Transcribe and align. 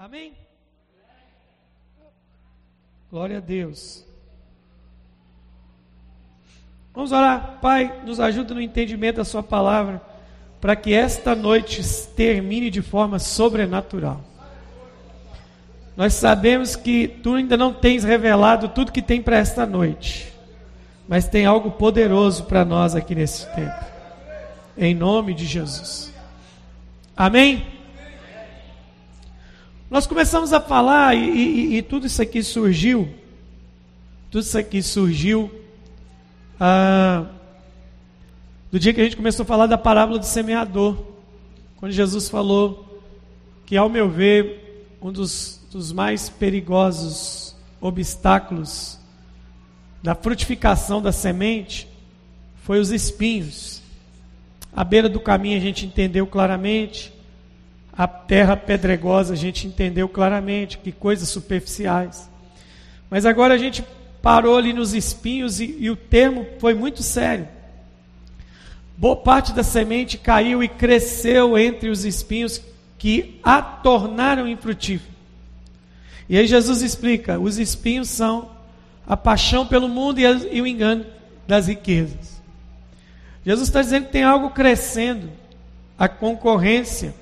Amém? 0.00 0.32
Glória 3.10 3.36
a 3.36 3.40
Deus. 3.40 4.02
Vamos 6.94 7.12
orar. 7.12 7.58
Pai, 7.60 8.00
nos 8.06 8.18
ajuda 8.18 8.54
no 8.54 8.62
entendimento 8.62 9.16
da 9.16 9.26
Sua 9.26 9.42
palavra, 9.42 10.00
para 10.58 10.74
que 10.74 10.94
esta 10.94 11.34
noite 11.34 11.82
termine 12.16 12.70
de 12.70 12.80
forma 12.80 13.18
sobrenatural. 13.18 14.22
Nós 15.94 16.14
sabemos 16.14 16.74
que 16.76 17.06
Tu 17.06 17.34
ainda 17.34 17.58
não 17.58 17.74
tens 17.74 18.02
revelado 18.02 18.70
tudo 18.70 18.92
que 18.92 19.02
tem 19.02 19.20
para 19.20 19.36
esta 19.36 19.66
noite, 19.66 20.32
mas 21.06 21.28
tem 21.28 21.44
algo 21.44 21.72
poderoso 21.72 22.44
para 22.44 22.64
nós 22.64 22.94
aqui 22.94 23.14
nesse 23.14 23.46
tempo. 23.54 23.84
Em 24.78 24.94
nome 24.94 25.34
de 25.34 25.44
Jesus. 25.44 26.10
Amém? 27.14 27.79
Nós 29.90 30.06
começamos 30.06 30.52
a 30.52 30.60
falar 30.60 31.16
e, 31.16 31.28
e, 31.28 31.76
e, 31.78 31.82
tudo 31.82 32.06
isso 32.06 32.22
aqui 32.22 32.44
surgiu, 32.44 33.12
tudo 34.30 34.42
isso 34.42 34.56
aqui 34.56 34.80
surgiu 34.80 35.50
ah, 36.60 37.26
do 38.70 38.78
dia 38.78 38.94
que 38.94 39.00
a 39.00 39.04
gente 39.04 39.16
começou 39.16 39.42
a 39.42 39.46
falar 39.46 39.66
da 39.66 39.76
parábola 39.76 40.20
do 40.20 40.24
semeador, 40.24 40.96
quando 41.76 41.90
Jesus 41.90 42.28
falou 42.28 43.02
que, 43.66 43.76
ao 43.76 43.88
meu 43.88 44.08
ver, 44.08 44.94
um 45.02 45.10
dos, 45.10 45.60
dos 45.72 45.90
mais 45.90 46.28
perigosos 46.28 47.56
obstáculos 47.80 48.96
da 50.00 50.14
frutificação 50.14 51.02
da 51.02 51.10
semente 51.10 51.88
foi 52.62 52.78
os 52.78 52.92
espinhos. 52.92 53.82
À 54.72 54.84
beira 54.84 55.08
do 55.08 55.18
caminho 55.18 55.56
a 55.56 55.60
gente 55.60 55.84
entendeu 55.84 56.28
claramente 56.28 57.12
a 57.96 58.06
terra 58.06 58.56
pedregosa, 58.56 59.34
a 59.34 59.36
gente 59.36 59.66
entendeu 59.66 60.08
claramente 60.08 60.78
que 60.78 60.92
coisas 60.92 61.28
superficiais. 61.28 62.30
Mas 63.10 63.26
agora 63.26 63.54
a 63.54 63.58
gente 63.58 63.84
parou 64.22 64.56
ali 64.56 64.72
nos 64.72 64.94
espinhos 64.94 65.60
e, 65.60 65.76
e 65.78 65.90
o 65.90 65.96
termo 65.96 66.46
foi 66.58 66.74
muito 66.74 67.02
sério. 67.02 67.48
Boa 68.96 69.16
parte 69.16 69.52
da 69.52 69.62
semente 69.62 70.18
caiu 70.18 70.62
e 70.62 70.68
cresceu 70.68 71.58
entre 71.58 71.88
os 71.88 72.04
espinhos 72.04 72.60
que 72.98 73.40
a 73.42 73.62
tornaram 73.62 74.46
infrutífera. 74.46 75.10
E 76.28 76.38
aí 76.38 76.46
Jesus 76.46 76.82
explica: 76.82 77.40
os 77.40 77.58
espinhos 77.58 78.08
são 78.08 78.50
a 79.06 79.16
paixão 79.16 79.66
pelo 79.66 79.88
mundo 79.88 80.20
e, 80.20 80.60
o 80.60 80.66
engano 80.66 81.04
das 81.48 81.66
riquezas. 81.66 82.40
Jesus 83.44 83.68
está 83.68 83.80
dizendo 83.80 84.06
que 84.06 84.12
tem 84.12 84.22
algo 84.22 84.50
crescendo, 84.50 85.30
a 85.98 86.06
concorrência, 86.06 87.14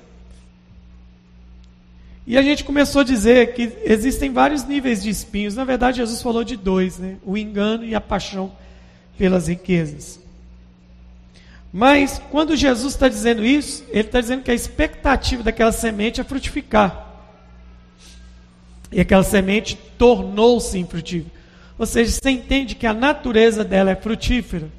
e 2.29 2.37
a 2.37 2.43
gente 2.43 2.63
começou 2.63 3.01
a 3.01 3.03
dizer 3.03 3.55
que 3.55 3.71
existem 3.83 4.31
vários 4.31 4.63
níveis 4.63 5.01
de 5.01 5.09
espinhos. 5.09 5.55
Na 5.55 5.63
verdade, 5.63 5.97
Jesus 5.97 6.21
falou 6.21 6.43
de 6.43 6.55
dois, 6.55 6.99
né? 6.99 7.17
O 7.25 7.35
engano 7.35 7.83
e 7.83 7.95
a 7.95 7.99
paixão 7.99 8.51
pelas 9.17 9.47
riquezas. 9.47 10.19
Mas 11.73 12.21
quando 12.29 12.55
Jesus 12.55 12.93
está 12.93 13.07
dizendo 13.07 13.43
isso, 13.43 13.83
ele 13.89 14.01
está 14.01 14.21
dizendo 14.21 14.43
que 14.43 14.51
a 14.51 14.53
expectativa 14.53 15.41
daquela 15.41 15.71
semente 15.71 16.21
é 16.21 16.23
frutificar. 16.23 17.15
E 18.91 19.01
aquela 19.01 19.23
semente 19.23 19.75
tornou-se 19.97 20.77
infrutífera. 20.77 21.31
Ou 21.79 21.85
seja, 21.87 22.11
você 22.11 22.29
entende 22.29 22.75
que 22.75 22.85
a 22.85 22.93
natureza 22.93 23.63
dela 23.63 23.89
é 23.89 23.95
frutífera. 23.95 24.69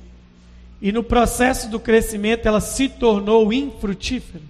E 0.81 0.93
no 0.93 1.03
processo 1.03 1.69
do 1.69 1.81
crescimento 1.81 2.47
ela 2.47 2.61
se 2.61 2.89
tornou 2.89 3.53
infrutífera. 3.53 4.45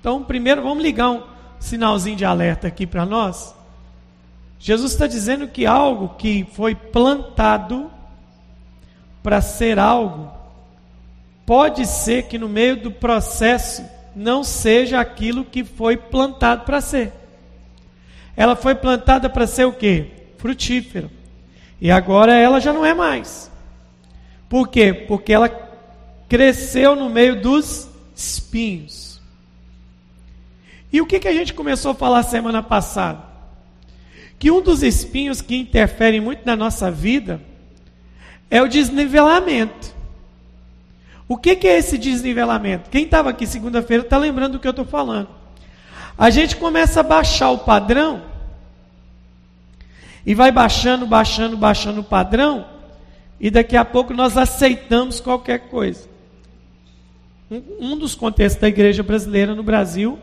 Então, 0.00 0.24
primeiro 0.24 0.60
vamos 0.60 0.82
ligar 0.82 1.10
um, 1.10 1.37
sinalzinho 1.60 2.16
de 2.16 2.24
alerta 2.24 2.68
aqui 2.68 2.86
para 2.86 3.06
nós. 3.06 3.54
Jesus 4.58 4.92
está 4.92 5.06
dizendo 5.06 5.48
que 5.48 5.66
algo 5.66 6.10
que 6.16 6.46
foi 6.52 6.74
plantado 6.74 7.90
para 9.22 9.40
ser 9.40 9.78
algo, 9.78 10.32
pode 11.44 11.86
ser 11.86 12.24
que 12.24 12.38
no 12.38 12.48
meio 12.48 12.76
do 12.76 12.90
processo 12.90 13.84
não 14.14 14.42
seja 14.42 15.00
aquilo 15.00 15.44
que 15.44 15.64
foi 15.64 15.96
plantado 15.96 16.64
para 16.64 16.80
ser. 16.80 17.12
Ela 18.36 18.56
foi 18.56 18.74
plantada 18.74 19.28
para 19.28 19.46
ser 19.46 19.64
o 19.64 19.72
quê? 19.72 20.12
Frutífera. 20.38 21.10
E 21.80 21.90
agora 21.90 22.34
ela 22.34 22.60
já 22.60 22.72
não 22.72 22.84
é 22.84 22.94
mais. 22.94 23.50
Por 24.48 24.68
quê? 24.68 24.92
Porque 24.92 25.32
ela 25.32 25.48
cresceu 26.28 26.96
no 26.96 27.08
meio 27.08 27.40
dos 27.40 27.88
espinhos. 28.14 29.07
E 30.92 31.00
o 31.00 31.06
que, 31.06 31.18
que 31.18 31.28
a 31.28 31.32
gente 31.32 31.52
começou 31.52 31.92
a 31.92 31.94
falar 31.94 32.22
semana 32.22 32.62
passada? 32.62 33.22
Que 34.38 34.50
um 34.50 34.62
dos 34.62 34.82
espinhos 34.82 35.40
que 35.40 35.56
interferem 35.56 36.20
muito 36.20 36.46
na 36.46 36.56
nossa 36.56 36.90
vida 36.90 37.40
é 38.50 38.62
o 38.62 38.68
desnivelamento. 38.68 39.94
O 41.28 41.36
que, 41.36 41.54
que 41.56 41.68
é 41.68 41.76
esse 41.76 41.98
desnivelamento? 41.98 42.88
Quem 42.88 43.04
estava 43.04 43.30
aqui 43.30 43.46
segunda-feira 43.46 44.02
está 44.02 44.16
lembrando 44.16 44.52
do 44.52 44.58
que 44.58 44.66
eu 44.66 44.70
estou 44.70 44.86
falando. 44.86 45.28
A 46.16 46.30
gente 46.30 46.56
começa 46.56 47.00
a 47.00 47.02
baixar 47.02 47.50
o 47.50 47.58
padrão 47.58 48.22
e 50.24 50.34
vai 50.34 50.50
baixando, 50.50 51.06
baixando, 51.06 51.56
baixando 51.56 52.00
o 52.00 52.04
padrão, 52.04 52.66
e 53.40 53.50
daqui 53.50 53.76
a 53.76 53.84
pouco 53.84 54.12
nós 54.12 54.36
aceitamos 54.36 55.20
qualquer 55.20 55.68
coisa. 55.68 56.08
Um, 57.50 57.62
um 57.92 57.96
dos 57.96 58.14
contextos 58.14 58.60
da 58.60 58.68
igreja 58.68 59.02
brasileira 59.02 59.54
no 59.54 59.62
Brasil 59.62 60.18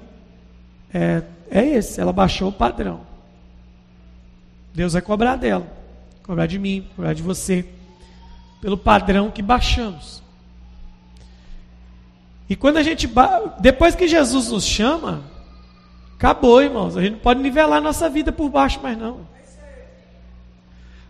é, 0.96 1.24
é 1.52 1.66
esse, 1.66 2.00
ela 2.00 2.14
baixou 2.14 2.48
o 2.48 2.54
padrão. 2.54 3.02
Deus 4.74 4.94
vai 4.94 5.02
cobrar 5.02 5.36
dela, 5.36 5.68
cobrar 6.24 6.46
de 6.46 6.58
mim, 6.58 6.88
cobrar 6.96 7.14
de 7.14 7.22
você, 7.22 7.66
pelo 8.62 8.78
padrão 8.78 9.30
que 9.30 9.42
baixamos. 9.42 10.24
E 12.50 12.56
quando 12.56 12.78
a 12.78 12.84
gente, 12.84 13.10
depois 13.60 13.94
que 13.94 14.08
Jesus 14.08 14.50
nos 14.50 14.64
chama, 14.64 15.22
acabou, 16.16 16.62
irmãos. 16.62 16.96
A 16.96 17.02
gente 17.02 17.14
não 17.14 17.20
pode 17.20 17.42
nivelar 17.42 17.82
nossa 17.82 18.10
vida 18.10 18.32
por 18.32 18.50
baixo 18.50 18.80
mais 18.82 18.98
não. 18.98 19.20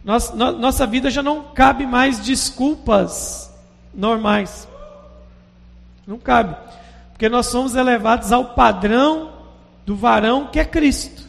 Nossa, 0.04 0.36
no, 0.36 0.52
nossa 0.54 0.88
vida 0.88 1.12
já 1.12 1.22
não 1.22 1.44
cabe 1.44 1.86
mais 1.86 2.20
desculpas 2.20 3.54
normais. 3.94 4.68
Não 6.08 6.18
cabe. 6.18 6.56
Porque 7.12 7.30
nós 7.30 7.46
somos 7.48 7.76
elevados 7.76 8.32
ao 8.32 8.46
padrão 8.46 9.35
do 9.86 9.96
varão 9.96 10.48
que 10.52 10.60
é 10.60 10.66
Cristo. 10.66 11.24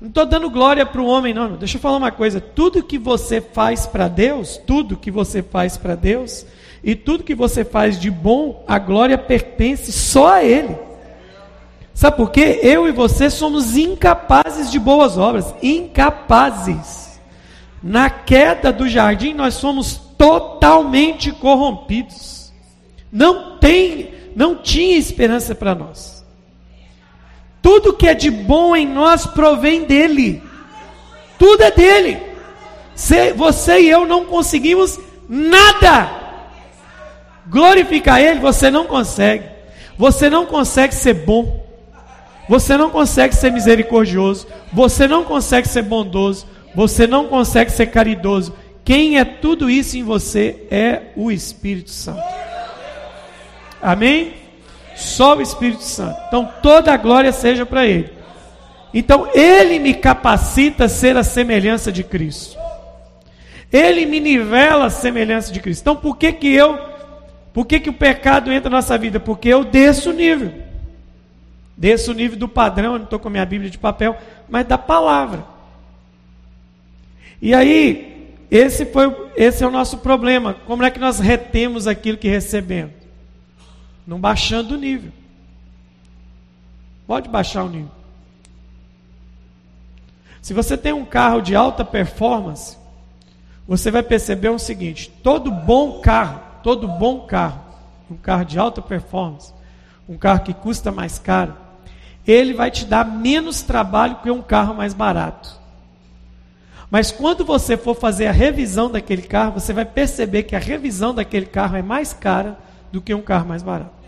Não 0.00 0.08
estou 0.08 0.24
dando 0.24 0.48
glória 0.48 0.86
para 0.86 1.00
o 1.00 1.06
homem, 1.06 1.34
não. 1.34 1.56
Deixa 1.56 1.76
eu 1.76 1.80
falar 1.80 1.98
uma 1.98 2.10
coisa: 2.10 2.40
tudo 2.40 2.82
que 2.82 2.96
você 2.96 3.40
faz 3.40 3.86
para 3.86 4.08
Deus, 4.08 4.56
tudo 4.56 4.96
que 4.96 5.10
você 5.10 5.42
faz 5.42 5.76
para 5.76 5.94
Deus, 5.94 6.46
e 6.82 6.94
tudo 6.94 7.24
que 7.24 7.34
você 7.34 7.64
faz 7.64 8.00
de 8.00 8.10
bom, 8.10 8.64
a 8.66 8.78
glória 8.78 9.18
pertence 9.18 9.92
só 9.92 10.34
a 10.34 10.44
Ele. 10.44 10.74
Sabe 11.92 12.16
por 12.16 12.30
quê? 12.30 12.60
Eu 12.62 12.88
e 12.88 12.92
você 12.92 13.28
somos 13.28 13.76
incapazes 13.76 14.70
de 14.70 14.78
boas 14.78 15.18
obras, 15.18 15.54
incapazes. 15.62 17.20
Na 17.82 18.08
queda 18.08 18.72
do 18.72 18.88
jardim, 18.88 19.34
nós 19.34 19.54
somos 19.54 20.00
totalmente 20.16 21.30
corrompidos. 21.30 22.52
Não 23.12 23.58
tem, 23.58 24.14
não 24.34 24.56
tinha 24.56 24.96
esperança 24.96 25.54
para 25.54 25.74
nós. 25.74 26.19
Tudo 27.62 27.92
que 27.92 28.08
é 28.08 28.14
de 28.14 28.30
bom 28.30 28.74
em 28.74 28.86
nós 28.86 29.26
provém 29.26 29.84
dele. 29.84 30.42
Tudo 31.38 31.62
é 31.62 31.70
dele. 31.70 32.18
Você 33.36 33.80
e 33.80 33.90
eu 33.90 34.06
não 34.06 34.24
conseguimos 34.24 34.98
nada. 35.28 36.10
Glorificar 37.48 38.20
ele, 38.20 38.40
você 38.40 38.70
não 38.70 38.86
consegue. 38.86 39.44
Você 39.96 40.30
não 40.30 40.46
consegue 40.46 40.94
ser 40.94 41.14
bom. 41.14 41.66
Você 42.48 42.76
não 42.76 42.90
consegue 42.90 43.34
ser 43.34 43.52
misericordioso. 43.52 44.46
Você 44.72 45.06
não 45.06 45.24
consegue 45.24 45.68
ser 45.68 45.82
bondoso. 45.82 46.46
Você 46.74 47.06
não 47.06 47.26
consegue 47.26 47.70
ser 47.70 47.86
caridoso. 47.86 48.54
Quem 48.84 49.18
é 49.18 49.24
tudo 49.24 49.68
isso 49.68 49.96
em 49.96 50.02
você 50.02 50.66
é 50.70 51.02
o 51.16 51.30
Espírito 51.30 51.90
Santo. 51.90 52.22
Amém? 53.80 54.39
Só 55.00 55.36
o 55.36 55.42
Espírito 55.42 55.82
Santo. 55.82 56.20
Então 56.28 56.48
toda 56.62 56.92
a 56.92 56.96
glória 56.96 57.32
seja 57.32 57.64
para 57.64 57.86
Ele. 57.86 58.10
Então 58.92 59.28
Ele 59.32 59.78
me 59.78 59.94
capacita 59.94 60.84
a 60.84 60.88
ser 60.88 61.16
a 61.16 61.22
semelhança 61.22 61.90
de 61.90 62.04
Cristo. 62.04 62.58
Ele 63.72 64.04
me 64.04 64.20
nivela 64.20 64.86
a 64.86 64.90
semelhança 64.90 65.52
de 65.52 65.60
Cristo. 65.60 65.80
Então 65.80 65.96
por 65.96 66.16
que 66.16 66.32
que 66.32 66.48
eu, 66.48 66.78
por 67.52 67.66
que 67.66 67.80
que 67.80 67.90
o 67.90 67.94
pecado 67.94 68.52
entra 68.52 68.68
na 68.68 68.76
nossa 68.76 68.98
vida? 68.98 69.18
Porque 69.18 69.48
eu 69.48 69.64
desço 69.64 70.10
o 70.10 70.14
nível. 70.14 70.52
Desço 71.76 72.10
o 72.10 72.14
nível 72.14 72.38
do 72.38 72.46
padrão, 72.46 72.92
eu 72.92 72.98
não 72.98 73.04
estou 73.04 73.18
com 73.18 73.28
a 73.28 73.30
minha 73.30 73.46
Bíblia 73.46 73.70
de 73.70 73.78
papel, 73.78 74.14
mas 74.50 74.66
da 74.66 74.76
palavra. 74.76 75.44
E 77.40 77.54
aí, 77.54 78.36
esse, 78.50 78.84
foi, 78.84 79.16
esse 79.34 79.64
é 79.64 79.66
o 79.66 79.70
nosso 79.70 79.96
problema. 79.98 80.54
Como 80.66 80.84
é 80.84 80.90
que 80.90 81.00
nós 81.00 81.18
retemos 81.18 81.86
aquilo 81.86 82.18
que 82.18 82.28
recebemos? 82.28 82.99
Não 84.10 84.18
baixando 84.18 84.74
o 84.74 84.76
nível. 84.76 85.12
Pode 87.06 87.28
baixar 87.28 87.62
o 87.62 87.68
nível. 87.68 87.92
Se 90.42 90.52
você 90.52 90.76
tem 90.76 90.92
um 90.92 91.04
carro 91.04 91.40
de 91.40 91.54
alta 91.54 91.84
performance, 91.84 92.76
você 93.68 93.88
vai 93.88 94.02
perceber 94.02 94.48
o 94.48 94.58
seguinte: 94.58 95.08
todo 95.22 95.52
bom 95.52 96.00
carro, 96.00 96.40
todo 96.60 96.88
bom 96.88 97.20
carro, 97.20 97.60
um 98.10 98.16
carro 98.16 98.44
de 98.44 98.58
alta 98.58 98.82
performance, 98.82 99.54
um 100.08 100.18
carro 100.18 100.40
que 100.40 100.54
custa 100.54 100.90
mais 100.90 101.16
caro, 101.16 101.54
ele 102.26 102.52
vai 102.52 102.68
te 102.68 102.84
dar 102.84 103.04
menos 103.04 103.62
trabalho 103.62 104.16
que 104.16 104.30
um 104.30 104.42
carro 104.42 104.74
mais 104.74 104.92
barato. 104.92 105.56
Mas 106.90 107.12
quando 107.12 107.44
você 107.44 107.76
for 107.76 107.94
fazer 107.94 108.26
a 108.26 108.32
revisão 108.32 108.90
daquele 108.90 109.22
carro, 109.22 109.52
você 109.52 109.72
vai 109.72 109.84
perceber 109.84 110.42
que 110.42 110.56
a 110.56 110.58
revisão 110.58 111.14
daquele 111.14 111.46
carro 111.46 111.76
é 111.76 111.82
mais 111.82 112.12
cara 112.12 112.58
do 112.90 113.00
que 113.00 113.14
um 113.14 113.22
carro 113.22 113.46
mais 113.46 113.62
barato. 113.62 113.99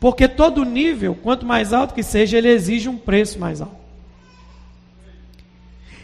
Porque 0.00 0.28
todo 0.28 0.64
nível, 0.64 1.14
quanto 1.14 1.44
mais 1.44 1.72
alto 1.72 1.94
que 1.94 2.02
seja, 2.02 2.38
ele 2.38 2.48
exige 2.48 2.88
um 2.88 2.96
preço 2.96 3.38
mais 3.38 3.60
alto. 3.60 3.76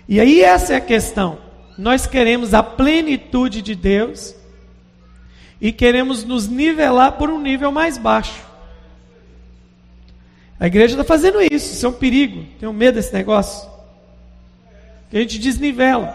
E 0.08 0.20
aí 0.20 0.43
essa 0.43 0.75
é 0.75 0.76
a 0.76 0.81
questão. 0.81 1.38
Nós 1.79 2.06
queremos 2.06 2.55
a 2.55 2.62
plenitude 2.62 3.62
de 3.62 3.75
Deus 3.75 4.35
e 5.61 5.73
queremos 5.73 6.25
nos 6.25 6.49
nivelar 6.49 7.12
por 7.12 7.31
um 7.31 7.41
nível 7.41 7.73
mais 7.73 7.96
baixo. 7.96 8.44
A 10.58 10.67
igreja 10.67 10.94
está 10.94 11.05
fazendo 11.05 11.41
isso, 11.41 11.75
isso 11.75 11.87
é 11.87 11.88
um 11.88 11.93
perigo. 11.93 12.44
Tenho 12.58 12.73
medo 12.73 12.96
desse 12.96 13.12
negócio 13.12 13.69
que 15.11 15.17
a 15.17 15.20
gente 15.20 15.38
desnivela. 15.38 16.14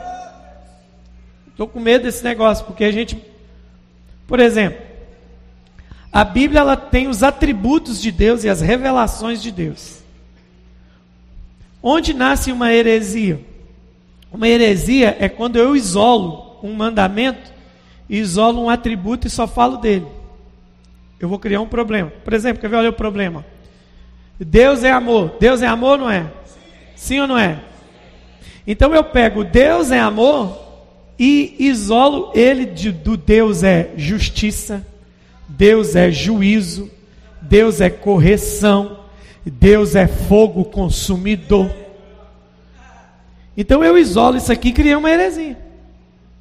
Estou 1.48 1.68
com 1.68 1.80
medo 1.80 2.04
desse 2.04 2.24
negócio, 2.24 2.66
porque 2.66 2.84
a 2.84 2.92
gente, 2.92 3.22
por 4.28 4.40
exemplo, 4.40 4.89
a 6.12 6.24
Bíblia 6.24 6.62
ela 6.62 6.76
tem 6.76 7.08
os 7.08 7.24
atributos 7.24 8.02
de 8.02 8.12
Deus 8.12 8.44
e 8.44 8.50
as 8.50 8.62
revelações 8.62 9.42
de 9.42 9.52
Deus. 9.52 10.00
Onde 11.82 12.14
nasce 12.14 12.52
uma 12.52 12.74
heresia? 12.74 13.40
Uma 14.32 14.48
heresia 14.48 15.16
é 15.20 15.30
quando 15.30 15.58
eu 15.58 15.76
isolo 15.76 16.58
um 16.62 16.74
mandamento, 16.74 17.52
isolo 18.10 18.64
um 18.64 18.70
atributo 18.70 19.28
e 19.28 19.30
só 19.30 19.48
falo 19.48 19.78
dele. 19.78 20.06
Eu 21.20 21.30
vou 21.30 21.40
criar 21.40 21.62
um 21.62 21.68
problema. 21.68 22.12
Por 22.24 22.34
exemplo, 22.34 22.62
quer 22.62 22.70
ver? 22.70 22.78
Olha 22.78 22.90
o 22.90 22.94
problema. 22.94 23.46
Deus 24.40 24.84
é 24.84 24.92
amor. 24.92 25.36
Deus 25.40 25.62
é 25.62 25.68
amor, 25.68 25.98
não 25.98 26.10
é? 26.10 26.32
Sim 26.96 27.20
ou 27.22 27.28
não 27.28 27.38
é? 27.38 27.60
Então 28.66 28.94
eu 28.94 29.04
pego 29.04 29.44
Deus 29.44 29.90
é 29.90 30.00
amor 30.00 30.58
e 31.18 31.56
isolo 31.60 32.32
ele 32.36 32.66
de, 32.66 32.92
do 32.92 33.18
Deus 33.18 33.64
é 33.64 33.92
justiça, 33.98 34.86
Deus 35.50 35.96
é 35.96 36.12
juízo, 36.12 36.90
Deus 37.42 37.82
é 37.82 37.90
correção, 37.90 39.00
Deus 39.44 39.96
é 39.96 40.08
fogo 40.08 40.64
consumidor. 40.66 41.76
Então 43.58 43.84
eu 43.84 43.98
isolo 43.98 44.38
isso 44.38 44.52
aqui 44.52 44.70
e 44.70 44.74
criei 44.74 44.96
uma 44.96 45.10
heresia. 45.10 45.58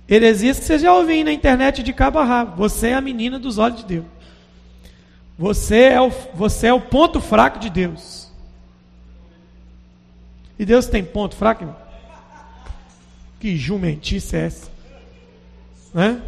Heresias 0.08 0.58
que 0.58 0.64
você 0.64 0.78
já 0.78 0.92
ouviu 0.92 1.24
na 1.24 1.32
internet 1.32 1.82
de 1.82 1.92
cabo 1.92 2.18
a 2.18 2.24
rabo. 2.24 2.56
Você 2.56 2.88
é 2.88 2.94
a 2.94 3.00
menina 3.00 3.38
dos 3.38 3.58
olhos 3.58 3.78
de 3.78 3.84
Deus. 3.84 4.04
Você 5.38 5.80
é 5.84 6.00
o, 6.00 6.10
você 6.34 6.68
é 6.68 6.72
o 6.72 6.80
ponto 6.80 7.20
fraco 7.20 7.58
de 7.58 7.70
Deus. 7.70 8.30
E 10.58 10.64
Deus 10.64 10.86
tem 10.86 11.04
ponto 11.04 11.36
fraco, 11.36 11.62
irmão? 11.62 11.76
Que 13.38 13.56
jumentice 13.56 14.36
é 14.36 14.46
essa? 14.46 14.70
Né? 15.94 16.20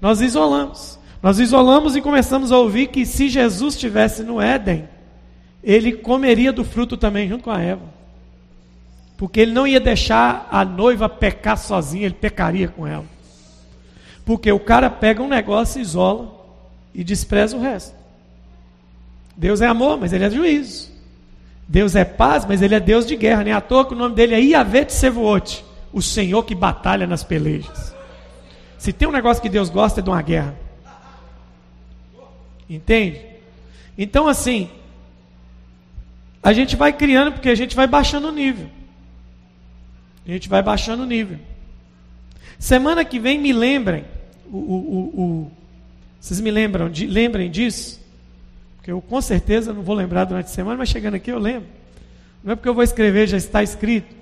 Nós 0.00 0.20
isolamos. 0.20 0.98
Nós 1.26 1.40
isolamos 1.40 1.96
e 1.96 2.00
começamos 2.00 2.52
a 2.52 2.56
ouvir 2.56 2.86
que 2.86 3.04
se 3.04 3.28
Jesus 3.28 3.74
estivesse 3.74 4.22
no 4.22 4.40
Éden, 4.40 4.88
ele 5.60 5.90
comeria 5.90 6.52
do 6.52 6.62
fruto 6.62 6.96
também, 6.96 7.28
junto 7.28 7.42
com 7.42 7.50
a 7.50 7.60
Eva. 7.60 7.82
Porque 9.16 9.40
ele 9.40 9.50
não 9.50 9.66
ia 9.66 9.80
deixar 9.80 10.46
a 10.52 10.64
noiva 10.64 11.08
pecar 11.08 11.58
sozinha, 11.58 12.06
ele 12.06 12.14
pecaria 12.14 12.68
com 12.68 12.86
ela. 12.86 13.04
Porque 14.24 14.52
o 14.52 14.60
cara 14.60 14.88
pega 14.88 15.20
um 15.20 15.26
negócio, 15.26 15.80
isola 15.80 16.32
e 16.94 17.02
despreza 17.02 17.56
o 17.56 17.60
resto. 17.60 17.96
Deus 19.36 19.60
é 19.60 19.66
amor, 19.66 19.98
mas 19.98 20.12
ele 20.12 20.22
é 20.22 20.30
juízo. 20.30 20.92
Deus 21.66 21.96
é 21.96 22.04
paz, 22.04 22.46
mas 22.46 22.62
ele 22.62 22.76
é 22.76 22.78
Deus 22.78 23.04
de 23.04 23.16
guerra. 23.16 23.42
Nem 23.42 23.52
à 23.52 23.60
toa 23.60 23.84
que 23.84 23.94
o 23.94 23.98
nome 23.98 24.14
dele 24.14 24.36
é 24.36 24.40
Iavet 24.40 24.92
Sevuot 24.92 25.64
o 25.92 26.00
Senhor 26.00 26.44
que 26.44 26.54
batalha 26.54 27.04
nas 27.04 27.24
pelejas. 27.24 27.92
Se 28.78 28.92
tem 28.92 29.08
um 29.08 29.12
negócio 29.12 29.42
que 29.42 29.48
Deus 29.48 29.68
gosta 29.68 29.98
é 29.98 30.04
de 30.04 30.08
uma 30.08 30.22
guerra. 30.22 30.65
Entende? 32.68 33.20
Então, 33.96 34.28
assim, 34.28 34.68
a 36.42 36.52
gente 36.52 36.76
vai 36.76 36.92
criando 36.92 37.32
porque 37.32 37.48
a 37.48 37.54
gente 37.54 37.74
vai 37.74 37.86
baixando 37.86 38.28
o 38.28 38.32
nível. 38.32 38.68
A 40.26 40.30
gente 40.30 40.48
vai 40.48 40.62
baixando 40.62 41.02
o 41.02 41.06
nível. 41.06 41.38
Semana 42.58 43.04
que 43.04 43.18
vem 43.18 43.38
me 43.38 43.52
lembrem, 43.52 44.04
o, 44.50 44.56
o, 44.56 44.60
o, 44.60 45.20
o 45.20 45.52
vocês 46.20 46.40
me 46.40 46.50
lembram, 46.50 46.90
de, 46.90 47.06
lembrem 47.06 47.50
disso? 47.50 48.00
Porque 48.76 48.90
eu 48.90 49.00
com 49.00 49.20
certeza 49.20 49.72
não 49.72 49.82
vou 49.82 49.94
lembrar 49.94 50.24
durante 50.24 50.46
a 50.46 50.48
semana, 50.48 50.78
mas 50.78 50.88
chegando 50.88 51.14
aqui 51.14 51.30
eu 51.30 51.38
lembro. 51.38 51.68
Não 52.42 52.52
é 52.52 52.56
porque 52.56 52.68
eu 52.68 52.74
vou 52.74 52.82
escrever, 52.82 53.28
já 53.28 53.36
está 53.36 53.62
escrito. 53.62 54.14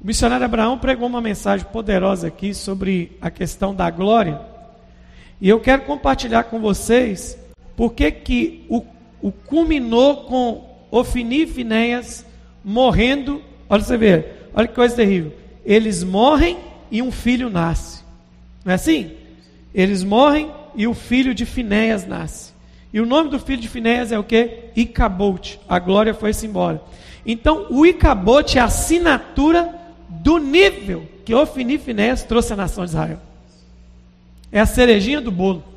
O 0.00 0.06
missionário 0.06 0.44
Abraão 0.44 0.78
pregou 0.78 1.08
uma 1.08 1.20
mensagem 1.20 1.66
poderosa 1.66 2.28
aqui 2.28 2.54
sobre 2.54 3.16
a 3.20 3.30
questão 3.30 3.74
da 3.74 3.90
glória. 3.90 4.40
E 5.40 5.48
eu 5.48 5.60
quero 5.60 5.82
compartilhar 5.82 6.44
com 6.44 6.60
vocês 6.60 7.38
porque 7.82 8.12
que 8.12 8.64
o, 8.68 8.84
o 9.20 9.32
culminou 9.32 10.18
com 10.18 10.64
Ofini 10.88 11.42
e 11.42 11.46
Finéias 11.48 12.24
morrendo. 12.64 13.42
Olha 13.68 13.82
você 13.82 13.96
ver, 13.96 14.48
olha 14.54 14.68
que 14.68 14.74
coisa 14.76 14.94
terrível. 14.94 15.32
Eles 15.66 16.04
morrem 16.04 16.58
e 16.92 17.02
um 17.02 17.10
filho 17.10 17.50
nasce. 17.50 18.04
Não 18.64 18.70
é 18.70 18.76
assim? 18.76 19.10
Eles 19.74 20.04
morrem 20.04 20.48
e 20.76 20.86
o 20.86 20.94
filho 20.94 21.34
de 21.34 21.44
Finéias 21.44 22.06
nasce. 22.06 22.52
E 22.92 23.00
o 23.00 23.04
nome 23.04 23.30
do 23.30 23.40
filho 23.40 23.60
de 23.60 23.68
Finéias 23.68 24.12
é 24.12 24.18
o 24.18 24.22
que? 24.22 24.70
Icabote. 24.76 25.58
A 25.68 25.80
glória 25.80 26.14
foi-se 26.14 26.46
embora. 26.46 26.80
Então, 27.26 27.66
o 27.68 27.84
Icabote 27.84 28.58
é 28.58 28.60
a 28.60 28.66
assinatura 28.66 29.74
do 30.08 30.38
nível 30.38 31.08
que 31.24 31.34
Ofni 31.34 31.78
Finés 31.78 32.22
trouxe 32.22 32.52
à 32.52 32.56
nação 32.56 32.84
de 32.84 32.90
Israel. 32.90 33.18
É 34.52 34.60
a 34.60 34.66
cerejinha 34.66 35.20
do 35.20 35.32
bolo. 35.32 35.71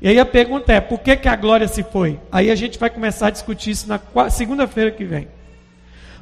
E 0.00 0.08
aí 0.08 0.18
a 0.18 0.26
pergunta 0.26 0.72
é: 0.72 0.80
por 0.80 1.00
que, 1.00 1.16
que 1.16 1.28
a 1.28 1.36
glória 1.36 1.68
se 1.68 1.82
foi? 1.82 2.18
Aí 2.30 2.50
a 2.50 2.54
gente 2.54 2.78
vai 2.78 2.90
começar 2.90 3.28
a 3.28 3.30
discutir 3.30 3.70
isso 3.70 3.88
na 3.88 4.30
segunda-feira 4.30 4.90
que 4.90 5.04
vem. 5.04 5.28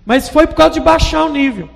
Mas 0.04 0.28
foi 0.28 0.46
por 0.46 0.54
causa 0.54 0.74
de 0.74 0.80
baixar 0.80 1.24
o 1.24 1.32
nível. 1.32 1.68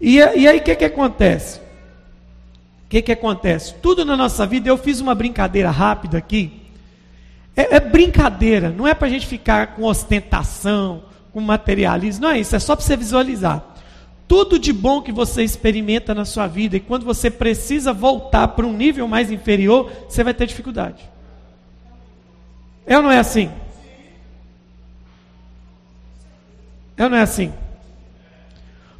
E, 0.00 0.16
e 0.16 0.48
aí 0.48 0.58
o 0.58 0.62
que, 0.62 0.74
que 0.74 0.84
acontece? 0.84 1.58
O 1.58 2.88
que, 2.88 3.02
que 3.02 3.12
acontece? 3.12 3.74
Tudo 3.80 4.04
na 4.04 4.16
nossa 4.16 4.46
vida, 4.46 4.68
eu 4.68 4.76
fiz 4.76 5.00
uma 5.00 5.14
brincadeira 5.14 5.70
rápida 5.70 6.18
aqui. 6.18 6.60
É, 7.56 7.76
é 7.76 7.80
brincadeira, 7.80 8.70
não 8.70 8.88
é 8.88 8.94
para 8.94 9.06
a 9.06 9.10
gente 9.10 9.26
ficar 9.26 9.68
com 9.74 9.84
ostentação, 9.84 11.04
com 11.32 11.40
materialismo, 11.40 12.22
não 12.22 12.30
é 12.30 12.40
isso, 12.40 12.56
é 12.56 12.58
só 12.58 12.74
para 12.74 12.84
você 12.84 12.96
visualizar 12.96 13.71
tudo 14.32 14.58
de 14.58 14.72
bom 14.72 15.02
que 15.02 15.12
você 15.12 15.42
experimenta 15.42 16.14
na 16.14 16.24
sua 16.24 16.46
vida, 16.46 16.74
e 16.74 16.80
quando 16.80 17.04
você 17.04 17.30
precisa 17.30 17.92
voltar 17.92 18.48
para 18.48 18.64
um 18.64 18.72
nível 18.72 19.06
mais 19.06 19.30
inferior, 19.30 19.92
você 20.08 20.24
vai 20.24 20.32
ter 20.32 20.46
dificuldade. 20.46 21.04
É 22.86 22.96
ou 22.96 23.02
não 23.02 23.12
é 23.12 23.18
assim? 23.18 23.50
É 26.96 27.04
ou 27.04 27.10
não 27.10 27.18
é 27.18 27.20
assim? 27.20 27.52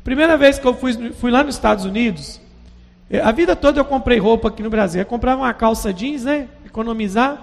Primeira 0.05 0.37
vez 0.37 0.59
que 0.59 0.67
eu 0.67 0.75
fui, 0.75 1.12
fui 1.12 1.31
lá 1.31 1.43
nos 1.43 1.55
Estados 1.55 1.87
Unidos, 1.87 2.39
eh, 3.09 3.23
a 3.23 3.33
vida 3.33 3.57
toda 3.57 3.81
eu 3.81 3.87
comprei 3.87 4.19
roupa 4.19 4.49
aqui 4.49 4.62
no 4.62 4.69
Brasil. 4.69 5.01
Eu 5.01 5.07
comprava 5.07 5.41
uma 5.41 5.55
calça 5.55 5.95
jeans, 5.95 6.25
né? 6.25 6.47
Economizar. 6.67 7.43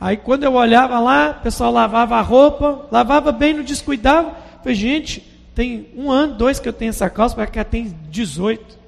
Aí 0.00 0.16
quando 0.16 0.44
eu 0.44 0.54
olhava 0.54 0.98
lá, 0.98 1.36
o 1.38 1.42
pessoal 1.42 1.70
lavava 1.70 2.16
a 2.16 2.22
roupa, 2.22 2.86
lavava 2.90 3.30
bem, 3.30 3.52
não 3.52 3.62
descuidava. 3.62 4.34
falei, 4.62 4.74
gente, 4.74 5.30
tem 5.60 5.90
um 5.94 6.10
ano, 6.10 6.36
dois 6.36 6.58
que 6.58 6.66
eu 6.66 6.72
tenho 6.72 6.88
essa 6.88 7.10
calça, 7.10 7.34
para 7.34 7.44
ela 7.44 7.64
tem 7.66 7.94
18. 8.08 8.78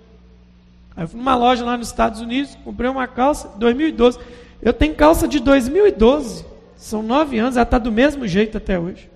Aí 0.97 1.05
eu 1.05 1.09
fui 1.09 1.19
numa 1.19 1.35
loja 1.35 1.62
lá 1.62 1.76
nos 1.76 1.88
Estados 1.88 2.23
Unidos, 2.23 2.57
comprei 2.64 2.88
uma 2.88 3.07
calça, 3.07 3.47
2012. 3.59 4.19
Eu 4.62 4.73
tenho 4.73 4.95
calça 4.95 5.29
de 5.29 5.38
2012. 5.38 6.47
São 6.75 7.02
nove 7.02 7.38
anos, 7.38 7.59
ela 7.59 7.64
está 7.64 7.76
do 7.76 7.93
mesmo 7.93 8.26
jeito 8.26 8.57
até 8.57 8.79
hoje. 8.79 9.11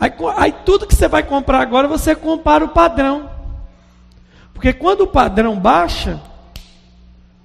Aí, 0.00 0.12
aí 0.36 0.52
tudo 0.64 0.88
que 0.88 0.94
você 0.96 1.06
vai 1.06 1.22
comprar 1.22 1.60
agora, 1.60 1.86
você 1.86 2.16
compara 2.16 2.64
o 2.64 2.70
padrão. 2.70 3.30
Porque 4.52 4.72
quando 4.72 5.02
o 5.02 5.06
padrão 5.06 5.56
baixa, 5.56 6.20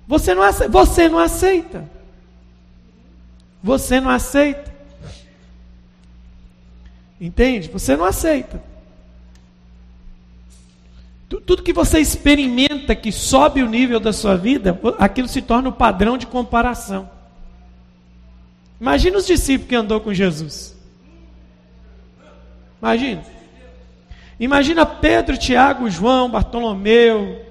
você 0.08 0.34
não 0.34 0.42
aceita. 0.42 0.72
Você 0.72 1.08
não 1.08 1.20
aceita. 1.20 1.88
Você 3.62 4.02
não 4.02 4.10
aceita. 4.10 4.71
Entende? 7.22 7.70
Você 7.70 7.96
não 7.96 8.04
aceita. 8.04 8.60
Tudo 11.30 11.62
que 11.62 11.72
você 11.72 12.00
experimenta 12.00 12.96
que 12.96 13.12
sobe 13.12 13.62
o 13.62 13.70
nível 13.70 14.00
da 14.00 14.12
sua 14.12 14.36
vida, 14.36 14.78
aquilo 14.98 15.28
se 15.28 15.42
torna 15.42 15.70
o 15.70 15.74
padrão 15.74 16.18
de 16.18 16.26
comparação. 16.26 17.08
Imagina 18.82 19.20
os 19.20 19.28
discípulos 19.28 19.70
que 19.70 19.76
andou 19.76 20.02
com 20.02 20.12
Jesus. 20.12 20.76
Imagina. 22.82 23.24
Imagina 24.40 24.86
Pedro, 24.86 25.38
Tiago, 25.38 25.90
João, 25.92 26.30
Bartolomeu, 26.30 27.46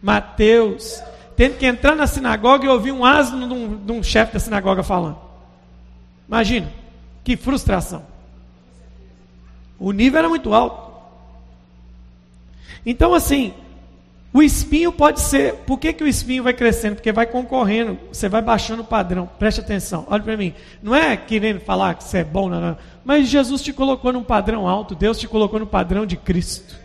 Mateus, 0.00 1.02
tendo 1.36 1.58
que 1.58 1.66
entrar 1.66 1.96
na 1.96 2.06
sinagoga 2.06 2.64
e 2.64 2.68
ouvir 2.68 2.92
um 2.92 3.04
asno 3.04 3.48
de 3.48 3.52
um, 3.52 3.98
um 3.98 4.02
chefe 4.02 4.32
da 4.32 4.38
sinagoga 4.38 4.84
falando. 4.84 5.18
Imagina, 6.28 6.72
que 7.24 7.36
frustração. 7.36 8.11
O 9.82 9.90
nível 9.90 10.20
era 10.20 10.28
muito 10.28 10.54
alto. 10.54 10.92
Então, 12.86 13.12
assim, 13.12 13.52
o 14.32 14.40
espinho 14.40 14.92
pode 14.92 15.20
ser. 15.20 15.54
Por 15.66 15.76
que, 15.76 15.92
que 15.92 16.04
o 16.04 16.06
espinho 16.06 16.44
vai 16.44 16.52
crescendo? 16.52 16.94
Porque 16.94 17.10
vai 17.10 17.26
concorrendo, 17.26 17.98
você 18.12 18.28
vai 18.28 18.40
baixando 18.40 18.82
o 18.82 18.86
padrão. 18.86 19.28
Preste 19.40 19.60
atenção, 19.60 20.06
olha 20.08 20.22
para 20.22 20.36
mim. 20.36 20.54
Não 20.80 20.94
é 20.94 21.16
querendo 21.16 21.58
falar 21.58 21.96
que 21.96 22.04
você 22.04 22.18
é 22.18 22.24
bom, 22.24 22.48
não, 22.48 22.60
não. 22.60 22.76
Mas 23.04 23.28
Jesus 23.28 23.60
te 23.60 23.72
colocou 23.72 24.12
num 24.12 24.22
padrão 24.22 24.68
alto, 24.68 24.94
Deus 24.94 25.18
te 25.18 25.26
colocou 25.26 25.58
no 25.58 25.66
padrão 25.66 26.06
de 26.06 26.16
Cristo. 26.16 26.81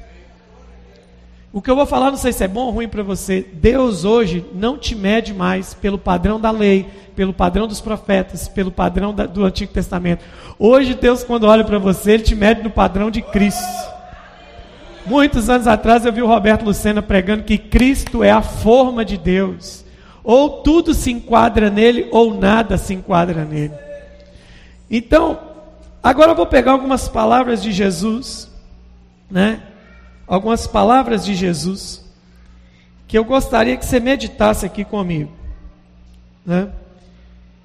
O 1.57 1.61
que 1.61 1.71
eu 1.71 1.75
vou 1.75 1.87
falar, 1.87 2.11
não 2.11 2.17
sei 2.17 2.31
se 2.31 2.43
é 2.43 2.47
bom 2.47 2.65
ou 2.65 2.69
ruim 2.69 2.87
para 2.87 3.01
você. 3.01 3.43
Deus 3.51 4.05
hoje 4.05 4.45
não 4.53 4.77
te 4.77 4.93
mede 4.93 5.33
mais 5.33 5.73
pelo 5.73 5.97
padrão 5.97 6.39
da 6.39 6.51
lei, 6.51 6.85
pelo 7.15 7.33
padrão 7.33 7.67
dos 7.67 7.81
profetas, 7.81 8.47
pelo 8.47 8.69
padrão 8.69 9.11
da, 9.11 9.25
do 9.25 9.43
Antigo 9.43 9.73
Testamento. 9.73 10.23
Hoje, 10.59 10.93
Deus, 10.93 11.23
quando 11.23 11.47
olha 11.47 11.63
para 11.63 11.79
você, 11.79 12.11
Ele 12.11 12.21
te 12.21 12.35
mede 12.35 12.61
no 12.61 12.69
padrão 12.69 13.09
de 13.09 13.23
Cristo. 13.23 13.65
Muitos 15.03 15.49
anos 15.49 15.65
atrás 15.65 16.05
eu 16.05 16.13
vi 16.13 16.21
o 16.21 16.27
Roberto 16.27 16.63
Lucena 16.63 17.01
pregando 17.01 17.41
que 17.41 17.57
Cristo 17.57 18.23
é 18.23 18.29
a 18.29 18.43
forma 18.43 19.03
de 19.03 19.17
Deus. 19.17 19.83
Ou 20.23 20.61
tudo 20.61 20.93
se 20.93 21.11
enquadra 21.11 21.71
nele, 21.71 22.07
ou 22.11 22.35
nada 22.35 22.77
se 22.77 22.93
enquadra 22.93 23.43
nele. 23.43 23.73
Então, 24.91 25.39
agora 26.03 26.33
eu 26.33 26.35
vou 26.35 26.45
pegar 26.45 26.73
algumas 26.73 27.09
palavras 27.09 27.63
de 27.63 27.71
Jesus, 27.71 28.47
né? 29.27 29.63
Algumas 30.27 30.67
palavras 30.67 31.23
de 31.23 31.33
Jesus 31.33 32.05
que 33.07 33.17
eu 33.17 33.23
gostaria 33.23 33.77
que 33.77 33.85
você 33.85 33.99
meditasse 33.99 34.65
aqui 34.65 34.83
comigo, 34.83 35.31
né? 36.45 36.69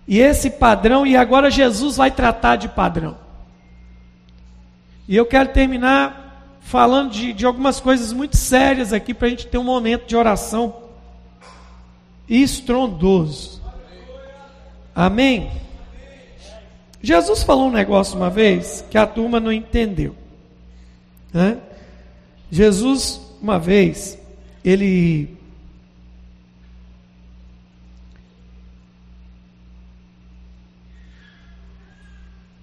E 0.06 0.20
esse 0.20 0.50
padrão, 0.50 1.06
e 1.06 1.16
agora 1.16 1.50
Jesus 1.50 1.96
vai 1.96 2.10
tratar 2.10 2.56
de 2.56 2.68
padrão. 2.68 3.16
E 5.08 5.16
eu 5.16 5.26
quero 5.26 5.48
terminar 5.50 6.58
falando 6.60 7.10
de, 7.10 7.32
de 7.32 7.44
algumas 7.44 7.80
coisas 7.80 8.12
muito 8.12 8.36
sérias 8.36 8.92
aqui 8.92 9.12
para 9.12 9.26
a 9.26 9.30
gente 9.30 9.46
ter 9.46 9.58
um 9.58 9.64
momento 9.64 10.06
de 10.06 10.16
oração 10.16 10.74
estrondoso. 12.28 13.60
Amém? 14.94 15.50
Jesus 17.02 17.42
falou 17.42 17.66
um 17.66 17.72
negócio 17.72 18.16
uma 18.16 18.30
vez 18.30 18.84
que 18.88 18.96
a 18.96 19.06
turma 19.06 19.40
não 19.40 19.52
entendeu. 19.52 20.14
Né? 21.32 21.58
Jesus, 22.52 23.18
uma 23.40 23.58
vez, 23.58 24.18
ele 24.62 25.38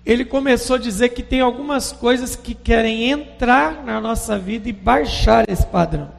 ele 0.05 0.23
começou 0.25 0.75
a 0.75 0.79
dizer 0.79 1.09
que 1.09 1.23
tem 1.23 1.41
algumas 1.41 1.91
coisas 1.91 2.35
que 2.35 2.53
querem 2.53 3.09
entrar 3.09 3.83
na 3.83 3.99
nossa 3.99 4.37
vida 4.37 4.69
e 4.69 4.73
baixar 4.73 5.49
esse 5.49 5.65
padrão. 5.65 6.11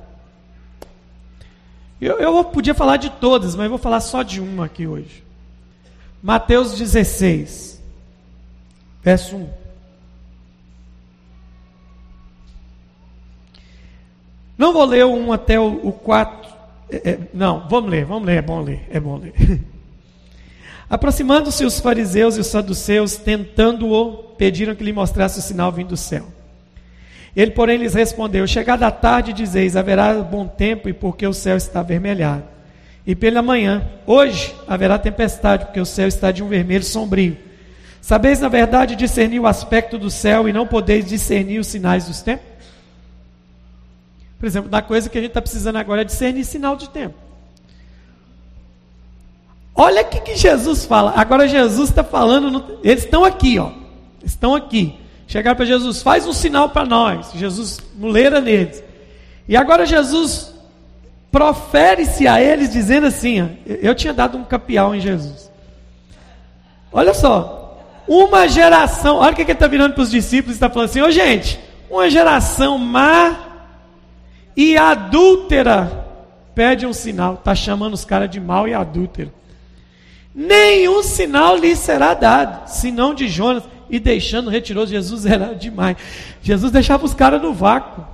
Eu, 2.00 2.18
eu 2.18 2.42
podia 2.42 2.74
falar 2.74 2.96
de 2.96 3.08
todas, 3.08 3.54
mas 3.54 3.68
vou 3.68 3.78
falar 3.78 4.00
só 4.00 4.24
de 4.24 4.40
uma 4.40 4.64
aqui 4.64 4.84
hoje. 4.84 5.22
Mateus 6.20 6.76
16, 6.76 7.80
verso 9.00 9.36
1. 9.36 9.60
Não 14.61 14.75
vou 14.75 14.85
ler 14.85 15.07
o 15.07 15.14
1 15.14 15.33
até 15.33 15.59
o 15.59 15.90
4. 15.90 16.50
É, 16.90 17.12
é, 17.12 17.19
não, 17.33 17.67
vamos 17.67 17.90
ler, 17.90 18.05
vamos 18.05 18.26
ler, 18.26 18.37
é 18.37 18.43
bom 18.43 18.61
ler, 18.61 18.87
é 18.90 19.00
bom 19.00 19.17
ler. 19.17 19.33
Aproximando-se 20.90 21.64
os 21.64 21.81
fariseus 21.81 22.37
e 22.37 22.40
os 22.40 22.49
saduceus, 22.49 23.17
tentando-o, 23.17 24.19
pediram 24.37 24.75
que 24.75 24.85
lhe 24.85 24.93
mostrasse 24.93 25.38
o 25.38 25.43
sinal 25.43 25.73
vindo 25.73 25.88
do 25.88 25.97
céu. 25.97 26.26
Ele, 27.35 27.52
porém, 27.52 27.79
lhes 27.79 27.95
respondeu: 27.95 28.47
Chegada 28.47 28.87
a 28.87 28.90
tarde, 28.90 29.33
dizeis: 29.33 29.76
haverá 29.76 30.12
bom 30.17 30.47
tempo, 30.47 30.90
e 30.90 30.93
porque 30.93 31.26
o 31.26 31.33
céu 31.33 31.57
está 31.57 31.81
avermelhado. 31.81 32.45
E 33.07 33.14
pela 33.14 33.40
manhã, 33.40 33.88
hoje 34.07 34.55
haverá 34.69 34.99
tempestade, 34.99 35.64
porque 35.64 35.81
o 35.81 35.87
céu 35.87 36.07
está 36.07 36.31
de 36.31 36.43
um 36.43 36.49
vermelho 36.49 36.85
sombrio. 36.85 37.35
Sabeis, 38.02 38.40
na 38.40 38.49
verdade, 38.49 38.95
discernir 38.95 39.40
o 39.40 39.47
aspecto 39.47 39.97
do 39.97 40.11
céu 40.11 40.47
e 40.47 40.52
não 40.52 40.67
podeis 40.67 41.07
discernir 41.07 41.61
os 41.61 41.67
sinais 41.67 42.05
dos 42.05 42.21
tempos? 42.21 42.50
Por 44.40 44.47
exemplo, 44.47 44.70
da 44.70 44.80
coisa 44.80 45.11
que 45.11 45.18
a 45.18 45.20
gente 45.20 45.32
está 45.32 45.42
precisando 45.42 45.76
agora 45.76 46.00
é 46.00 46.04
discernir 46.04 46.47
sinal 46.47 46.75
de 46.75 46.88
tempo. 46.88 47.14
Olha 49.75 50.00
o 50.00 50.04
que, 50.06 50.35
Jesus 50.35 50.87
fala. 50.87 51.12
Agora 51.14 51.47
Jesus 51.47 51.90
está 51.90 52.02
falando, 52.02 52.50
no, 52.50 52.78
eles 52.82 53.04
estão 53.04 53.23
aqui, 53.23 53.59
ó. 53.59 53.70
Estão 54.25 54.54
aqui. 54.54 54.99
Chegaram 55.28 55.56
para 55.56 55.66
Jesus, 55.66 56.02
faz 56.02 56.26
um 56.26 56.32
sinal 56.32 56.70
para 56.70 56.87
nós. 56.87 57.32
Jesus 57.35 57.80
muleira 57.94 58.40
neles. 58.40 58.82
E 59.47 59.56
agora 59.56 59.85
Jesus 59.85 60.54
profere-se 61.30 62.26
a 62.26 62.40
eles 62.40 62.73
dizendo 62.73 63.06
assim: 63.06 63.42
ó, 63.42 63.47
eu 63.66 63.94
tinha 63.94 64.12
dado 64.12 64.38
um 64.38 64.44
capial 64.44 64.94
em 64.94 65.00
Jesus. 65.00 65.50
Olha 66.90 67.14
só, 67.14 67.78
uma 68.09 68.49
geração, 68.49 69.16
olha 69.18 69.32
o 69.32 69.37
que 69.37 69.42
ele 69.42 69.52
está 69.52 69.68
virando 69.68 69.94
para 69.94 70.02
os 70.02 70.11
discípulos 70.11 70.54
e 70.54 70.56
está 70.56 70.68
falando 70.68 70.88
assim: 70.88 71.02
ô 71.02 71.11
gente, 71.11 71.61
uma 71.88 72.11
geração 72.11 72.76
má 72.78 73.50
e 74.62 74.76
adúltera 74.76 76.07
pede 76.55 76.87
um 76.87 76.93
sinal, 76.93 77.35
está 77.35 77.55
chamando 77.55 77.95
os 77.95 78.05
caras 78.05 78.29
de 78.31 78.40
mal 78.40 78.67
e 78.67 78.75
adúltero 78.75 79.33
nenhum 80.35 81.02
sinal 81.02 81.57
lhe 81.57 81.75
será 81.75 82.14
dado, 82.14 82.69
senão 82.69 83.14
de 83.14 83.29
Jonas, 83.29 83.64
e 83.88 83.99
deixando 83.99 84.50
retirou 84.50 84.87
Jesus 84.87 85.26
era 85.26 85.55
demais. 85.55 85.97
Jesus 86.40 86.71
deixava 86.73 87.05
os 87.05 87.12
caras 87.14 87.43
no 87.43 87.52
vácuo. 87.52 88.07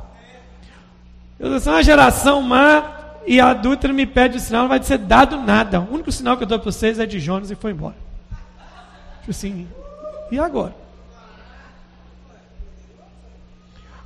Eu 1.39 1.55
disse, 1.55 1.69
uma 1.69 1.83
geração 1.83 2.41
má 2.41 2.95
e 3.27 3.39
a 3.39 3.51
adúltera 3.51 3.93
me 3.93 4.07
pede 4.07 4.39
o 4.39 4.41
sinal, 4.41 4.63
não 4.63 4.69
vai 4.69 4.83
ser 4.83 4.99
dado 4.99 5.37
nada. 5.37 5.81
O 5.81 5.95
único 5.95 6.11
sinal 6.11 6.37
que 6.37 6.45
eu 6.45 6.49
dou 6.49 6.59
para 6.59 6.71
vocês 6.71 6.99
é 6.99 7.05
de 7.07 7.21
Jonas 7.21 7.51
e 7.51 7.55
foi 7.55 7.73
embora. 7.73 7.97
Tipo 9.21 9.31
assim, 9.31 9.69
e 10.31 10.39
agora? 10.39 10.75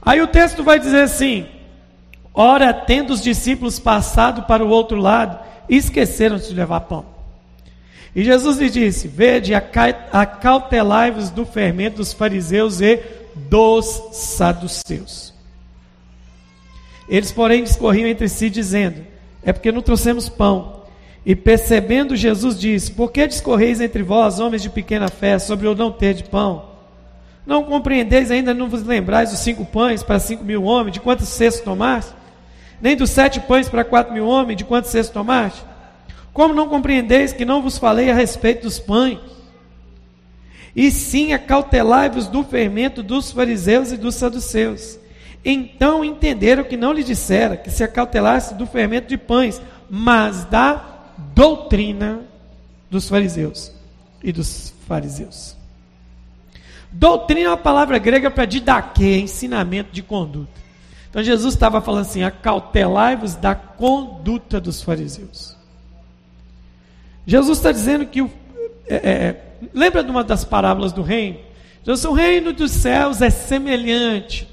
Aí 0.03 0.21
o 0.21 0.27
texto 0.27 0.65
vai 0.65 0.79
dizer 0.79 1.03
assim: 1.03 1.47
Ora, 2.33 2.73
tendo 2.73 3.13
os 3.13 3.23
discípulos 3.23 3.79
passado 3.79 4.43
para 4.43 4.65
o 4.65 4.69
outro 4.69 4.99
lado, 4.99 5.39
esqueceram-se 5.69 6.49
de 6.49 6.55
levar 6.55 6.81
pão. 6.81 7.05
E 8.15 8.25
Jesus 8.25 8.59
lhe 8.59 8.71
disse: 8.71 9.09
Vede, 9.09 9.53
acautelai-vos 9.55 11.31
do 11.31 11.45
fermento 11.45 11.99
dos 11.99 12.13
fariseus 12.13 12.81
e 12.81 13.01
dos 13.35 14.11
saduceus. 14.13 15.33
Eles, 17.09 17.33
porém, 17.33 17.65
discorriam 17.65 18.09
entre 18.09 18.29
si, 18.29 18.51
dizendo: 18.51 19.05
É 19.43 19.53
porque 19.53 19.73
não 19.73 19.83
trouxemos 19.83 20.29
pão. 20.29 20.81
E 21.25 21.37
percebendo, 21.37 22.17
Jesus 22.17 22.59
disse: 22.59 22.93
Por 22.93 23.11
que 23.13 23.27
discorreis 23.27 23.81
entre 23.81 24.03
vós, 24.03 24.41
homens 24.41 24.63
de 24.63 24.71
pequena 24.71 25.09
fé, 25.09 25.39
sobre 25.39 25.67
o 25.67 25.75
não 25.75 25.93
ter 25.93 26.15
de 26.15 26.25
pão? 26.25 26.71
Não 27.47 27.65
compreendeis 27.65 28.31
ainda, 28.31 28.55
não 28.55 28.69
vos 28.69 28.85
lembrais 28.85 29.31
dos 29.31 29.41
cinco 29.41 29.65
pães 29.65 30.03
para 30.03 30.19
cinco 30.19 30.45
mil 30.45 30.63
homens, 30.65 30.93
de 30.93 31.01
quantos 31.01 31.29
cestos 31.29 31.65
tomaste? 31.65 32.20
Nem 32.81 32.97
dos 32.97 33.11
sete 33.11 33.41
pães 33.41 33.69
para 33.69 33.85
quatro 33.85 34.13
mil 34.13 34.27
homens, 34.27 34.57
de 34.57 34.65
quantos 34.65 34.91
cestos 34.91 35.13
tomaste? 35.13 35.63
Como 36.33 36.55
não 36.55 36.69
compreendeis 36.69 37.33
que 37.33 37.45
não 37.45 37.63
vos 37.63 37.77
falei 37.77 38.11
a 38.11 38.15
respeito 38.15 38.63
dos 38.63 38.79
pães? 38.79 39.19
E 40.75 40.91
sim 40.91 41.33
acautelai-vos 41.33 42.29
do 42.29 42.45
fermento 42.45 43.03
dos 43.03 43.33
fariseus 43.33 43.93
e 43.93 43.97
dos 43.97 44.15
saduceus. 44.15 44.99
Então 45.45 46.05
entenderam 46.05 46.65
que 46.65 46.77
não 46.77 46.93
lhe 46.93 47.03
dissera 47.03 47.57
que 47.57 47.71
se 47.71 47.83
acautelasse 47.83 48.55
do 48.55 48.67
fermento 48.67 49.09
de 49.09 49.17
pães, 49.17 49.61
mas 49.89 50.45
da 50.45 51.01
doutrina 51.35 52.21
dos 52.91 53.09
fariseus 53.09 53.73
e 54.23 54.33
dos 54.33 54.73
fariseus. 54.87 55.57
Doutrina 56.93 57.47
é 57.47 57.51
uma 57.51 57.57
palavra 57.57 57.99
grega 57.99 58.31
para 58.31 58.45
didaquê, 58.45 59.19
ensinamento 59.19 59.93
de 59.93 60.03
conduta. 60.03 60.60
Então 61.11 61.23
Jesus 61.23 61.55
estava 61.55 61.81
falando 61.81 62.03
assim: 62.03 62.23
acautelai-vos 62.23 63.35
da 63.35 63.55
conduta 63.55 64.61
dos 64.61 64.83
fariseus. 64.83 65.57
Jesus 67.27 67.59
está 67.59 67.73
dizendo 67.73 68.07
que. 68.07 68.23
É, 68.89 68.95
é, 68.95 69.11
é, 69.11 69.43
lembra 69.75 70.03
de 70.03 70.11
uma 70.11 70.25
das 70.25 70.45
parábolas 70.45 70.93
do 70.93 71.03
reino? 71.03 71.39
Jesus, 71.85 72.05
o 72.05 72.13
reino 72.13 72.53
dos 72.53 72.71
céus 72.71 73.21
é 73.21 73.31
semelhante. 73.31 74.49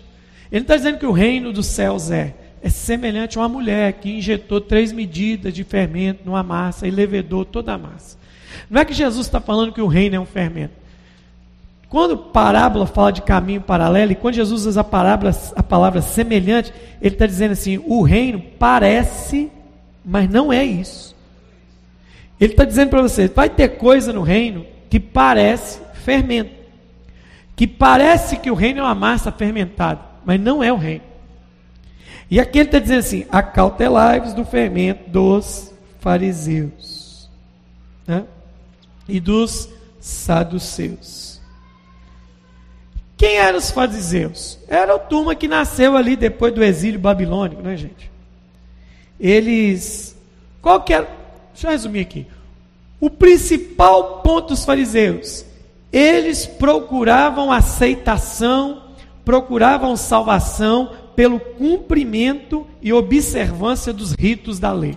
Ele 0.51 0.61
está 0.61 0.75
dizendo 0.75 0.97
que 0.97 1.05
o 1.05 1.11
reino 1.11 1.51
dos 1.51 1.65
céus 1.65 2.09
é, 2.09 2.33
é 2.61 2.69
semelhante 2.69 3.37
a 3.37 3.41
uma 3.41 3.49
mulher 3.49 3.93
que 3.93 4.09
injetou 4.09 4.61
três 4.61 4.91
medidas 4.91 5.53
de 5.53 5.63
fermento 5.63 6.21
numa 6.25 6.41
massa 6.41 6.87
e 6.87 6.91
levedou 6.91 7.43
toda 7.43 7.73
a 7.73 7.77
massa. 7.77 8.17
Não 8.69 8.81
é 8.81 8.85
que 8.85 8.93
Jesus 8.93 9.25
está 9.27 9.39
falando 9.39 9.73
que 9.73 9.81
o 9.81 9.87
reino 9.87 10.15
é 10.15 10.19
um 10.19 10.25
fermento. 10.25 10.73
Quando 11.89 12.17
parábola 12.17 12.85
fala 12.85 13.11
de 13.11 13.21
caminho 13.21 13.61
paralelo, 13.61 14.11
e 14.11 14.15
quando 14.15 14.35
Jesus 14.35 14.65
usa 14.65 14.81
a 14.81 14.83
palavra, 14.83 15.31
a 15.55 15.63
palavra 15.63 16.01
semelhante, 16.01 16.73
ele 17.01 17.15
está 17.15 17.25
dizendo 17.25 17.51
assim: 17.51 17.81
o 17.85 18.01
reino 18.01 18.41
parece, 18.59 19.49
mas 20.03 20.29
não 20.29 20.51
é 20.51 20.63
isso. 20.63 21.15
Ele 22.39 22.53
está 22.53 22.65
dizendo 22.65 22.89
para 22.89 23.01
você: 23.01 23.27
vai 23.27 23.49
ter 23.49 23.77
coisa 23.77 24.11
no 24.11 24.21
reino 24.21 24.65
que 24.89 24.99
parece 24.99 25.79
fermento, 26.03 26.51
que 27.55 27.65
parece 27.65 28.35
que 28.37 28.51
o 28.51 28.55
reino 28.55 28.79
é 28.79 28.83
uma 28.83 28.95
massa 28.95 29.31
fermentada, 29.31 30.01
mas 30.25 30.39
não 30.39 30.61
é 30.61 30.71
o 30.73 30.77
reino. 30.77 31.05
E 32.29 32.39
aqui 32.39 32.59
ele 32.59 32.67
está 32.67 32.79
dizendo 32.79 32.99
assim: 32.99 33.25
acautelai-vos 33.31 34.33
do 34.33 34.43
fermento 34.43 35.09
dos 35.09 35.73
fariseus 35.99 37.29
né? 38.05 38.25
e 39.07 39.21
dos 39.21 39.69
saduceus. 40.01 41.26
Quem 43.17 43.37
eram 43.37 43.57
os 43.57 43.71
fariseus? 43.71 44.59
Era 44.67 44.93
a 44.95 44.99
turma 44.99 45.33
que 45.33 45.47
nasceu 45.47 45.97
ali 45.97 46.15
depois 46.15 46.53
do 46.53 46.63
exílio 46.63 46.99
babilônico, 46.99 47.63
né, 47.63 47.75
gente? 47.75 48.11
Eles. 49.19 50.15
Qual 50.61 50.83
que 50.83 50.93
era. 50.93 51.07
Deixa 51.51 51.67
eu 51.67 51.71
resumir 51.71 52.01
aqui. 52.01 52.27
O 53.01 53.09
principal 53.09 54.21
ponto 54.21 54.49
dos 54.49 54.63
fariseus, 54.63 55.43
eles 55.91 56.45
procuravam 56.45 57.51
aceitação, 57.51 58.83
procuravam 59.25 59.97
salvação 59.97 60.91
pelo 61.15 61.39
cumprimento 61.39 62.67
e 62.81 62.93
observância 62.93 63.91
dos 63.91 64.13
ritos 64.13 64.59
da 64.59 64.71
lei. 64.71 64.95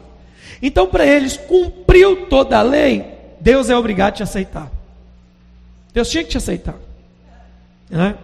Então, 0.61 0.87
para 0.87 1.07
eles, 1.07 1.39
cumpriu 1.39 2.27
toda 2.27 2.59
a 2.59 2.63
lei, 2.63 3.05
Deus 3.41 3.71
é 3.71 3.77
obrigado 3.77 4.09
a 4.09 4.17
te 4.17 4.23
aceitar. 4.23 4.71
Deus 5.95 6.11
tinha 6.11 6.23
que 6.23 6.31
te 6.31 6.37
aceitar. 6.37 6.77
Né? 7.91 8.15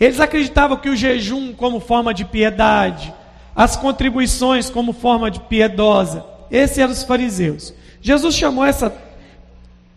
Eles 0.00 0.20
acreditavam 0.20 0.76
que 0.76 0.88
o 0.88 0.96
jejum 0.96 1.52
como 1.52 1.80
forma 1.80 2.14
de 2.14 2.24
piedade, 2.24 3.12
as 3.54 3.76
contribuições 3.76 4.70
como 4.70 4.92
forma 4.92 5.30
de 5.30 5.40
piedosa, 5.40 6.24
esses 6.50 6.78
eram 6.78 6.92
os 6.92 7.02
fariseus. 7.02 7.74
Jesus 8.00 8.34
chamou 8.34 8.64
essa. 8.64 8.92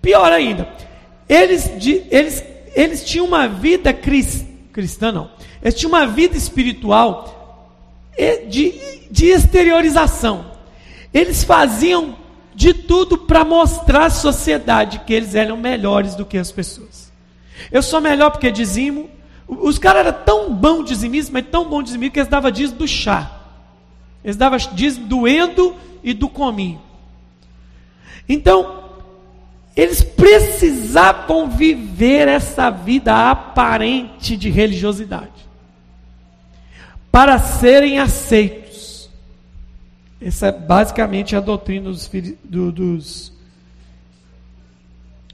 Pior 0.02 0.32
ainda, 0.32 0.68
eles, 1.30 1.70
eles, 2.10 2.44
eles 2.76 3.06
tinham 3.06 3.28
uma 3.28 3.48
vida 3.48 3.94
crist, 3.94 4.46
cristã, 4.74 5.12
não. 5.12 5.30
Eles 5.62 5.76
tinham 5.76 5.92
uma 5.92 6.08
vida 6.08 6.36
espiritual 6.36 7.32
de, 8.50 8.74
de 9.12 9.28
exteriorização. 9.28 10.52
Eles 11.14 11.44
faziam 11.44 12.16
de 12.56 12.74
tudo 12.74 13.18
para 13.18 13.46
mostrar 13.46 14.06
à 14.06 14.10
sociedade 14.10 15.02
que 15.06 15.14
eles 15.14 15.36
eram 15.36 15.56
melhores 15.56 16.16
do 16.16 16.26
que 16.26 16.38
as 16.38 16.52
pessoas. 16.52 17.11
Eu 17.72 17.82
sou 17.82 18.00
melhor 18.00 18.32
porque 18.32 18.52
dizimo. 18.52 19.10
Os 19.48 19.78
caras 19.78 20.06
eram 20.06 20.24
tão 20.24 20.54
bom 20.54 20.82
dizimismo, 20.82 21.34
mas 21.34 21.46
tão 21.52 21.68
bom 21.68 21.84
dizimismo 21.84 22.14
que 22.14 22.20
eles 22.20 22.30
davam 22.30 22.50
dízimo 22.50 22.80
do 22.80 22.88
chá. 22.88 23.30
Eles 24.24 24.38
davam 24.38 24.58
dízimo 24.58 25.08
do 25.08 25.28
endo 25.28 25.76
e 26.02 26.14
do 26.14 26.30
cominho. 26.30 26.80
Então, 28.30 28.82
eles 29.76 30.02
precisavam 30.02 31.50
viver 31.50 32.28
essa 32.28 32.70
vida 32.70 33.30
aparente 33.30 34.38
de 34.38 34.50
religiosidade 34.50 35.32
para 37.12 37.38
serem 37.40 38.00
aceitos. 38.00 39.10
Essa 40.22 40.48
é 40.48 40.52
basicamente 40.52 41.36
a 41.36 41.40
doutrina 41.40 41.90
dos, 41.90 42.10
dos 42.44 43.34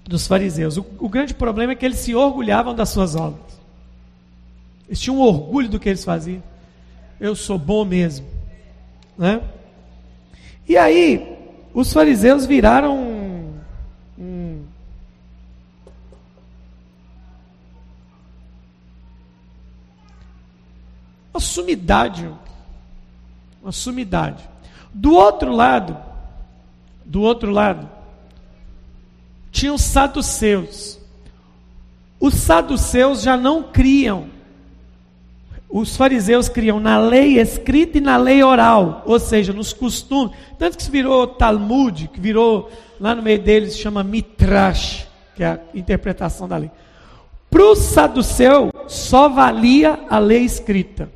dos 0.07 0.25
fariseus. 0.25 0.77
O, 0.77 0.85
o, 0.99 1.09
grande 1.09 1.33
problema 1.33 1.73
é 1.73 1.75
que 1.75 1.85
eles 1.85 1.99
se 1.99 2.15
orgulhavam 2.15 2.73
das 2.73 2.89
suas 2.89 3.15
obras. 3.15 3.59
Eles 4.87 4.99
tinham 4.99 5.19
orgulho 5.19 5.67
do 5.67 5.79
que 5.79 5.89
eles 5.89 6.03
faziam. 6.03 6.41
Eu 7.19 7.35
sou 7.35 7.57
bom 7.57 7.83
mesmo. 7.83 8.25
Né? 9.17 9.41
E 10.67 10.77
aí, 10.77 11.37
os 11.73 11.91
fariseus 11.91 12.45
viraram 12.45 12.97
um, 12.97 13.53
um, 14.17 14.63
uma 21.33 21.39
sumidade. 21.39 22.29
Uma 23.61 23.71
sumidade. 23.71 24.47
Do 24.93 25.13
outro 25.13 25.51
lado, 25.51 25.97
do 27.03 27.21
outro 27.21 27.51
lado, 27.51 27.96
tinha 29.57 29.73
os 29.73 29.81
saduceus. 29.81 30.99
Os 32.19 32.35
saduceus 32.35 33.23
já 33.23 33.35
não 33.35 33.63
criam. 33.63 34.29
Os 35.67 35.97
fariseus 35.97 36.47
criam 36.47 36.79
na 36.79 36.99
lei 36.99 37.39
escrita 37.39 37.97
e 37.97 38.01
na 38.01 38.17
lei 38.17 38.43
oral, 38.43 39.01
ou 39.05 39.19
seja, 39.19 39.51
nos 39.51 39.73
costumes. 39.73 40.37
Tanto 40.59 40.77
que 40.77 40.83
se 40.83 40.91
virou 40.91 41.25
Talmud, 41.25 42.07
que 42.07 42.19
virou, 42.19 42.71
lá 42.99 43.15
no 43.15 43.23
meio 43.23 43.39
deles, 43.39 43.77
chama 43.77 44.03
Mitrash, 44.03 45.07
que 45.35 45.43
é 45.43 45.47
a 45.47 45.59
interpretação 45.73 46.47
da 46.47 46.57
lei. 46.57 46.71
Para 47.49 47.63
o 47.63 47.75
saduceu, 47.75 48.71
só 48.87 49.27
valia 49.27 49.99
a 50.07 50.19
lei 50.19 50.43
escrita. 50.43 51.09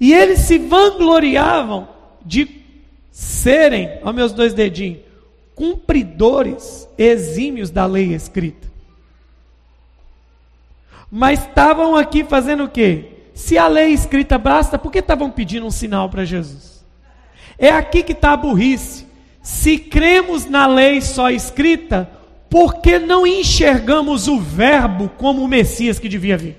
E 0.00 0.12
eles 0.12 0.40
se 0.40 0.58
vangloriavam 0.58 1.88
de 2.24 2.62
serem, 3.10 3.98
ó 4.04 4.12
meus 4.12 4.32
dois 4.32 4.54
dedinhos, 4.54 5.05
cumpridores 5.56 6.86
exímios 6.96 7.70
da 7.70 7.86
lei 7.86 8.14
escrita. 8.14 8.68
Mas 11.10 11.40
estavam 11.40 11.96
aqui 11.96 12.22
fazendo 12.22 12.64
o 12.64 12.68
quê? 12.68 13.06
Se 13.34 13.56
a 13.56 13.66
lei 13.66 13.92
escrita 13.92 14.38
basta, 14.38 14.78
por 14.78 14.92
que 14.92 14.98
estavam 14.98 15.30
pedindo 15.30 15.66
um 15.66 15.70
sinal 15.70 16.08
para 16.10 16.24
Jesus? 16.24 16.84
É 17.58 17.70
aqui 17.70 18.02
que 18.02 18.12
está 18.12 18.32
a 18.32 18.36
burrice. 18.36 19.06
Se 19.42 19.78
cremos 19.78 20.44
na 20.44 20.66
lei 20.66 21.00
só 21.00 21.30
escrita, 21.30 22.10
por 22.50 22.76
que 22.80 22.98
não 22.98 23.26
enxergamos 23.26 24.28
o 24.28 24.38
Verbo 24.38 25.08
como 25.16 25.42
o 25.42 25.48
Messias 25.48 25.98
que 25.98 26.08
devia 26.08 26.36
vir? 26.36 26.56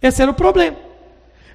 Esse 0.00 0.22
era 0.22 0.30
o 0.30 0.34
problema. 0.34 0.76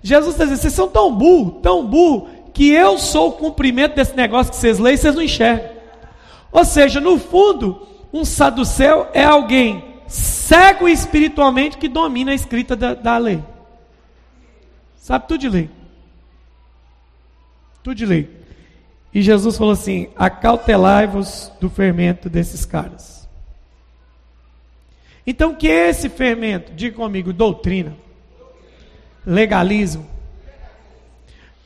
Jesus 0.02 0.34
está 0.34 0.44
dizendo: 0.44 0.62
vocês 0.62 0.74
são 0.74 0.89
tão 0.89 1.16
burro, 1.16 1.60
tão 1.62 1.86
burro, 1.86 2.28
que 2.54 2.72
eu 2.72 2.98
sou 2.98 3.30
o 3.30 3.34
cumprimento 3.34 3.96
desse 3.96 4.16
negócio 4.16 4.52
que 4.52 4.58
vocês 4.58 4.80
leem 4.80 4.96
e 4.96 4.98
vocês 4.98 5.16
não 5.16 5.22
enxergam. 5.22 5.72
Ou 6.54 6.63
seja, 6.63 7.02
no 7.02 7.18
fundo, 7.18 7.88
um 8.13 8.24
saduceu 8.24 9.08
é 9.12 9.24
alguém 9.26 9.84
cego 10.08 10.88
espiritualmente 10.88 11.78
que 11.78 11.89
domina 11.89 12.32
a 12.32 12.36
escrita 12.36 12.76
da, 12.76 12.94
da 12.94 13.18
lei. 13.18 13.44
Sabe 14.96 15.28
tudo 15.28 15.42
de 15.42 15.50
lei. 15.50 15.70
Tudo 17.82 17.96
de 17.96 18.06
lei. 18.06 18.30
E 19.12 19.22
Jesus 19.22 19.58
falou 19.58 19.74
assim: 19.74 20.10
acautelai-vos 20.16 21.52
do 21.60 21.70
fermento 21.70 22.30
desses 22.30 22.66
caras. 22.66 23.28
Então, 25.26 25.56
que 25.56 25.68
esse 25.68 26.08
fermento? 26.08 26.72
Diga 26.74 26.96
comigo: 26.96 27.34
doutrina, 27.34 27.98
legalismo. 29.26 30.08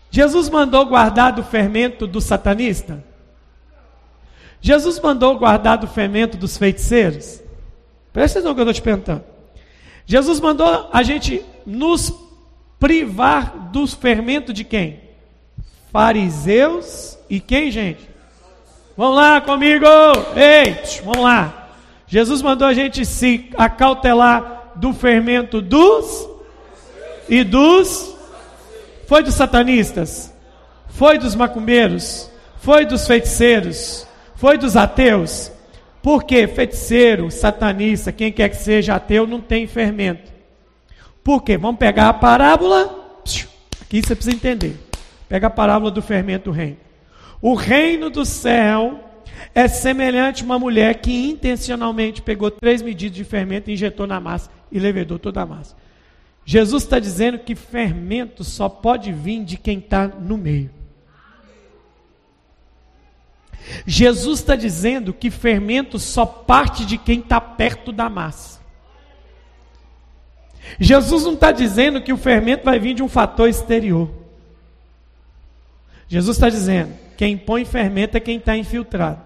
Jesus 0.10 0.50
mandou 0.50 0.86
guardar 0.86 1.34
do 1.34 1.44
fermento 1.44 2.08
do 2.08 2.22
satanista? 2.22 3.04
Jesus 4.62 5.00
mandou 5.00 5.38
guardar 5.38 5.78
do 5.78 5.88
fermento 5.88 6.38
dos 6.38 6.58
feiticeiros? 6.58 7.42
Presta 8.12 8.40
atenção 8.40 8.56
que 8.56 8.62
eu 8.62 8.64
estou 8.64 8.74
te 8.74 8.82
perguntando. 8.82 9.24
Jesus 10.06 10.40
mandou 10.40 10.90
a 10.92 11.04
gente 11.04 11.44
nos 11.66 12.14
privar 12.80 13.70
dos 13.72 13.94
fermentos 13.94 14.54
de 14.54 14.64
quem? 14.64 15.02
Fariseus 15.92 17.18
e 17.30 17.40
quem, 17.40 17.70
gente? 17.70 18.10
Vamos 18.96 19.18
lá 19.18 19.42
comigo! 19.42 19.86
Ei, 20.36 20.76
vamos 21.04 21.24
lá. 21.24 21.70
Jesus 22.08 22.42
mandou 22.42 22.68
a 22.68 22.74
gente 22.74 23.06
se 23.06 23.50
acautelar 23.58 24.72
do 24.76 24.94
fermento 24.94 25.62
dos 25.62 26.28
e 27.28 27.44
dos. 27.44 28.16
Foi 29.08 29.22
dos 29.22 29.34
satanistas? 29.34 30.34
Foi 30.88 31.18
dos 31.18 31.36
macumbeiros? 31.36 32.32
Foi 32.60 32.86
dos 32.86 33.06
feiticeiros? 33.06 34.07
Foi 34.38 34.56
dos 34.56 34.78
ateus? 34.78 35.52
Porque 36.00 36.48
feiticeiro, 36.48 37.30
satanista, 37.32 38.12
quem 38.12 38.32
quer 38.32 38.50
que 38.50 38.56
seja 38.56 38.96
ateu, 38.96 39.26
não 39.26 39.42
tem 39.42 39.66
fermento. 39.66 40.32
Por 41.24 41.42
quê? 41.42 41.58
Vamos 41.58 41.80
pegar 41.80 42.08
a 42.08 42.14
parábola. 42.14 43.20
Aqui 43.82 44.02
você 44.02 44.16
precisa 44.16 44.36
entender. 44.36 44.78
Pega 45.28 45.48
a 45.48 45.50
parábola 45.50 45.90
do 45.90 46.04
fermento 46.04 46.52
reino. 46.52 46.78
O 47.42 47.56
reino 47.56 48.12
do 48.12 48.24
céu 48.24 49.00
é 49.56 49.68
semelhante 49.68 50.44
a 50.44 50.46
uma 50.46 50.60
mulher 50.60 51.02
que 51.02 51.30
intencionalmente 51.30 52.22
pegou 52.22 52.52
três 52.52 52.84
medidas 52.84 53.18
de 53.18 53.24
fermento, 53.24 53.72
injetou 53.72 54.06
na 54.06 54.20
massa 54.20 54.52
e 54.72 54.80
levedou 54.80 55.18
toda 55.18 55.42
a 55.42 55.46
massa. 55.48 55.76
Jesus 56.46 56.84
está 56.84 57.00
dizendo 57.00 57.40
que 57.40 57.56
fermento 57.56 58.44
só 58.44 58.70
pode 58.70 59.12
vir 59.12 59.44
de 59.44 59.58
quem 59.58 59.80
está 59.80 60.08
no 60.08 60.38
meio. 60.38 60.77
Jesus 63.86 64.40
está 64.40 64.56
dizendo 64.56 65.14
que 65.14 65.30
fermento 65.30 66.00
só 66.00 66.26
parte 66.26 66.86
de 66.86 66.98
quem 66.98 67.20
está 67.20 67.40
perto 67.40 67.92
da 67.92 68.10
massa. 68.10 68.60
Jesus 70.80 71.24
não 71.24 71.34
está 71.34 71.52
dizendo 71.52 72.02
que 72.02 72.12
o 72.12 72.18
fermento 72.18 72.66
vai 72.66 72.80
vir 72.80 72.94
de 72.94 73.04
um 73.04 73.08
fator 73.08 73.50
exterior. 73.50 74.10
Jesus 76.08 76.38
está 76.38 76.50
dizendo: 76.50 76.94
quem 77.16 77.38
põe 77.38 77.66
fermento 77.66 78.18
é 78.18 78.20
quem 78.20 78.38
está 78.38 78.56
infiltrado. 78.56 79.22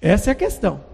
Essa 0.00 0.30
é 0.30 0.32
a 0.32 0.36
questão. 0.36 0.84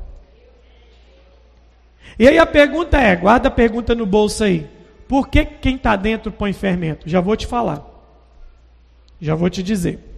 E 2.18 2.28
aí 2.28 2.38
a 2.38 2.46
pergunta 2.46 2.98
é: 2.98 3.14
guarda 3.16 3.48
a 3.48 3.52
pergunta 3.52 3.94
no 3.94 4.06
bolso 4.06 4.44
aí. 4.44 4.68
Por 5.08 5.28
que 5.28 5.44
quem 5.44 5.76
está 5.76 5.96
dentro 5.96 6.30
põe 6.30 6.52
fermento? 6.52 7.08
Já 7.08 7.20
vou 7.20 7.36
te 7.36 7.46
falar. 7.46 7.84
Já 9.20 9.34
vou 9.34 9.50
te 9.50 9.62
dizer. 9.62 10.09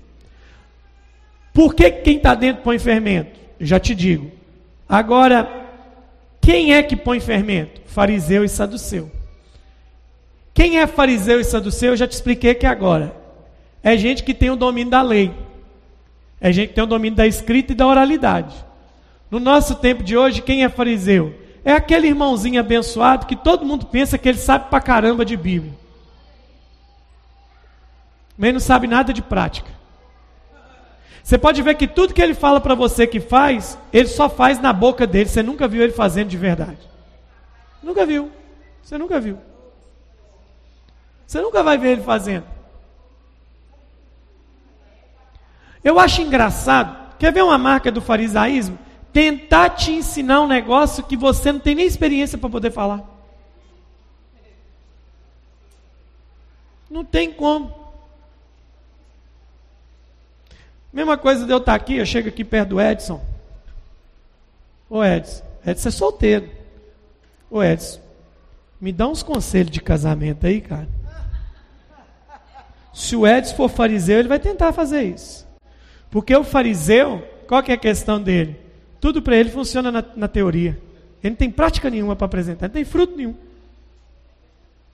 Por 1.53 1.75
que 1.75 1.91
quem 1.91 2.17
está 2.17 2.35
dentro 2.35 2.63
põe 2.63 2.79
fermento? 2.79 3.39
Já 3.61 3.79
te 3.79 3.95
digo. 3.95 4.31
Agora, 4.89 5.49
quem 6.41 6.75
é 6.75 6.83
que 6.83 6.97
põe 6.97 7.21
fermento? 7.21 7.81
Fariseu 7.87 8.45
e 8.45 8.49
saduceu. 8.49 9.11
Quem 10.55 10.79
é 10.79 10.87
fariseu 10.87 11.41
e 11.41 11.45
saduceu? 11.45 11.93
Eu 11.93 11.97
já 11.97 12.07
te 12.07 12.13
expliquei 12.13 12.55
que 12.55 12.67
agora. 12.67 13.15
É 13.83 13.97
gente 13.97 14.23
que 14.23 14.35
tem 14.35 14.51
o 14.51 14.57
domínio 14.57 14.91
da 14.91 15.03
lei. 15.03 15.33
É 16.41 16.53
gente 16.53 16.71
que 16.71 16.75
tem 16.75 16.85
o 16.85 16.89
domínio 16.89 17.17
da 17.17 17.27
escrita 17.27 17.73
e 17.73 17.77
da 17.77 17.87
oralidade. 17.87 18.55
No 19.31 19.39
nosso 19.39 19.77
tempo 19.77 20.03
de 20.03 20.17
hoje, 20.17 20.43
quem 20.43 20.65
é 20.65 20.69
fariseu? 20.69 21.35
É 21.65 21.73
aquele 21.73 22.09
irmãozinho 22.09 22.61
abençoado 22.61 23.27
que 23.27 23.37
todo 23.37 23.65
mundo 23.65 23.87
pensa 23.87 24.19
que 24.19 24.29
ele 24.29 24.39
sabe 24.39 24.69
pra 24.69 24.81
caramba 24.81 25.25
de 25.25 25.37
Bíblia. 25.37 25.73
Mas 28.37 28.53
não 28.53 28.61
sabe 28.61 28.87
nada 28.87 29.13
de 29.13 29.23
prática. 29.23 29.71
Você 31.23 31.39
pode 31.39 31.63
ver 31.63 31.77
que 31.77 31.87
tudo 31.87 32.13
que 32.13 32.21
ele 32.21 32.35
fala 32.35 32.61
para 32.61 32.75
você 32.75 33.07
que 33.07 33.21
faz, 33.21 33.79
ele 33.93 34.09
só 34.09 34.29
faz 34.29 34.61
na 34.61 34.73
boca 34.73 35.07
dele. 35.07 35.29
Você 35.29 35.43
nunca 35.43 35.69
viu 35.69 35.83
ele 35.83 35.93
fazendo 35.93 36.29
de 36.29 36.37
verdade. 36.37 36.79
Nunca 37.83 38.05
viu. 38.05 38.31
Você 38.83 38.99
nunca 38.99 39.21
viu. 39.21 39.39
Você 41.27 41.41
nunca 41.41 41.63
vai 41.63 41.79
ver 41.79 41.93
ele 41.93 42.03
fazendo. 42.03 42.45
Eu 45.83 45.99
acho 45.99 46.23
engraçado. 46.23 47.17
Quer 47.19 47.33
ver 47.33 47.43
uma 47.43 47.59
marca 47.59 47.91
do 47.91 48.01
farisaísmo? 48.01 48.79
Tentar 49.13 49.71
te 49.71 49.93
ensinar 49.93 50.41
um 50.41 50.49
negócio 50.49 51.05
que 51.05 51.17
você 51.17 51.53
não 51.53 51.61
tem 51.61 51.75
nem 51.75 51.87
experiência 51.87 52.37
para 52.37 52.51
poder 52.51 52.71
falar. 52.71 53.03
Não 56.91 57.05
tem 57.05 57.33
como. 57.33 57.82
Mesma 60.93 61.17
coisa 61.17 61.47
de 61.47 61.53
eu 61.53 61.57
estar 61.57 61.75
aqui, 61.75 61.97
eu 61.97 62.05
chego 62.05 62.29
aqui 62.29 62.45
perto 62.45 62.71
do 62.71 62.81
Edson. 62.81 63.25
Ô 64.91 65.03
Edson, 65.03 65.43
Edson 65.67 65.89
é 65.89 65.93
solteiro. 65.93 66.51
Ô 67.51 67.63
Edson, 67.63 68.01
me 68.79 68.93
dá 68.93 69.09
uns 69.09 69.23
conselhos 69.23 69.71
de 69.71 69.81
casamento 69.81 70.47
aí, 70.47 70.61
cara. 70.61 70.89
Se 72.93 73.17
o 73.17 73.27
Edson 73.27 73.57
for 73.57 73.71
fariseu, 73.71 74.19
ele 74.19 74.29
vai 74.29 74.39
tentar 74.39 74.71
fazer 74.73 75.03
isso. 75.03 75.49
Porque 76.11 76.37
o 76.37 76.45
fariseu, 76.45 77.27
qual 77.49 77.63
que 77.63 77.73
é 77.73 77.75
a 77.75 77.79
questão 77.79 78.21
dele? 78.21 78.61
Tudo 79.01 79.23
para 79.23 79.35
ele 79.35 79.49
funciona 79.49 79.91
na, 79.91 80.05
na, 80.15 80.29
teoria. 80.29 80.79
Ele 81.23 81.31
não 81.31 81.37
tem 81.37 81.51
prática 81.51 81.89
nenhuma 81.89 82.15
para 82.15 82.27
apresentar, 82.27 82.69
não 82.69 82.75
tem 82.75 82.85
fruto 82.85 83.17
nenhum. 83.17 83.35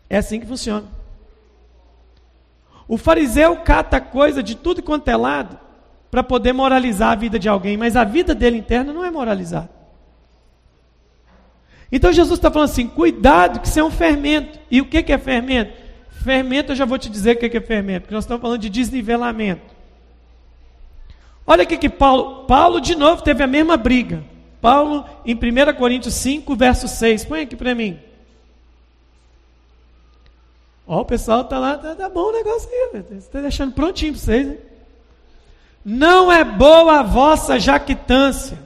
É 0.08 0.18
assim 0.18 0.38
que 0.38 0.46
funciona. 0.46 0.86
O 2.86 2.96
fariseu 2.96 3.56
cata 3.56 4.00
coisa 4.00 4.44
de 4.44 4.54
tudo 4.54 4.80
quanto 4.80 5.08
é 5.08 5.16
lado 5.16 5.58
para 6.10 6.22
poder 6.22 6.52
moralizar 6.52 7.12
a 7.12 7.14
vida 7.14 7.38
de 7.38 7.48
alguém, 7.48 7.76
mas 7.76 7.96
a 7.96 8.04
vida 8.04 8.34
dele 8.34 8.58
interna 8.58 8.92
não 8.92 9.04
é 9.04 9.10
moralizada. 9.10 9.70
Então 11.90 12.12
Jesus 12.12 12.38
está 12.38 12.50
falando 12.50 12.70
assim: 12.70 12.86
cuidado, 12.86 13.60
que 13.60 13.68
isso 13.68 13.80
é 13.80 13.84
um 13.84 13.90
fermento. 13.90 14.58
E 14.70 14.80
o 14.80 14.86
que, 14.86 15.02
que 15.02 15.12
é 15.12 15.18
fermento? 15.18 15.72
Fermento, 16.10 16.72
eu 16.72 16.76
já 16.76 16.84
vou 16.84 16.98
te 16.98 17.08
dizer 17.08 17.36
o 17.36 17.38
que, 17.38 17.48
que 17.48 17.56
é 17.56 17.60
fermento, 17.60 18.02
porque 18.02 18.14
nós 18.14 18.24
estamos 18.24 18.42
falando 18.42 18.60
de 18.60 18.68
desnivelamento. 18.68 19.76
Olha 21.46 21.62
aqui 21.62 21.78
que 21.78 21.88
Paulo, 21.88 22.44
Paulo 22.44 22.80
de 22.80 22.94
novo 22.94 23.22
teve 23.22 23.42
a 23.42 23.46
mesma 23.46 23.76
briga. 23.76 24.22
Paulo, 24.60 25.04
em 25.24 25.34
1 25.34 25.74
Coríntios 25.78 26.14
5, 26.14 26.54
verso 26.56 26.88
6. 26.88 27.24
Põe 27.24 27.42
aqui 27.42 27.56
para 27.56 27.74
mim. 27.74 27.98
Ó, 30.86 31.00
o 31.00 31.04
pessoal 31.04 31.42
está 31.42 31.58
lá, 31.58 31.78
tá, 31.78 31.94
tá, 31.94 32.08
bom 32.08 32.28
o 32.28 32.32
negócio 32.32 32.68
aí, 32.70 33.04
está 33.18 33.40
deixando 33.40 33.72
prontinho 33.72 34.12
para 34.12 34.22
vocês. 34.22 34.48
Hein? 34.48 34.58
Não 35.90 36.30
é 36.30 36.44
boa 36.44 37.00
a 37.00 37.02
vossa 37.02 37.58
jactância. 37.58 38.58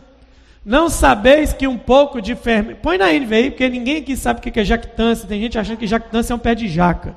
Não 0.67 0.89
sabeis 0.89 1.53
que 1.53 1.69
um 1.69 1.79
pouco 1.79 2.21
de 2.21 2.35
fermento. 2.35 2.81
Põe 2.81 2.99
na 2.99 3.13
NVI, 3.13 3.53
porque 3.53 3.69
ninguém 3.69 3.99
aqui 3.99 4.17
sabe 4.17 4.41
o 4.41 4.43
que 4.43 4.59
é 4.59 4.65
jactância. 4.65 5.29
Tem 5.29 5.41
gente 5.41 5.57
achando 5.57 5.77
que 5.77 5.87
jactância 5.87 6.33
é 6.33 6.37
um 6.37 6.39
pé 6.41 6.53
de 6.57 6.67
jaca. 6.67 7.15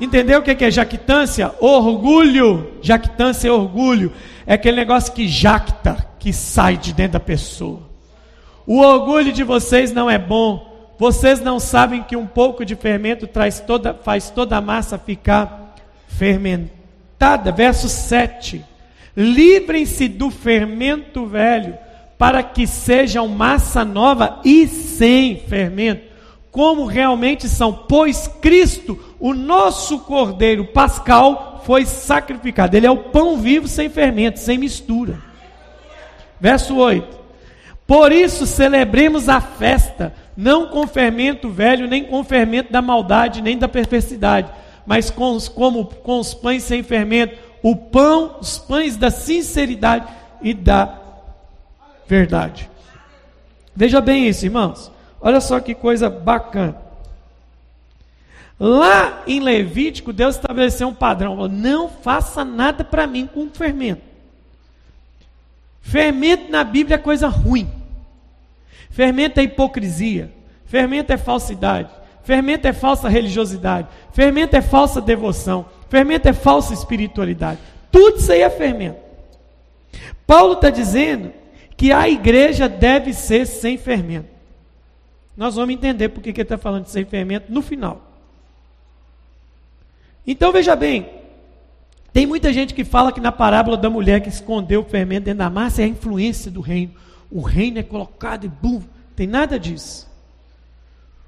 Entendeu 0.00 0.40
o 0.40 0.42
que 0.42 0.64
é 0.64 0.70
jactância? 0.70 1.54
Orgulho. 1.60 2.78
Jactância 2.80 3.48
é 3.48 3.52
orgulho. 3.52 4.10
É 4.46 4.54
aquele 4.54 4.78
negócio 4.78 5.12
que 5.12 5.28
jacta, 5.28 6.06
que 6.18 6.32
sai 6.32 6.78
de 6.78 6.94
dentro 6.94 7.12
da 7.12 7.20
pessoa. 7.20 7.82
O 8.66 8.78
orgulho 8.78 9.34
de 9.34 9.44
vocês 9.44 9.92
não 9.92 10.08
é 10.08 10.16
bom. 10.16 10.94
Vocês 10.98 11.42
não 11.42 11.60
sabem 11.60 12.02
que 12.02 12.16
um 12.16 12.26
pouco 12.26 12.64
de 12.64 12.74
fermento 12.74 13.26
traz 13.26 13.60
toda, 13.60 13.92
faz 13.92 14.30
toda 14.30 14.56
a 14.56 14.62
massa 14.62 14.96
ficar 14.96 15.74
fermentada 16.08 16.81
verso 17.54 17.88
7. 17.88 18.64
Livrem-se 19.16 20.08
do 20.08 20.30
fermento 20.30 21.26
velho, 21.26 21.76
para 22.18 22.42
que 22.42 22.66
sejam 22.66 23.28
massa 23.28 23.84
nova 23.84 24.40
e 24.44 24.66
sem 24.66 25.36
fermento, 25.36 26.02
como 26.50 26.86
realmente 26.86 27.48
são, 27.48 27.72
pois 27.72 28.28
Cristo, 28.40 28.98
o 29.18 29.34
nosso 29.34 30.00
Cordeiro 30.00 30.66
Pascal, 30.66 31.62
foi 31.64 31.84
sacrificado. 31.84 32.76
Ele 32.76 32.86
é 32.86 32.90
o 32.90 32.96
pão 32.96 33.38
vivo 33.38 33.68
sem 33.68 33.88
fermento, 33.88 34.38
sem 34.38 34.58
mistura. 34.58 35.18
Verso 36.40 36.76
8. 36.76 37.22
Por 37.86 38.12
isso 38.12 38.46
celebremos 38.46 39.28
a 39.28 39.40
festa, 39.40 40.14
não 40.36 40.68
com 40.68 40.86
fermento 40.86 41.48
velho, 41.48 41.86
nem 41.86 42.04
com 42.04 42.24
fermento 42.24 42.72
da 42.72 42.82
maldade, 42.82 43.42
nem 43.42 43.58
da 43.58 43.68
perversidade 43.68 44.50
mas 44.86 45.10
com 45.10 45.32
os, 45.32 45.48
como 45.48 45.86
com 45.86 46.18
os 46.18 46.34
pães 46.34 46.62
sem 46.62 46.82
fermento, 46.82 47.36
o 47.62 47.76
pão, 47.76 48.36
os 48.40 48.58
pães 48.58 48.96
da 48.96 49.10
sinceridade 49.10 50.06
e 50.40 50.52
da 50.52 50.98
verdade. 52.06 52.68
Veja 53.74 54.00
bem 54.00 54.28
isso, 54.28 54.44
irmãos. 54.44 54.90
Olha 55.20 55.40
só 55.40 55.60
que 55.60 55.74
coisa 55.74 56.10
bacana. 56.10 56.76
Lá 58.58 59.22
em 59.26 59.40
Levítico, 59.40 60.12
Deus 60.12 60.36
estabeleceu 60.36 60.88
um 60.88 60.94
padrão: 60.94 61.48
não 61.48 61.88
faça 61.88 62.44
nada 62.44 62.84
para 62.84 63.06
mim 63.06 63.26
com 63.26 63.48
fermento. 63.50 64.02
Fermento 65.80 66.50
na 66.50 66.62
Bíblia 66.62 66.96
é 66.96 66.98
coisa 66.98 67.28
ruim. 67.28 67.68
Fermento 68.90 69.40
é 69.40 69.42
hipocrisia. 69.42 70.32
Fermento 70.64 71.12
é 71.12 71.16
falsidade. 71.16 71.90
Fermento 72.22 72.66
é 72.68 72.72
falsa 72.72 73.08
religiosidade. 73.08 73.88
Fermento 74.12 74.56
é 74.56 74.62
falsa 74.62 75.00
devoção. 75.00 75.66
Fermento 75.88 76.28
é 76.28 76.32
falsa 76.32 76.72
espiritualidade. 76.72 77.58
Tudo 77.90 78.18
isso 78.18 78.32
aí 78.32 78.42
é 78.42 78.50
fermento. 78.50 78.98
Paulo 80.26 80.54
está 80.54 80.70
dizendo 80.70 81.32
que 81.76 81.92
a 81.92 82.08
igreja 82.08 82.68
deve 82.68 83.12
ser 83.12 83.46
sem 83.46 83.76
fermento. 83.76 84.28
Nós 85.36 85.56
vamos 85.56 85.74
entender 85.74 86.10
porque 86.10 86.30
ele 86.30 86.42
está 86.42 86.58
falando 86.58 86.84
de 86.84 86.90
sem 86.90 87.04
fermento 87.04 87.52
no 87.52 87.62
final. 87.62 88.00
Então 90.26 90.52
veja 90.52 90.76
bem, 90.76 91.08
tem 92.12 92.26
muita 92.26 92.52
gente 92.52 92.74
que 92.74 92.84
fala 92.84 93.10
que 93.10 93.20
na 93.20 93.32
parábola 93.32 93.76
da 93.76 93.90
mulher 93.90 94.20
que 94.20 94.28
escondeu 94.28 94.82
o 94.82 94.84
fermento 94.84 95.24
dentro 95.24 95.38
da 95.38 95.50
massa 95.50 95.82
é 95.82 95.86
a 95.86 95.88
influência 95.88 96.50
do 96.50 96.60
reino. 96.60 96.92
O 97.30 97.40
reino 97.40 97.78
é 97.78 97.82
colocado 97.82 98.44
e 98.44 98.48
bum, 98.48 98.82
tem 99.16 99.26
nada 99.26 99.58
disso. 99.58 100.11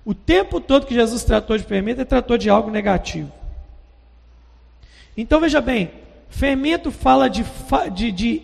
O 0.05 0.13
tempo 0.15 0.61
todo 0.61 0.87
que 0.87 0.95
Jesus 0.95 1.25
tratou 1.25 1.57
de 1.57 1.65
fermento, 1.65 2.01
ele 2.01 2.05
tratou 2.07 2.37
de 2.37 2.51
algo 2.51 2.71
negativo. 2.71 3.33
Então 5.17 5.41
veja 5.41 5.61
bem, 5.61 5.91
fermento 6.29 6.91
fala 6.91 7.31
de, 7.31 7.45
de, 7.95 8.13
de 8.13 8.43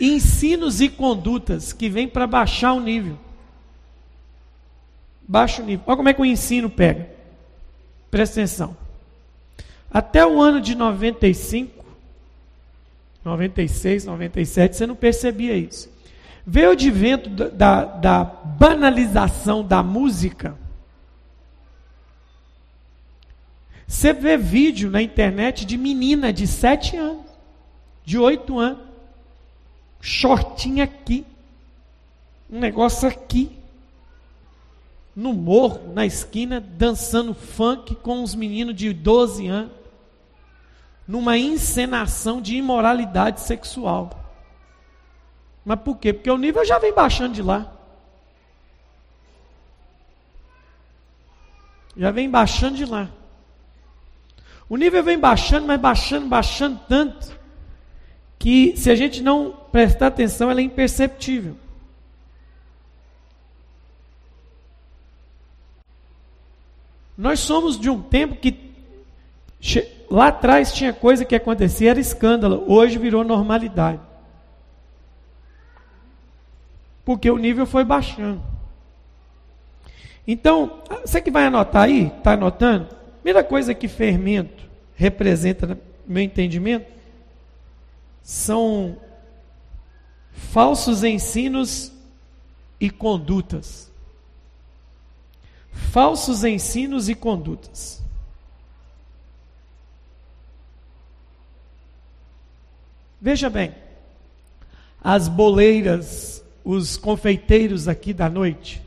ensinos 0.00 0.80
e 0.80 0.88
condutas 0.88 1.72
que 1.72 1.88
vêm 1.88 2.08
para 2.08 2.26
baixar 2.26 2.72
o 2.72 2.80
nível. 2.80 3.18
Baixa 5.26 5.62
o 5.62 5.64
nível. 5.64 5.84
Olha 5.86 5.96
como 5.96 6.08
é 6.08 6.14
que 6.14 6.22
o 6.22 6.24
ensino 6.24 6.70
pega. 6.70 7.08
Presta 8.10 8.40
atenção. 8.40 8.76
Até 9.90 10.26
o 10.26 10.40
ano 10.40 10.60
de 10.60 10.74
95, 10.74 11.84
96, 13.24 14.04
97, 14.06 14.76
você 14.76 14.86
não 14.86 14.94
percebia 14.96 15.54
isso. 15.54 15.90
Veio 16.50 16.70
o 16.70 16.72
advento 16.72 17.28
da, 17.28 17.84
da 17.84 18.24
banalização 18.24 19.62
da 19.62 19.82
música. 19.82 20.56
Você 23.86 24.14
vê 24.14 24.38
vídeo 24.38 24.90
na 24.90 25.02
internet 25.02 25.66
de 25.66 25.76
menina 25.76 26.32
de 26.32 26.46
7 26.46 26.96
anos, 26.96 27.26
de 28.02 28.18
8 28.18 28.58
anos, 28.58 28.78
shortinho 30.00 30.82
aqui, 30.82 31.26
um 32.50 32.58
negócio 32.58 33.06
aqui, 33.06 33.52
no 35.14 35.34
morro, 35.34 35.92
na 35.92 36.06
esquina, 36.06 36.62
dançando 36.62 37.34
funk 37.34 37.94
com 37.96 38.22
os 38.22 38.34
meninos 38.34 38.74
de 38.74 38.90
12 38.94 39.46
anos, 39.48 39.72
numa 41.06 41.36
encenação 41.36 42.40
de 42.40 42.56
imoralidade 42.56 43.42
sexual. 43.42 44.17
Mas 45.68 45.80
por 45.80 45.98
quê? 45.98 46.14
Porque 46.14 46.30
o 46.30 46.38
nível 46.38 46.64
já 46.64 46.78
vem 46.78 46.94
baixando 46.94 47.34
de 47.34 47.42
lá. 47.42 47.70
Já 51.94 52.10
vem 52.10 52.30
baixando 52.30 52.78
de 52.78 52.86
lá. 52.86 53.10
O 54.66 54.78
nível 54.78 55.04
vem 55.04 55.18
baixando, 55.18 55.66
mas 55.66 55.78
baixando, 55.78 56.26
baixando 56.26 56.80
tanto, 56.88 57.38
que 58.38 58.78
se 58.78 58.90
a 58.90 58.94
gente 58.94 59.22
não 59.22 59.50
prestar 59.70 60.06
atenção, 60.06 60.50
ela 60.50 60.60
é 60.60 60.62
imperceptível. 60.62 61.54
Nós 67.14 67.40
somos 67.40 67.78
de 67.78 67.90
um 67.90 68.00
tempo 68.00 68.36
que 68.36 68.56
lá 70.10 70.28
atrás 70.28 70.72
tinha 70.72 70.94
coisa 70.94 71.26
que 71.26 71.36
acontecia, 71.36 71.90
era 71.90 72.00
escândalo, 72.00 72.64
hoje 72.66 72.96
virou 72.96 73.22
normalidade. 73.22 74.07
Porque 77.08 77.30
o 77.30 77.38
nível 77.38 77.64
foi 77.64 77.84
baixando. 77.84 78.42
Então, 80.26 80.82
você 81.00 81.22
que 81.22 81.30
vai 81.30 81.46
anotar 81.46 81.84
aí, 81.84 82.08
está 82.08 82.34
anotando? 82.34 82.94
Primeira 83.22 83.42
coisa 83.42 83.74
que 83.74 83.88
fermento 83.88 84.68
representa, 84.94 85.66
no 85.68 85.78
meu 86.06 86.22
entendimento, 86.22 86.86
são 88.22 88.98
falsos 90.34 91.02
ensinos 91.02 91.90
e 92.78 92.90
condutas. 92.90 93.90
Falsos 95.72 96.44
ensinos 96.44 97.08
e 97.08 97.14
condutas. 97.14 98.02
Veja 103.18 103.48
bem, 103.48 103.74
as 105.02 105.26
boleiras, 105.26 106.44
os 106.70 106.98
confeiteiros 106.98 107.88
aqui 107.88 108.12
da 108.12 108.28
noite, 108.28 108.82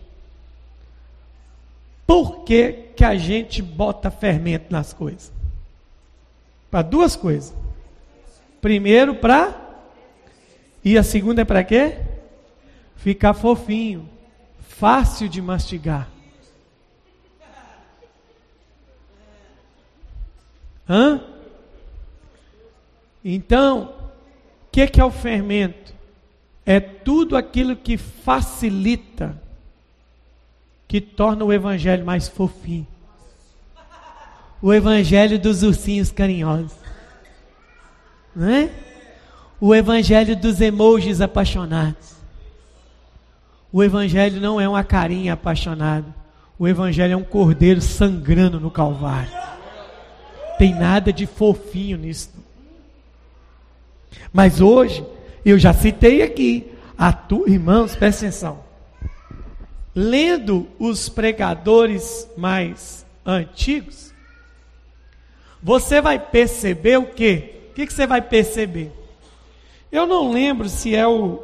por 2.06 2.44
que, 2.44 2.74
que 2.96 3.04
a 3.04 3.16
gente 3.16 3.60
bota 3.60 4.12
fermento 4.12 4.72
nas 4.72 4.94
coisas? 4.94 5.32
Para 6.70 6.84
duas 6.84 7.16
coisas. 7.16 7.56
Primeiro, 8.62 9.16
para. 9.16 9.60
E 10.86 10.96
a 10.96 11.02
segunda 11.02 11.42
é 11.42 11.46
para 11.46 11.64
quê? 11.64 11.98
Ficar 12.98 13.34
fofinho, 13.34 14.08
fácil 14.60 15.28
de 15.28 15.42
mastigar. 15.42 16.08
Hã? 20.88 21.20
Então, 23.26 23.96
o 24.68 24.72
que, 24.72 24.86
que 24.86 25.02
é 25.02 25.04
o 25.04 25.10
fermento? 25.10 26.00
É 26.72 26.80
tudo 26.80 27.36
aquilo 27.36 27.76
que 27.76 27.98
facilita 27.98 29.38
que 30.88 31.02
torna 31.02 31.44
o 31.44 31.52
evangelho 31.52 32.06
mais 32.06 32.30
fofinho. 32.30 32.88
O 34.62 34.74
evangelho 34.74 35.38
dos 35.38 35.64
ursinhos 35.64 36.14
carinhosos. 36.14 36.72
Não 38.34 38.48
é? 38.50 38.70
O 39.60 39.76
evangelho 39.76 40.34
dos 40.34 40.62
emojis 40.62 41.20
apaixonados. 41.20 42.16
O 43.70 43.84
evangelho 43.84 44.40
não 44.40 44.62
é 44.62 44.70
uma 44.70 44.86
carinha 44.86 45.34
apaixonada. 45.34 46.08
O 46.58 46.70
evangelho 46.70 47.12
é 47.12 47.18
um 47.18 47.24
cordeiro 47.24 47.82
sangrando 47.82 48.62
no 48.62 48.72
calvário. 48.72 49.34
Tem 50.58 50.74
nada 50.74 51.12
de 51.12 51.26
fofinho 51.26 51.98
nisso. 51.98 52.32
Mas 54.32 54.62
hoje, 54.62 55.04
eu 55.46 55.58
já 55.58 55.74
citei 55.74 56.22
aqui, 56.22 56.72
a 56.98 57.12
tu, 57.12 57.46
irmãos, 57.48 57.96
presta 57.96 58.26
atenção 58.26 58.72
lendo 59.96 60.68
os 60.80 61.10
pregadores 61.10 62.28
mais 62.38 63.06
antigos, 63.26 64.14
você 65.62 66.02
vai 66.02 66.18
perceber 66.18 66.98
o 66.98 67.06
quê? 67.08 67.56
O 67.70 67.74
que, 67.74 67.86
que 67.86 67.94
você 67.94 68.08
vai 68.08 68.22
perceber? 68.22 68.92
Eu 69.92 70.08
não 70.08 70.32
lembro 70.32 70.68
se 70.70 70.96
é 70.96 71.08
o, 71.08 71.44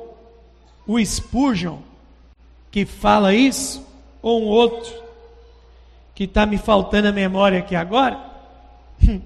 o 0.87 1.03
Spurgeon 1.03 1.79
que 2.71 2.85
fala 2.85 3.33
isso, 3.33 3.85
ou 4.21 4.41
um 4.43 4.45
outro 4.45 4.91
que 6.15 6.23
está 6.23 6.45
me 6.45 6.57
faltando 6.57 7.09
a 7.09 7.11
memória 7.11 7.59
aqui 7.59 7.75
agora. 7.75 8.19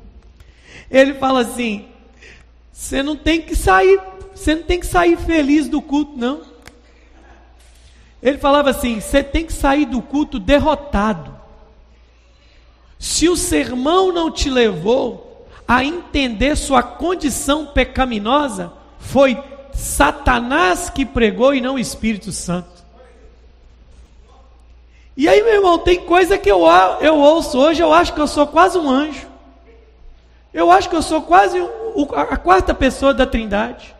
Ele 0.90 1.14
fala 1.14 1.42
assim: 1.42 1.88
você 2.72 3.02
não 3.02 3.16
tem 3.16 3.42
que 3.42 3.56
sair, 3.56 4.00
você 4.34 4.56
não 4.56 4.63
tem 4.63 4.80
que 4.80 4.86
sair 4.86 5.17
feliz 5.17 5.67
do 5.67 5.82
culto, 5.82 6.17
não. 6.17 6.41
Ele 8.22 8.38
falava 8.38 8.70
assim: 8.70 9.00
você 9.00 9.24
tem 9.24 9.46
que 9.46 9.54
sair 9.54 9.86
do 9.86 10.02
culto 10.02 10.39
derrotado. 10.39 11.39
Se 13.00 13.28
o 13.28 13.36
sermão 13.36 14.12
não 14.12 14.30
te 14.30 14.50
levou 14.50 15.48
a 15.67 15.84
entender 15.84 16.56
sua 16.56 16.84
condição 16.84 17.67
pecaminosa, 17.67 18.72
foi 19.00 19.41
Satanás 19.74 20.89
que 20.89 21.06
pregou 21.06 21.56
e 21.56 21.62
não 21.62 21.76
o 21.76 21.80
Espírito 21.80 22.32
Santo. 22.32 22.82
E 25.17 25.28
aí, 25.28 25.41
meu 25.41 25.54
irmão, 25.54 25.80
tem 25.80 26.06
coisa 26.06 26.38
que 26.38 26.50
eu, 26.50 26.62
eu 27.00 27.17
ouço 27.17 27.58
hoje, 27.58 27.82
eu 27.82 27.91
acho 27.94 28.13
que 28.13 28.22
eu 28.22 28.28
sou 28.28 28.48
quase 28.48 28.78
um 28.78 28.89
anjo. 28.89 29.28
Eu 30.54 30.70
acho 30.72 30.89
que 30.89 30.96
eu 30.96 31.02
sou 31.02 31.22
quase 31.22 31.58
a 32.15 32.38
quarta 32.38 32.74
pessoa 32.74 33.13
da 33.13 33.26
Trindade. 33.26 33.96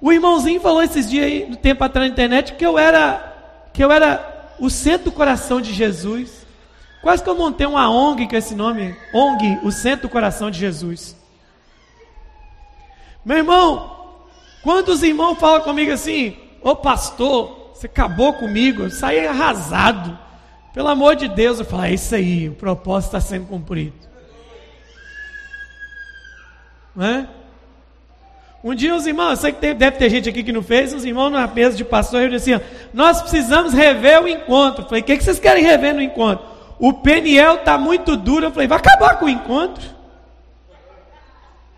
O 0.00 0.12
irmãozinho 0.12 0.60
falou 0.60 0.82
esses 0.82 1.08
dias 1.08 1.26
aí, 1.26 1.46
no 1.48 1.56
tempo 1.56 1.84
atrás 1.84 2.08
na 2.08 2.12
internet, 2.12 2.54
que 2.54 2.64
eu 2.64 2.78
era 2.78 3.26
que 3.72 3.84
eu 3.84 3.92
era 3.92 4.54
o 4.58 4.68
centro 4.68 5.10
do 5.10 5.12
coração 5.12 5.60
de 5.60 5.72
Jesus. 5.72 6.46
Quase 7.02 7.22
que 7.22 7.30
eu 7.30 7.36
montei 7.36 7.66
uma 7.66 7.88
ONG 7.90 8.28
com 8.28 8.36
esse 8.36 8.54
nome, 8.54 8.94
ONG, 9.14 9.58
o 9.62 9.70
centro 9.70 10.08
do 10.08 10.12
coração 10.12 10.50
de 10.50 10.58
Jesus. 10.58 11.16
Meu 13.24 13.38
irmão, 13.38 14.18
quando 14.62 14.90
os 14.90 15.02
irmãos 15.02 15.38
falam 15.38 15.62
comigo 15.62 15.92
assim, 15.92 16.36
ô 16.62 16.76
pastor, 16.76 17.72
você 17.74 17.86
acabou 17.86 18.34
comigo, 18.34 18.82
eu 18.82 18.90
saí 18.90 19.26
arrasado. 19.26 20.18
Pelo 20.74 20.88
amor 20.88 21.16
de 21.16 21.28
Deus, 21.28 21.58
eu 21.58 21.64
falo, 21.64 21.84
é 21.84 21.94
isso 21.94 22.14
aí, 22.14 22.48
o 22.48 22.54
propósito 22.54 23.16
está 23.16 23.20
sendo 23.20 23.46
cumprido. 23.46 23.94
Não 26.94 27.06
é? 27.06 27.28
Um 28.62 28.74
dia 28.74 28.94
os 28.94 29.06
irmãos, 29.06 29.30
eu 29.30 29.36
sei 29.36 29.52
que 29.52 29.60
tem, 29.60 29.74
deve 29.74 29.96
ter 29.96 30.10
gente 30.10 30.28
aqui 30.28 30.42
que 30.42 30.52
não 30.52 30.62
fez, 30.62 30.92
os 30.92 31.04
irmãos 31.04 31.30
na 31.30 31.46
mesa 31.46 31.76
de 31.76 31.84
pastor, 31.84 32.22
eu 32.22 32.28
disse 32.28 32.52
assim, 32.52 32.64
nós 32.92 33.22
precisamos 33.22 33.72
rever 33.72 34.22
o 34.22 34.28
encontro. 34.28 34.84
Eu 34.84 34.88
falei, 34.88 35.00
o 35.00 35.04
que, 35.04 35.16
que 35.16 35.24
vocês 35.24 35.38
querem 35.38 35.64
rever 35.64 35.94
no 35.94 36.02
encontro? 36.02 36.44
O 36.78 36.94
peniel 36.94 37.56
está 37.56 37.76
muito 37.76 38.16
duro. 38.16 38.46
Eu 38.46 38.50
falei, 38.50 38.66
vai 38.66 38.78
acabar 38.78 39.18
com 39.18 39.26
o 39.26 39.28
encontro. 39.28 39.84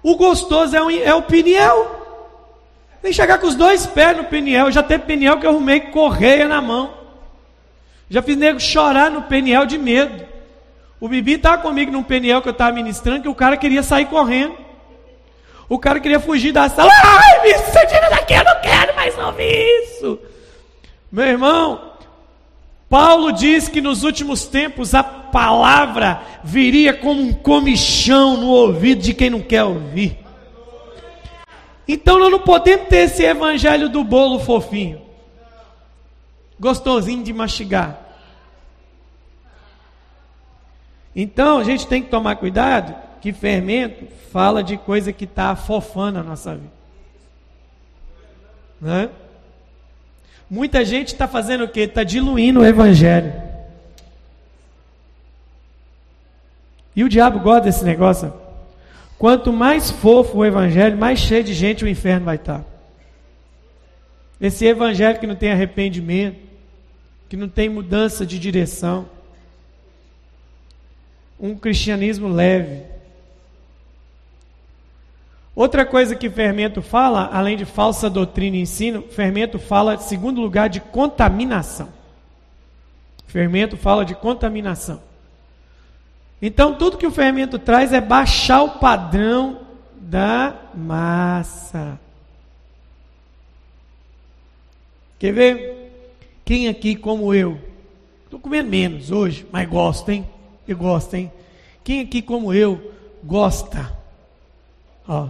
O 0.03 0.17
gostoso 0.17 0.77
é 0.77 0.83
o, 0.83 0.91
é 0.91 1.15
o 1.15 1.23
peniel. 1.23 2.01
Tem 3.03 3.13
chegar 3.13 3.39
com 3.39 3.49
os 3.49 3.57
dois 3.57 3.85
pés 3.85 4.17
no 4.17 4.25
peniel. 4.25 4.71
Já 4.71 4.83
teve 4.83 5.05
peniel 5.05 5.39
que 5.39 5.47
eu 5.47 5.51
arrumei 5.51 5.81
correia 5.81 6.47
na 6.47 6.61
mão. 6.61 6.95
Já 8.09 8.23
fiz 8.23 8.37
nego 8.37 8.61
chorar 8.61 9.11
no 9.11 9.23
peniel 9.23 9.67
de 9.67 9.77
medo. 9.77 10.25
O 11.01 11.09
Bibi 11.09 11.33
estava 11.33 11.61
comigo 11.61 11.91
num 11.91 12.03
peniel 12.03 12.41
que 12.41 12.49
eu 12.49 12.53
estava 12.53 12.71
ministrando, 12.71 13.23
que 13.23 13.29
o 13.29 13.35
cara 13.35 13.57
queria 13.57 13.83
sair 13.83 14.07
correndo. 14.07 14.57
O 15.69 15.79
cara 15.79 16.01
queria 16.01 16.21
fugir 16.21 16.53
da 16.53 16.69
sala. 16.69 16.91
Ai, 16.93 17.43
me 17.43 17.55
tira 17.87 18.11
daqui, 18.11 18.35
eu 18.35 18.45
não 18.45 18.61
quero 18.61 18.95
mais 18.95 19.17
ouvir 19.19 19.83
isso. 19.85 20.19
Meu 21.11 21.27
irmão, 21.27 21.93
Paulo 22.89 23.33
diz 23.33 23.69
que 23.69 23.81
nos 23.81 24.03
últimos 24.03 24.47
tempos 24.47 24.95
a 24.95 25.03
palavra 25.03 26.23
viria 26.45 26.93
como 26.93 27.23
um 27.23 27.33
comichão 27.33 28.37
no 28.37 28.49
ouvido 28.49 29.01
de 29.01 29.15
quem 29.15 29.31
não 29.31 29.41
quer 29.41 29.65
ouvir. 29.65 30.19
Então 31.89 32.19
nós 32.19 32.31
não 32.31 32.41
podemos 32.41 32.89
ter 32.89 33.05
esse 33.05 33.23
evangelho 33.25 33.89
do 33.89 34.05
bolo 34.05 34.39
fofinho, 34.39 35.01
gostosinho 36.61 37.25
de 37.25 37.33
mastigar. 37.33 37.99
Então 41.15 41.59
a 41.59 41.65
gente 41.65 41.87
tem 41.87 42.03
que 42.03 42.09
tomar 42.09 42.37
cuidado 42.37 42.95
que 43.23 43.33
fermento 43.33 44.05
fala 44.33 44.65
de 44.65 44.77
coisa 44.77 45.13
que 45.13 45.25
está 45.25 45.51
afofando 45.51 46.19
a 46.19 46.25
nossa 46.25 46.57
vida. 46.57 46.73
Né? 48.81 49.09
Muita 50.51 50.85
gente 50.85 51.13
está 51.13 51.29
fazendo 51.29 51.63
o 51.63 51.69
que? 51.69 51.81
Está 51.81 52.03
diluindo 52.03 52.61
o 52.61 52.67
evangelho. 52.67 53.33
E 56.97 57.05
o 57.05 57.09
diabo 57.09 57.39
gosta 57.39 57.63
desse 57.63 57.85
negócio. 57.85 58.35
Quanto 59.17 59.53
mais 59.53 59.89
fofo 59.89 60.39
o 60.39 60.45
evangelho, 60.45 60.99
mais 60.99 61.21
cheio 61.21 61.45
de 61.45 61.55
gente 61.55 61.85
o 61.85 61.89
inferno 61.89 62.27
vai 62.27 62.35
estar. 62.35 62.65
Esse 64.41 64.67
evangelho 64.67 65.21
que 65.21 65.29
não 65.29 65.37
tem 65.37 65.53
arrependimento, 65.53 66.39
que 67.29 67.37
não 67.37 67.49
tem 67.49 67.69
mudança 67.69 68.27
de 68.27 68.37
direção. 68.37 69.09
Um 71.39 71.55
cristianismo 71.55 72.27
leve. 72.27 72.92
Outra 75.55 75.85
coisa 75.85 76.17
que 76.17 76.31
fermento 76.31 76.81
fala, 76.81 77.29
além 77.31 77.57
de 77.57 77.67
falsa 77.67 78.09
doutrina 78.09 78.57
e 78.57 78.63
ensino, 78.63 79.03
fermento 79.03 79.59
fala, 79.59 79.95
em 79.95 79.99
segundo 79.99 80.41
lugar, 80.41 80.69
de 80.69 80.81
contaminação. 80.81 81.89
Fermento 83.27 83.77
fala 83.77 84.05
de 84.05 84.15
contaminação. 84.15 85.01
Então, 86.41 86.75
tudo 86.75 86.97
que 86.97 87.07
o 87.07 87.11
fermento 87.11 87.59
traz 87.59 87.93
é 87.93 88.01
baixar 88.01 88.63
o 88.63 88.79
padrão 88.79 89.61
da 89.95 90.55
massa. 90.75 92.01
Quer 95.19 95.33
ver? 95.33 95.83
Quem 96.45 96.67
aqui, 96.67 96.97
como 96.97 97.33
eu, 97.33 97.61
estou 98.25 98.41
comendo 98.41 98.69
menos 98.69 99.11
hoje, 99.11 99.47
mas 99.53 99.69
gosto, 99.69 100.11
hein? 100.11 100.27
Eu 100.67 100.77
gosto, 100.77 101.15
hein? 101.15 101.31
Quem 101.85 102.01
aqui, 102.01 102.21
como 102.21 102.53
eu, 102.53 102.93
gosta? 103.23 103.97
Ó, 105.07 105.29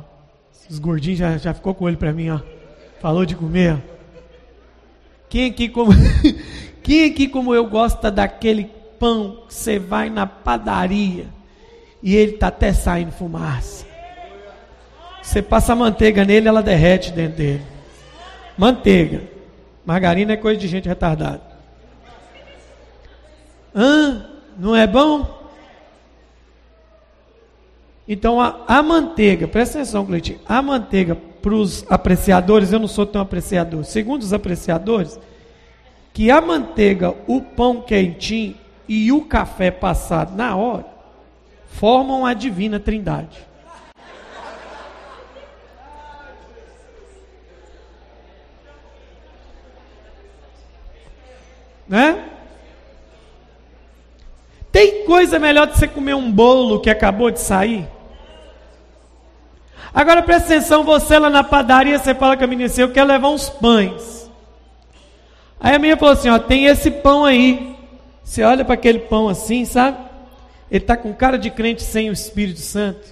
os 0.73 0.79
gordinhos 0.79 1.19
já, 1.19 1.37
já 1.37 1.53
ficou 1.53 1.75
com 1.75 1.85
o 1.85 1.87
olho 1.87 1.99
para 1.99 2.15
mim, 2.15 2.31
ó. 2.31 2.41
Falou 2.99 3.27
de 3.27 3.37
comer. 3.37 3.77
Quem 5.29 5.51
aqui, 5.51 5.69
como, 5.69 5.93
quem 6.83 7.05
aqui, 7.05 7.29
como 7.29 7.55
eu, 7.55 7.67
gosta 7.67 8.11
daquele 8.11 8.71
pão 8.99 9.45
que 9.47 9.53
você 9.53 9.79
vai 9.79 10.09
na 10.09 10.27
padaria 10.27 11.27
e 12.03 12.17
ele 12.17 12.33
está 12.33 12.47
até 12.47 12.73
saindo 12.73 13.13
fumaça. 13.13 13.85
Você 15.23 15.43
passa 15.43 15.77
manteiga 15.77 16.25
nele, 16.25 16.49
ela 16.49 16.63
derrete 16.63 17.13
dentro 17.13 17.37
dele. 17.37 17.63
Manteiga. 18.57 19.25
Margarina 19.85 20.33
é 20.33 20.37
coisa 20.39 20.59
de 20.59 20.69
gente 20.69 20.89
retardada. 20.89 21.43
Hã? 23.75 24.25
Não 24.59 24.75
é 24.75 24.87
bom? 24.87 25.42
Então 28.07 28.41
a, 28.41 28.65
a 28.67 28.83
manteiga, 28.83 29.47
presta 29.47 29.79
atenção, 29.79 30.05
Cleitinho, 30.05 30.41
a 30.47 30.61
manteiga 30.61 31.15
para 31.15 31.55
os 31.55 31.85
apreciadores, 31.91 32.73
eu 32.73 32.79
não 32.79 32.89
sou 32.89 33.07
tão 33.07 33.21
apreciador. 33.21 33.85
Segundo 33.85 34.23
os 34.23 34.33
apreciadores, 34.33 35.19
que 36.13 36.31
a 36.31 36.41
manteiga, 36.41 37.15
o 37.27 37.41
pão 37.41 37.81
quentinho 37.81 38.57
e 38.89 39.11
o 39.13 39.23
café 39.23 39.71
passado 39.71 40.37
na 40.37 40.55
hora 40.57 40.87
formam 41.67 42.27
a 42.27 42.35
divina 42.35 42.79
trindade. 42.79 43.39
Né? 51.89 52.25
Tem 54.73 55.05
coisa 55.05 55.39
melhor 55.39 55.67
de 55.67 55.79
você 55.79 55.87
comer 55.87 56.15
um 56.15 56.33
bolo 56.33 56.81
que 56.81 56.89
acabou 56.89 57.31
de 57.31 57.39
sair? 57.39 57.87
Agora 59.95 60.23
presta 60.23 60.55
atenção, 60.55 60.83
você 60.83 61.19
lá 61.19 61.29
na 61.29 61.45
padaria, 61.45 61.99
você 61.99 62.15
fala 62.15 62.37
com 62.37 62.45
a 62.45 62.47
menina 62.47 62.67
assim, 62.67 62.81
eu 62.81 62.91
quero 62.91 63.07
levar 63.07 63.29
uns 63.29 63.51
pães. 63.51 64.31
Aí 65.61 65.75
a 65.75 65.79
menina 65.79 65.99
falou 65.99 66.15
assim, 66.15 66.31
ó, 66.31 66.39
tem 66.39 66.65
esse 66.65 66.91
pão 66.91 67.27
aí. 67.27 67.77
Você 68.25 68.43
olha 68.43 68.65
para 68.65 68.75
aquele 68.75 69.01
pão 69.01 69.29
assim, 69.29 69.67
sabe? 69.67 69.99
Ele 70.71 70.83
está 70.83 70.97
com 70.97 71.13
cara 71.13 71.39
de 71.39 71.51
crente 71.51 71.83
sem 71.83 72.09
o 72.09 72.15
Espírito 72.15 72.61
Santo. 72.61 73.07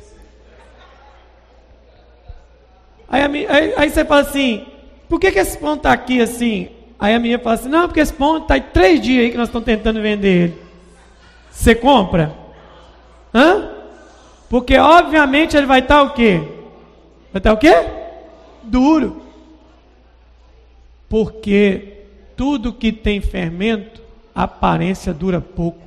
Aí, 3.07 3.47
aí, 3.47 3.75
aí 3.77 3.91
você 3.91 4.05
fala 4.05 4.23
assim: 4.23 4.65
por 5.09 5.21
que, 5.21 5.33
que 5.33 5.39
esse 5.39 5.59
pão 5.59 5.75
está 5.75 5.93
aqui 5.93 6.23
assim? 6.23 6.71
Aí 6.99 7.13
a 7.13 7.19
minha 7.19 7.39
fala 7.39 7.57
assim: 7.57 7.69
não, 7.69 7.87
porque 7.87 8.01
esse 8.01 8.15
pão 8.15 8.39
está 8.39 8.57
em 8.57 8.63
três 8.63 9.01
dias 9.01 9.25
aí 9.25 9.31
que 9.31 9.37
nós 9.37 9.49
estamos 9.49 9.67
tentando 9.67 10.01
vender 10.01 10.45
ele. 10.45 10.70
Você 11.61 11.75
compra? 11.75 12.35
Hã? 13.35 13.71
Porque 14.49 14.79
obviamente 14.79 15.55
ele 15.55 15.67
vai 15.67 15.81
estar 15.81 15.97
tá 15.97 16.03
o 16.05 16.15
quê? 16.15 16.39
Vai 17.31 17.39
estar 17.39 17.51
tá 17.51 17.53
o 17.53 17.59
quê? 17.59 17.75
Duro. 18.63 19.21
Porque 21.07 21.99
tudo 22.35 22.73
que 22.73 22.91
tem 22.91 23.21
fermento 23.21 24.01
aparência 24.35 25.13
dura 25.13 25.39
pouco. 25.39 25.83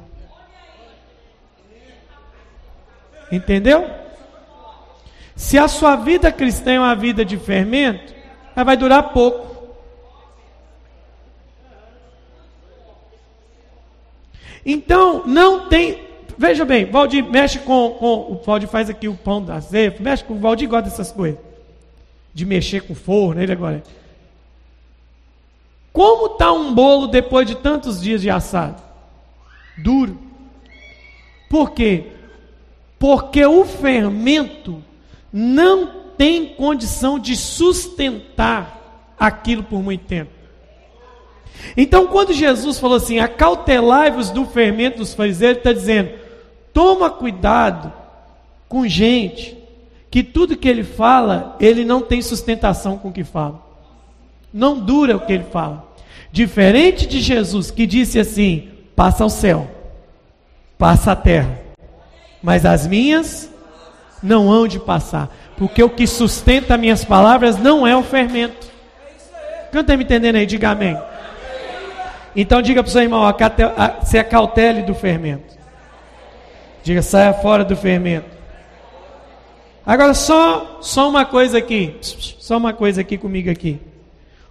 Entendeu? 3.31 3.89
Se 5.35 5.57
a 5.57 5.67
sua 5.67 5.95
vida 5.95 6.31
cristã 6.31 6.73
é 6.73 6.79
uma 6.79 6.95
vida 6.95 7.25
de 7.25 7.35
fermento, 7.35 8.13
ela 8.55 8.63
vai 8.63 8.77
durar 8.77 9.09
pouco. 9.09 9.52
Então, 14.65 15.25
não 15.25 15.67
tem. 15.67 16.03
Veja 16.37 16.65
bem, 16.65 16.85
Valdir 16.85 17.23
mexe 17.23 17.59
com, 17.59 17.91
com. 17.91 18.31
O 18.31 18.41
Valdir 18.43 18.67
faz 18.67 18.89
aqui 18.89 19.07
o 19.07 19.15
pão 19.15 19.43
da 19.43 19.55
azeite, 19.55 20.01
mexe 20.01 20.23
com. 20.23 20.33
O 20.33 20.39
Valdir 20.39 20.67
gosta 20.67 20.89
dessas 20.89 21.11
coisas. 21.11 21.39
De 22.33 22.45
mexer 22.45 22.81
com 22.81 22.95
forno, 22.95 23.41
ele 23.41 23.51
agora. 23.51 23.83
Como 25.91 26.33
está 26.33 26.51
um 26.51 26.73
bolo 26.73 27.07
depois 27.07 27.47
de 27.47 27.55
tantos 27.55 28.01
dias 28.01 28.21
de 28.21 28.29
assado? 28.29 28.81
Duro. 29.77 30.17
Por 31.47 31.71
quê? 31.71 32.07
Porque 32.97 33.45
o 33.45 33.63
fermento 33.63 34.83
não 35.31 36.03
tem 36.17 36.47
condição 36.47 37.19
de 37.19 37.35
sustentar 37.35 39.13
aquilo 39.19 39.63
por 39.63 39.83
muito 39.83 40.05
tempo. 40.05 40.32
Então, 41.75 42.07
quando 42.07 42.33
Jesus 42.33 42.79
falou 42.79 42.97
assim, 42.97 43.19
acautelai-vos 43.19 44.29
do 44.29 44.45
fermento 44.45 44.99
dos 44.99 45.13
fariseus, 45.13 45.51
ele 45.51 45.59
está 45.59 45.73
dizendo, 45.73 46.11
toma 46.73 47.09
cuidado 47.09 47.91
com 48.67 48.87
gente 48.87 49.57
que 50.11 50.23
tudo 50.23 50.57
que 50.57 50.67
ele 50.67 50.83
fala, 50.83 51.55
ele 51.59 51.83
não 51.83 52.01
tem 52.01 52.21
sustentação 52.21 52.97
com 52.97 53.09
o 53.09 53.13
que 53.13 53.23
fala 53.23 53.73
não 54.53 54.77
dura 54.77 55.17
o 55.17 55.21
que 55.21 55.33
ele 55.33 55.45
fala. 55.45 55.83
Diferente 56.31 57.07
de 57.07 57.19
Jesus 57.19 57.71
que 57.71 57.87
disse 57.87 58.19
assim: 58.19 58.69
passa 58.95 59.23
ao 59.23 59.29
céu, 59.29 59.69
passa 60.77 61.13
a 61.13 61.15
terra, 61.15 61.59
mas 62.41 62.65
as 62.65 62.85
minhas 62.85 63.49
não 64.21 64.51
hão 64.51 64.67
de 64.67 64.79
passar, 64.79 65.35
porque 65.57 65.81
o 65.83 65.89
que 65.89 66.05
sustenta 66.05 66.77
minhas 66.77 67.03
palavras 67.03 67.57
não 67.57 67.85
é 67.87 67.97
o 67.97 68.03
fermento. 68.03 68.71
Quem 69.71 69.81
está 69.81 69.97
me 69.97 70.03
entendendo 70.03 70.35
aí? 70.35 70.45
Diga 70.45 70.69
amém. 70.69 70.95
Então 72.35 72.61
diga 72.61 72.83
para 72.83 72.89
o 72.89 72.91
seu 72.91 73.01
irmão: 73.01 73.23
se 74.03 74.17
acautele 74.17 74.81
do 74.81 74.93
fermento. 74.93 75.53
Diga, 76.83 77.01
saia 77.01 77.33
fora 77.33 77.63
do 77.63 77.75
fermento. 77.75 78.33
Agora 79.85 80.13
só, 80.13 80.79
só 80.81 81.09
uma 81.09 81.25
coisa 81.25 81.57
aqui, 81.57 81.97
só 82.01 82.57
uma 82.57 82.73
coisa 82.73 83.01
aqui 83.01 83.17
comigo 83.17 83.49
aqui 83.49 83.79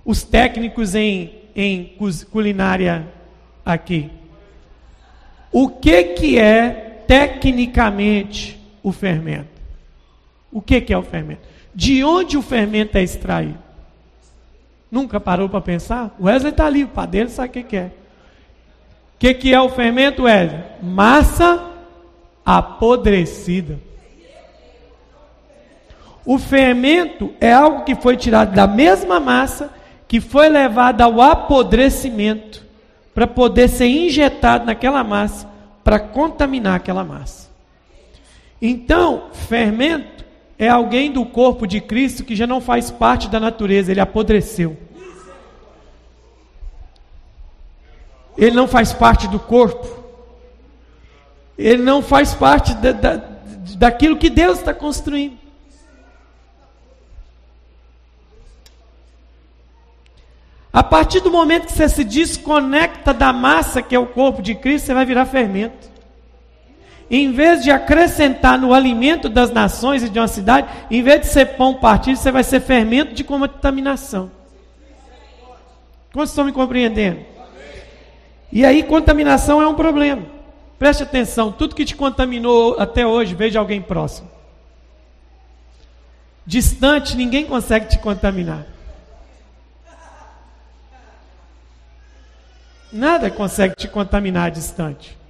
os 0.05 0.23
técnicos 0.23 0.95
em, 0.95 1.33
em 1.55 1.97
culinária 2.31 3.07
aqui. 3.65 4.11
O 5.51 5.69
que, 5.69 6.03
que 6.05 6.39
é 6.39 7.05
tecnicamente 7.07 8.59
o 8.83 8.91
fermento? 8.91 9.51
O 10.51 10.61
que, 10.61 10.81
que 10.81 10.93
é 10.93 10.99
o 10.99 11.03
fermento? 11.03 11.43
De 11.75 12.03
onde 12.03 12.37
o 12.37 12.43
fermento 12.43 12.97
é 12.99 13.03
extraído? 13.03 13.62
Nunca 14.93 15.19
parou 15.19 15.49
para 15.49 15.63
pensar? 15.63 16.15
O 16.19 16.27
Wesley 16.27 16.53
está 16.53 16.67
ali, 16.67 16.85
o 16.85 16.89
padeiro 16.89 17.31
sabe 17.31 17.49
o 17.49 17.53
que, 17.53 17.63
que 17.63 17.77
é. 17.79 17.87
O 17.87 19.19
que, 19.19 19.33
que 19.33 19.55
é 19.55 19.59
o 19.59 19.71
fermento, 19.71 20.25
Wesley? 20.25 20.61
Massa 20.83 21.71
apodrecida. 22.45 23.81
O 26.27 26.39
fermento 26.39 27.33
é 27.41 27.51
algo 27.51 27.85
que 27.85 27.95
foi 27.95 28.19
tirado 28.19 28.55
da 28.55 28.67
mesma 28.67 29.19
massa 29.19 29.71
que 30.07 30.21
foi 30.21 30.51
levado 30.51 31.01
ao 31.01 31.23
apodrecimento 31.23 32.63
para 33.15 33.27
poder 33.27 33.69
ser 33.69 33.87
injetado 33.87 34.67
naquela 34.67 35.03
massa 35.03 35.49
para 35.83 35.99
contaminar 35.99 36.77
aquela 36.77 37.03
massa. 37.03 37.51
Então, 38.61 39.31
fermento 39.33 40.22
é 40.59 40.69
alguém 40.69 41.11
do 41.11 41.25
corpo 41.25 41.67
de 41.67 41.81
Cristo 41.81 42.25
que 42.25 42.37
já 42.37 42.47
não 42.47 42.61
faz 42.61 42.91
parte 42.91 43.29
da 43.29 43.41
natureza, 43.41 43.91
ele 43.91 44.01
apodreceu. 44.01 44.77
Ele 48.37 48.57
não 48.57 48.67
faz 48.67 48.93
parte 48.93 49.29
do 49.29 49.39
corpo. 49.39 50.03
Ele 51.59 51.83
não 51.83 52.03
faz 52.03 52.35
parte 52.35 52.75
da, 52.75 52.93
da, 52.93 53.17
daquilo 53.77 54.17
que 54.17 54.31
Deus 54.31 54.59
está 54.59 54.73
construindo. 54.73 55.39
A 60.73 60.83
partir 60.83 61.21
do 61.21 61.31
momento 61.31 61.67
que 61.67 61.73
você 61.73 61.89
se 61.89 62.03
desconecta 62.03 63.13
da 63.13 63.31
massa 63.31 63.83
que 63.83 63.95
é 63.95 63.99
o 63.99 64.07
corpo 64.07 64.41
de 64.41 64.55
Cristo, 64.55 64.87
você 64.87 64.95
vai 64.95 65.05
virar 65.05 65.27
fermento. 65.27 65.92
Em 67.15 67.31
vez 67.31 67.63
de 67.63 67.71
acrescentar 67.71 68.59
no 68.59 68.73
alimento 68.73 69.29
das 69.29 69.51
nações 69.51 70.03
e 70.03 70.09
de 70.09 70.19
uma 70.19 70.27
cidade, 70.27 70.67
em 70.91 71.03
vez 71.03 71.21
de 71.21 71.27
ser 71.27 71.45
pão 71.59 71.75
partido, 71.75 72.17
você 72.17 72.33
vai 72.33 72.43
ser 72.43 72.61
fermento 72.61 73.13
de 73.13 73.23
contaminação. 73.23 74.31
Como 76.11 76.25
estão 76.25 76.47
me 76.47 76.53
compreendendo? 76.53 77.21
E 78.51 78.65
aí, 78.65 78.83
contaminação 78.83 79.61
é 79.61 79.69
um 79.69 79.75
problema. 79.75 80.23
Preste 80.79 81.03
atenção: 81.03 81.53
tudo 81.53 81.75
que 81.75 81.85
te 81.85 81.95
contaminou 81.95 82.81
até 82.81 83.07
hoje 83.07 83.35
de 83.35 83.59
alguém 83.59 83.83
próximo. 83.83 84.31
Distante, 86.47 87.15
ninguém 87.15 87.45
consegue 87.45 87.89
te 87.89 87.99
contaminar. 87.99 88.67
Nada 92.91 93.31
consegue 93.31 93.75
te 93.77 93.87
contaminar 93.87 94.51
distante. 94.51 95.22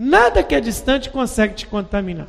Nada 0.00 0.44
que 0.44 0.54
é 0.54 0.60
distante 0.60 1.10
consegue 1.10 1.54
te 1.54 1.66
contaminar. 1.66 2.28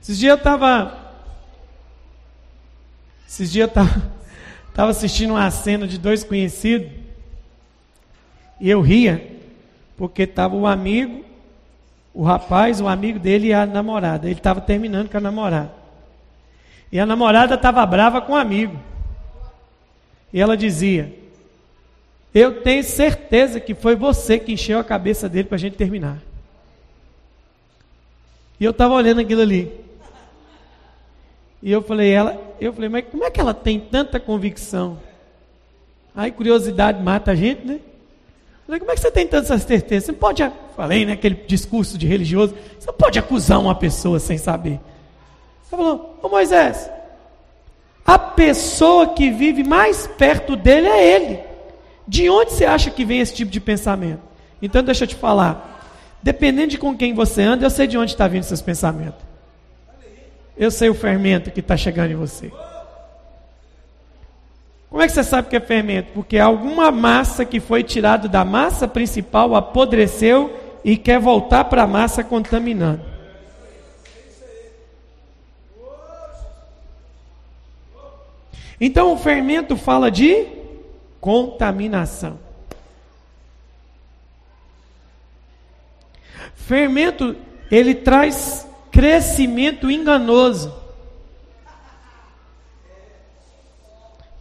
Esses 0.00 0.16
dias 0.16 0.30
eu 0.30 0.36
estava. 0.38 1.12
Esses 3.28 3.52
dias 3.52 3.70
eu 3.76 3.82
estava 4.70 4.88
assistindo 4.90 5.34
uma 5.34 5.50
cena 5.50 5.86
de 5.86 5.98
dois 5.98 6.24
conhecidos. 6.24 6.90
E 8.58 8.70
eu 8.70 8.80
ria, 8.80 9.38
porque 9.94 10.22
estava 10.22 10.56
o 10.56 10.66
amigo, 10.66 11.26
o 12.14 12.24
rapaz, 12.24 12.80
o 12.80 12.88
amigo 12.88 13.18
dele 13.18 13.48
e 13.48 13.52
a 13.52 13.66
namorada. 13.66 14.28
Ele 14.28 14.38
estava 14.38 14.62
terminando 14.62 15.10
com 15.10 15.18
a 15.18 15.20
namorada. 15.20 15.74
E 16.90 16.98
a 16.98 17.04
namorada 17.04 17.56
estava 17.56 17.84
brava 17.84 18.22
com 18.22 18.32
o 18.32 18.36
amigo. 18.36 18.80
E 20.32 20.40
ela 20.40 20.56
dizia: 20.56 21.25
eu 22.38 22.60
tenho 22.60 22.84
certeza 22.84 23.58
que 23.58 23.74
foi 23.74 23.96
você 23.96 24.38
que 24.38 24.52
encheu 24.52 24.78
a 24.78 24.84
cabeça 24.84 25.26
dele 25.26 25.48
para 25.48 25.54
a 25.54 25.58
gente 25.58 25.74
terminar. 25.74 26.18
E 28.60 28.64
eu 28.66 28.72
estava 28.72 28.92
olhando 28.92 29.22
aquilo 29.22 29.40
ali. 29.40 29.72
E 31.62 31.72
eu 31.72 31.80
falei, 31.80 32.10
ela, 32.10 32.38
eu 32.60 32.74
falei, 32.74 32.90
mas 32.90 33.06
como 33.10 33.24
é 33.24 33.30
que 33.30 33.40
ela 33.40 33.54
tem 33.54 33.80
tanta 33.80 34.20
convicção? 34.20 34.98
Aí 36.14 36.30
curiosidade 36.30 37.02
mata 37.02 37.30
a 37.30 37.34
gente, 37.34 37.66
né? 37.66 37.76
Eu 37.76 38.66
falei, 38.66 38.80
como 38.80 38.92
é 38.92 38.94
que 38.96 39.00
você 39.00 39.10
tem 39.10 39.26
tanta 39.26 39.58
certeza? 39.58 40.04
Você 40.04 40.12
não 40.12 40.18
pode, 40.18 40.52
falei, 40.76 41.06
né, 41.06 41.14
aquele 41.14 41.36
discurso 41.36 41.96
de 41.96 42.06
religioso, 42.06 42.54
você 42.78 42.86
não 42.86 42.94
pode 42.94 43.18
acusar 43.18 43.58
uma 43.58 43.74
pessoa 43.74 44.20
sem 44.20 44.36
saber. 44.36 44.78
Ela 45.72 45.82
falou, 45.82 46.18
ô 46.22 46.28
Moisés, 46.28 46.90
a 48.04 48.18
pessoa 48.18 49.14
que 49.14 49.30
vive 49.30 49.64
mais 49.64 50.06
perto 50.06 50.54
dele 50.54 50.86
é 50.86 51.14
ele. 51.14 51.45
De 52.06 52.30
onde 52.30 52.52
você 52.52 52.64
acha 52.64 52.90
que 52.90 53.04
vem 53.04 53.20
esse 53.20 53.34
tipo 53.34 53.50
de 53.50 53.60
pensamento? 53.60 54.20
Então 54.62 54.82
deixa 54.82 55.04
eu 55.04 55.08
te 55.08 55.14
falar. 55.14 55.74
Dependendo 56.22 56.68
de 56.68 56.78
com 56.78 56.96
quem 56.96 57.14
você 57.14 57.42
anda, 57.42 57.66
eu 57.66 57.70
sei 57.70 57.86
de 57.86 57.98
onde 57.98 58.12
está 58.12 58.26
vindo 58.26 58.44
seus 58.44 58.62
pensamentos. 58.62 59.24
Eu 60.56 60.70
sei 60.70 60.88
o 60.88 60.94
fermento 60.94 61.50
que 61.50 61.60
está 61.60 61.76
chegando 61.76 62.12
em 62.12 62.16
você. 62.16 62.50
Como 64.88 65.02
é 65.02 65.06
que 65.06 65.12
você 65.12 65.24
sabe 65.24 65.48
que 65.48 65.56
é 65.56 65.60
fermento? 65.60 66.12
Porque 66.14 66.38
alguma 66.38 66.90
massa 66.90 67.44
que 67.44 67.60
foi 67.60 67.82
tirada 67.82 68.28
da 68.28 68.44
massa 68.44 68.88
principal 68.88 69.54
apodreceu 69.54 70.78
e 70.84 70.96
quer 70.96 71.18
voltar 71.18 71.64
para 71.64 71.82
a 71.82 71.86
massa 71.86 72.24
contaminando. 72.24 73.02
Então 78.80 79.12
o 79.12 79.18
fermento 79.18 79.76
fala 79.76 80.10
de 80.10 80.46
contaminação. 81.20 82.38
Fermento, 86.54 87.36
ele 87.70 87.94
traz 87.94 88.66
crescimento 88.90 89.90
enganoso. 89.90 90.74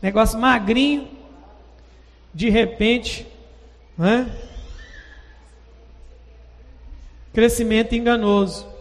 Negócio 0.01 0.39
magrinho, 0.39 1.07
de 2.33 2.49
repente, 2.49 3.27
né? 3.97 4.29
Crescimento 7.33 7.93
enganoso. 7.95 8.74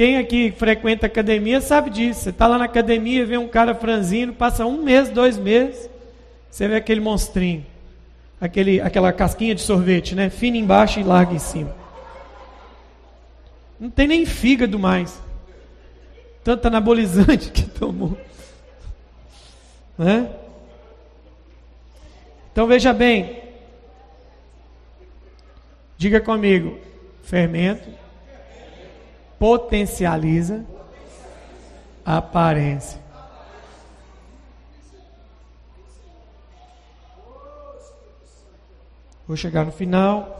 Quem 0.00 0.16
aqui 0.16 0.50
frequenta 0.50 1.04
academia 1.04 1.60
sabe 1.60 1.90
disso. 1.90 2.20
Você 2.20 2.30
está 2.30 2.46
lá 2.46 2.56
na 2.56 2.64
academia, 2.64 3.26
vê 3.26 3.36
um 3.36 3.46
cara 3.46 3.74
franzino, 3.74 4.32
passa 4.32 4.64
um 4.64 4.82
mês, 4.82 5.10
dois 5.10 5.36
meses, 5.36 5.90
você 6.50 6.66
vê 6.66 6.76
aquele 6.76 7.02
monstrinho. 7.02 7.66
Aquele, 8.40 8.80
aquela 8.80 9.12
casquinha 9.12 9.54
de 9.54 9.60
sorvete, 9.60 10.14
né? 10.14 10.30
Fina 10.30 10.56
embaixo 10.56 10.98
e 10.98 11.02
larga 11.02 11.34
em 11.34 11.38
cima. 11.38 11.76
Não 13.78 13.90
tem 13.90 14.08
nem 14.08 14.24
fígado 14.24 14.78
mais. 14.78 15.20
Tanto 16.42 16.68
anabolizante 16.68 17.50
que 17.52 17.64
tomou. 17.64 18.16
Né? 19.98 20.30
Então 22.50 22.66
veja 22.66 22.94
bem. 22.94 23.38
Diga 25.98 26.22
comigo: 26.22 26.78
fermento 27.22 27.99
potencializa 29.40 30.66
a 32.04 32.18
aparência. 32.18 33.00
Vou 39.26 39.38
chegar 39.38 39.64
no 39.64 39.72
final. 39.72 40.36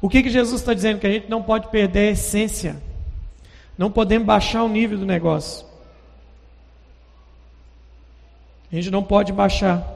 O 0.00 0.08
que, 0.08 0.22
que 0.22 0.30
Jesus 0.30 0.60
está 0.60 0.72
dizendo? 0.72 1.00
Que 1.00 1.06
a 1.08 1.10
gente 1.10 1.28
não 1.28 1.42
pode 1.42 1.66
perder 1.68 2.10
a 2.10 2.12
essência. 2.12 2.80
Não 3.76 3.90
podemos 3.90 4.26
baixar 4.26 4.62
o 4.62 4.68
nível 4.68 4.98
do 4.98 5.06
negócio. 5.06 5.66
A 8.70 8.76
gente 8.76 8.90
não 8.90 9.02
pode 9.02 9.32
baixar. 9.32 9.93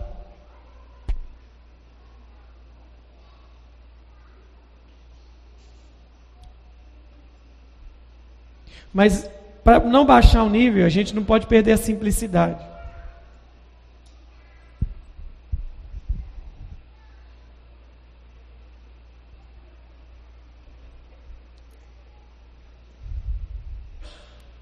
Mas 8.92 9.28
para 9.62 9.80
não 9.80 10.06
baixar 10.06 10.42
o 10.44 10.48
nível, 10.48 10.86
a 10.86 10.88
gente 10.88 11.14
não 11.14 11.22
pode 11.22 11.46
perder 11.46 11.72
a 11.72 11.76
simplicidade. 11.76 12.64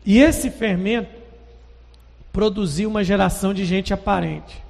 E 0.04 0.20
esse 0.20 0.50
fermento 0.50 1.10
produziu 2.32 2.88
uma 2.88 3.02
geração 3.02 3.54
de 3.54 3.64
gente 3.64 3.94
aparente. 3.94 4.62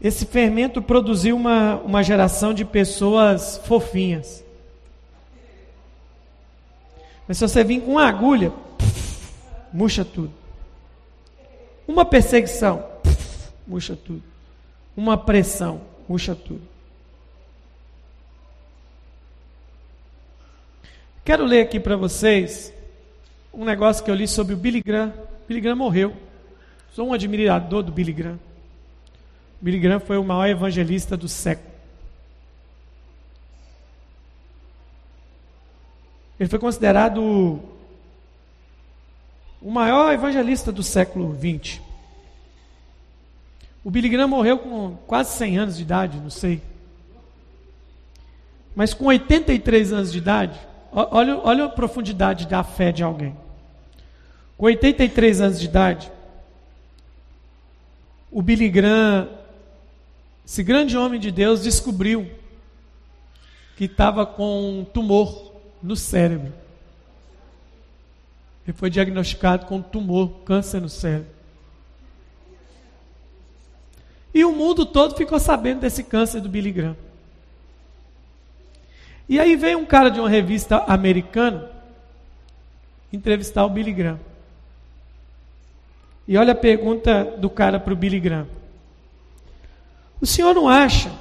Esse 0.00 0.26
fermento 0.26 0.80
produziu 0.80 1.34
uma, 1.34 1.76
uma 1.76 2.02
geração 2.02 2.54
de 2.54 2.64
pessoas 2.64 3.60
fofinhas. 3.64 4.45
Mas 7.26 7.38
se 7.38 7.48
você 7.48 7.64
vir 7.64 7.80
com 7.80 7.92
uma 7.92 8.06
agulha, 8.06 8.52
murcha 9.72 10.04
tudo. 10.04 10.32
Uma 11.86 12.04
perseguição, 12.04 12.84
murcha 13.66 13.96
tudo. 13.96 14.22
Uma 14.96 15.16
pressão, 15.16 15.80
murcha 16.08 16.34
tudo. 16.34 16.62
Quero 21.24 21.44
ler 21.44 21.62
aqui 21.62 21.80
para 21.80 21.96
vocês 21.96 22.72
um 23.52 23.64
negócio 23.64 24.04
que 24.04 24.10
eu 24.10 24.14
li 24.14 24.28
sobre 24.28 24.54
o 24.54 24.56
Billy 24.56 24.80
Graham. 24.80 25.12
Billy 25.48 25.60
Graham 25.60 25.76
morreu. 25.76 26.16
Sou 26.92 27.08
um 27.08 27.12
admirador 27.12 27.82
do 27.82 27.90
Billy 27.90 28.12
Graham. 28.12 28.38
Billy 29.60 29.78
Graham 29.78 30.00
foi 30.00 30.16
o 30.16 30.24
maior 30.24 30.46
evangelista 30.46 31.16
do 31.16 31.28
século. 31.28 31.75
Ele 36.38 36.48
foi 36.48 36.58
considerado 36.58 37.60
o 39.60 39.70
maior 39.70 40.12
evangelista 40.12 40.70
do 40.70 40.82
século 40.82 41.34
XX. 41.34 41.80
O 43.82 43.90
Billy 43.90 44.08
Graham 44.08 44.28
morreu 44.28 44.58
com 44.58 44.96
quase 45.06 45.36
100 45.36 45.58
anos 45.58 45.76
de 45.76 45.82
idade, 45.82 46.20
não 46.20 46.30
sei. 46.30 46.60
Mas 48.74 48.92
com 48.92 49.06
83 49.06 49.92
anos 49.92 50.12
de 50.12 50.18
idade, 50.18 50.58
olha, 50.92 51.38
olha 51.38 51.64
a 51.64 51.68
profundidade 51.68 52.46
da 52.46 52.62
fé 52.62 52.92
de 52.92 53.02
alguém. 53.02 53.34
Com 54.58 54.66
83 54.66 55.40
anos 55.40 55.60
de 55.60 55.66
idade, 55.66 56.12
o 58.30 58.42
Billy 58.42 58.68
Graham, 58.68 59.28
esse 60.44 60.62
grande 60.62 60.96
homem 60.96 61.18
de 61.18 61.30
Deus, 61.30 61.62
descobriu 61.62 62.30
que 63.76 63.84
estava 63.84 64.26
com 64.26 64.80
um 64.80 64.84
tumor 64.84 65.45
no 65.86 65.94
cérebro. 65.94 66.52
Ele 68.66 68.76
foi 68.76 68.90
diagnosticado 68.90 69.66
com 69.66 69.76
um 69.76 69.82
tumor, 69.82 70.28
câncer 70.44 70.80
no 70.80 70.88
cérebro. 70.88 71.30
E 74.34 74.44
o 74.44 74.52
mundo 74.52 74.84
todo 74.84 75.16
ficou 75.16 75.38
sabendo 75.38 75.80
desse 75.80 76.02
câncer 76.02 76.40
do 76.40 76.48
Billy 76.48 76.72
Graham. 76.72 76.96
E 79.28 79.38
aí 79.38 79.54
veio 79.56 79.78
um 79.78 79.86
cara 79.86 80.10
de 80.10 80.18
uma 80.18 80.28
revista 80.28 80.78
americana 80.84 81.70
entrevistar 83.12 83.64
o 83.64 83.70
Billy 83.70 83.92
Graham. 83.92 84.20
E 86.26 86.36
olha 86.36 86.52
a 86.52 86.56
pergunta 86.56 87.24
do 87.38 87.48
cara 87.48 87.78
para 87.78 87.92
o 87.92 87.96
Billy 87.96 88.18
Graham. 88.18 88.48
O 90.20 90.26
senhor 90.26 90.54
não 90.54 90.68
acha 90.68 91.12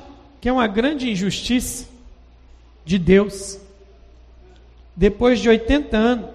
que 0.42 0.50
é 0.50 0.52
uma 0.52 0.68
grande 0.68 1.10
injustiça 1.10 1.88
de 2.84 2.98
Deus, 2.98 3.60
depois 4.96 5.40
de 5.40 5.50
80 5.50 5.98
anos, 5.98 6.30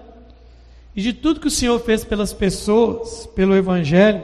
e 0.95 1.01
de 1.01 1.13
tudo 1.13 1.39
que 1.39 1.47
o 1.47 1.51
senhor 1.51 1.79
fez 1.79 2.03
pelas 2.03 2.33
pessoas, 2.33 3.25
pelo 3.27 3.55
Evangelho, 3.55 4.23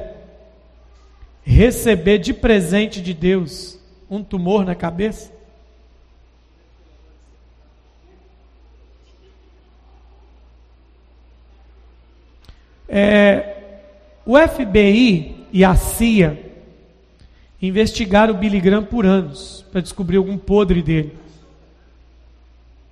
receber 1.43 2.17
de 2.17 2.33
presente 2.33 3.01
de 3.01 3.13
Deus 3.13 3.79
um 4.09 4.21
tumor 4.21 4.65
na 4.65 4.75
cabeça? 4.75 5.31
É, 12.89 13.57
o 14.25 14.37
FBI 14.37 15.45
e 15.51 15.63
a 15.63 15.75
CIA 15.75 16.45
investigaram 17.61 18.33
o 18.33 18.37
Billy 18.37 18.59
Graham 18.59 18.83
por 18.83 19.05
anos 19.05 19.65
para 19.71 19.81
descobrir 19.81 20.17
algum 20.17 20.37
podre 20.37 20.81
dele. 20.81 21.17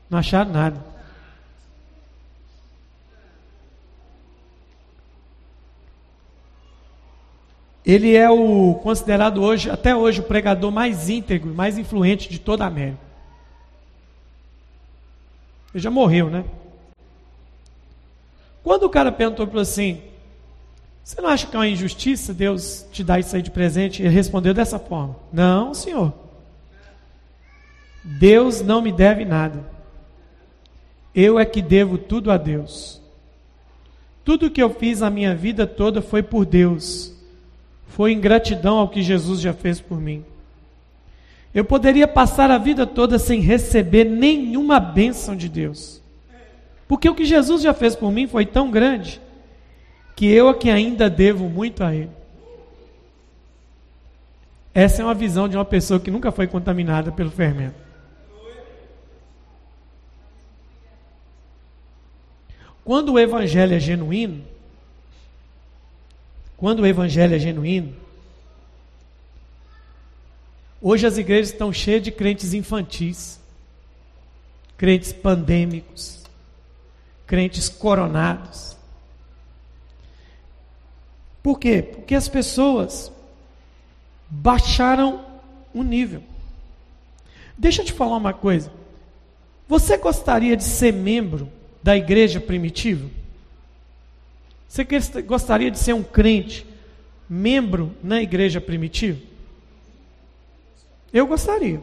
Não 0.10 0.18
acharam 0.18 0.52
nada. 0.52 0.95
Ele 7.86 8.16
é 8.16 8.30
o 8.30 8.76
considerado 8.82 9.44
hoje, 9.44 9.70
até 9.70 9.96
hoje, 9.96 10.20
o 10.20 10.24
pregador 10.24 10.72
mais 10.72 11.08
íntegro, 11.08 11.54
mais 11.54 11.78
influente 11.78 12.28
de 12.28 12.40
toda 12.40 12.64
a 12.64 12.68
América. 12.68 12.98
Ele 15.74 15.84
já 15.84 15.92
morreu, 15.92 16.30
né? 16.30 16.44
Quando 18.64 18.84
o 18.84 18.90
cara 18.90 19.12
perguntou 19.12 19.46
para 19.46 19.62
assim, 19.62 20.02
você 21.04 21.22
não 21.22 21.30
acha 21.30 21.46
que 21.46 21.56
é 21.56 21.60
uma 21.60 21.68
injustiça 21.68 22.34
Deus 22.34 22.88
te 22.92 23.04
dar 23.04 23.20
isso 23.20 23.36
aí 23.36 23.42
de 23.44 23.52
presente? 23.52 24.02
Ele 24.02 24.10
respondeu 24.10 24.56
dessa 24.56 24.80
forma: 24.80 25.16
Não, 25.32 25.72
senhor. 25.72 26.12
Deus 28.04 28.62
não 28.62 28.82
me 28.82 28.92
deve 28.92 29.24
nada. 29.24 29.64
Eu 31.14 31.38
é 31.38 31.46
que 31.46 31.62
devo 31.62 31.98
tudo 31.98 32.32
a 32.32 32.38
Deus. 32.38 33.02
Tudo 34.24 34.50
que 34.50 34.62
eu 34.62 34.72
fiz 34.72 35.04
a 35.04 35.10
minha 35.12 35.36
vida 35.36 35.68
toda 35.68 36.02
foi 36.02 36.24
por 36.24 36.44
Deus. 36.44 37.15
Foi 37.96 38.12
em 38.12 38.20
gratidão 38.20 38.78
ao 38.78 38.90
que 38.90 39.02
Jesus 39.02 39.40
já 39.40 39.54
fez 39.54 39.80
por 39.80 40.02
mim. 40.02 40.26
Eu 41.54 41.64
poderia 41.64 42.06
passar 42.06 42.52
a 42.52 42.58
vida 42.58 42.86
toda 42.86 43.18
sem 43.18 43.40
receber 43.40 44.04
nenhuma 44.04 44.82
bênção 44.82 45.34
de 45.34 45.48
Deus. 45.48 46.02
Porque 46.90 47.08
o 47.10 47.16
que 47.16 47.24
Jesus 47.24 47.62
já 47.62 47.74
fez 47.74 47.96
por 47.96 48.12
mim 48.12 48.28
foi 48.28 48.46
tão 48.46 48.70
grande 48.70 49.22
que 50.14 50.26
eu 50.26 50.54
que 50.54 50.70
ainda 50.70 51.10
devo 51.10 51.48
muito 51.48 51.86
a 51.86 51.96
Ele. 51.96 52.12
Essa 54.74 55.02
é 55.02 55.06
uma 55.06 55.14
visão 55.14 55.48
de 55.48 55.56
uma 55.56 55.64
pessoa 55.64 55.98
que 55.98 56.12
nunca 56.12 56.34
foi 56.34 56.48
contaminada 56.48 57.14
pelo 57.14 57.32
fermento. 57.32 57.76
Quando 62.84 63.14
o 63.14 63.20
evangelho 63.20 63.74
é 63.74 63.80
genuíno, 63.80 64.44
quando 66.58 66.80
o 66.80 66.88
evangelho 66.88 67.36
é 67.36 67.40
genuíno, 67.40 67.94
hoje 70.82 71.06
as 71.06 71.18
igrejas 71.18 71.52
estão 71.52 71.72
cheias 71.74 72.04
de 72.04 72.12
crentes 72.12 72.54
infantis, 72.54 73.40
crentes 74.78 75.12
pandêmicos, 75.12 76.24
crentes 77.28 77.68
coronados. 77.68 78.76
Por 81.44 81.60
quê? 81.60 81.82
Porque 81.82 82.16
as 82.16 82.28
pessoas 82.28 83.12
baixaram 84.30 85.24
o 85.74 85.84
nível. 85.84 86.24
Deixa 87.58 87.82
eu 87.82 87.86
te 87.86 87.94
falar 87.94 88.18
uma 88.18 88.34
coisa. 88.34 88.72
Você 89.68 89.98
gostaria 89.98 90.56
de 90.56 90.64
ser 90.64 90.94
membro 90.94 91.50
da 91.82 91.96
igreja 91.96 92.40
primitiva? 92.40 93.10
Você 94.76 95.22
gostaria 95.22 95.72
de 95.72 95.80
ser 95.80 95.94
um 95.94 96.04
crente, 96.04 96.68
membro 97.30 97.96
na 98.04 98.22
igreja 98.22 98.60
primitiva? 98.60 99.18
Eu 101.14 101.26
gostaria. 101.26 101.82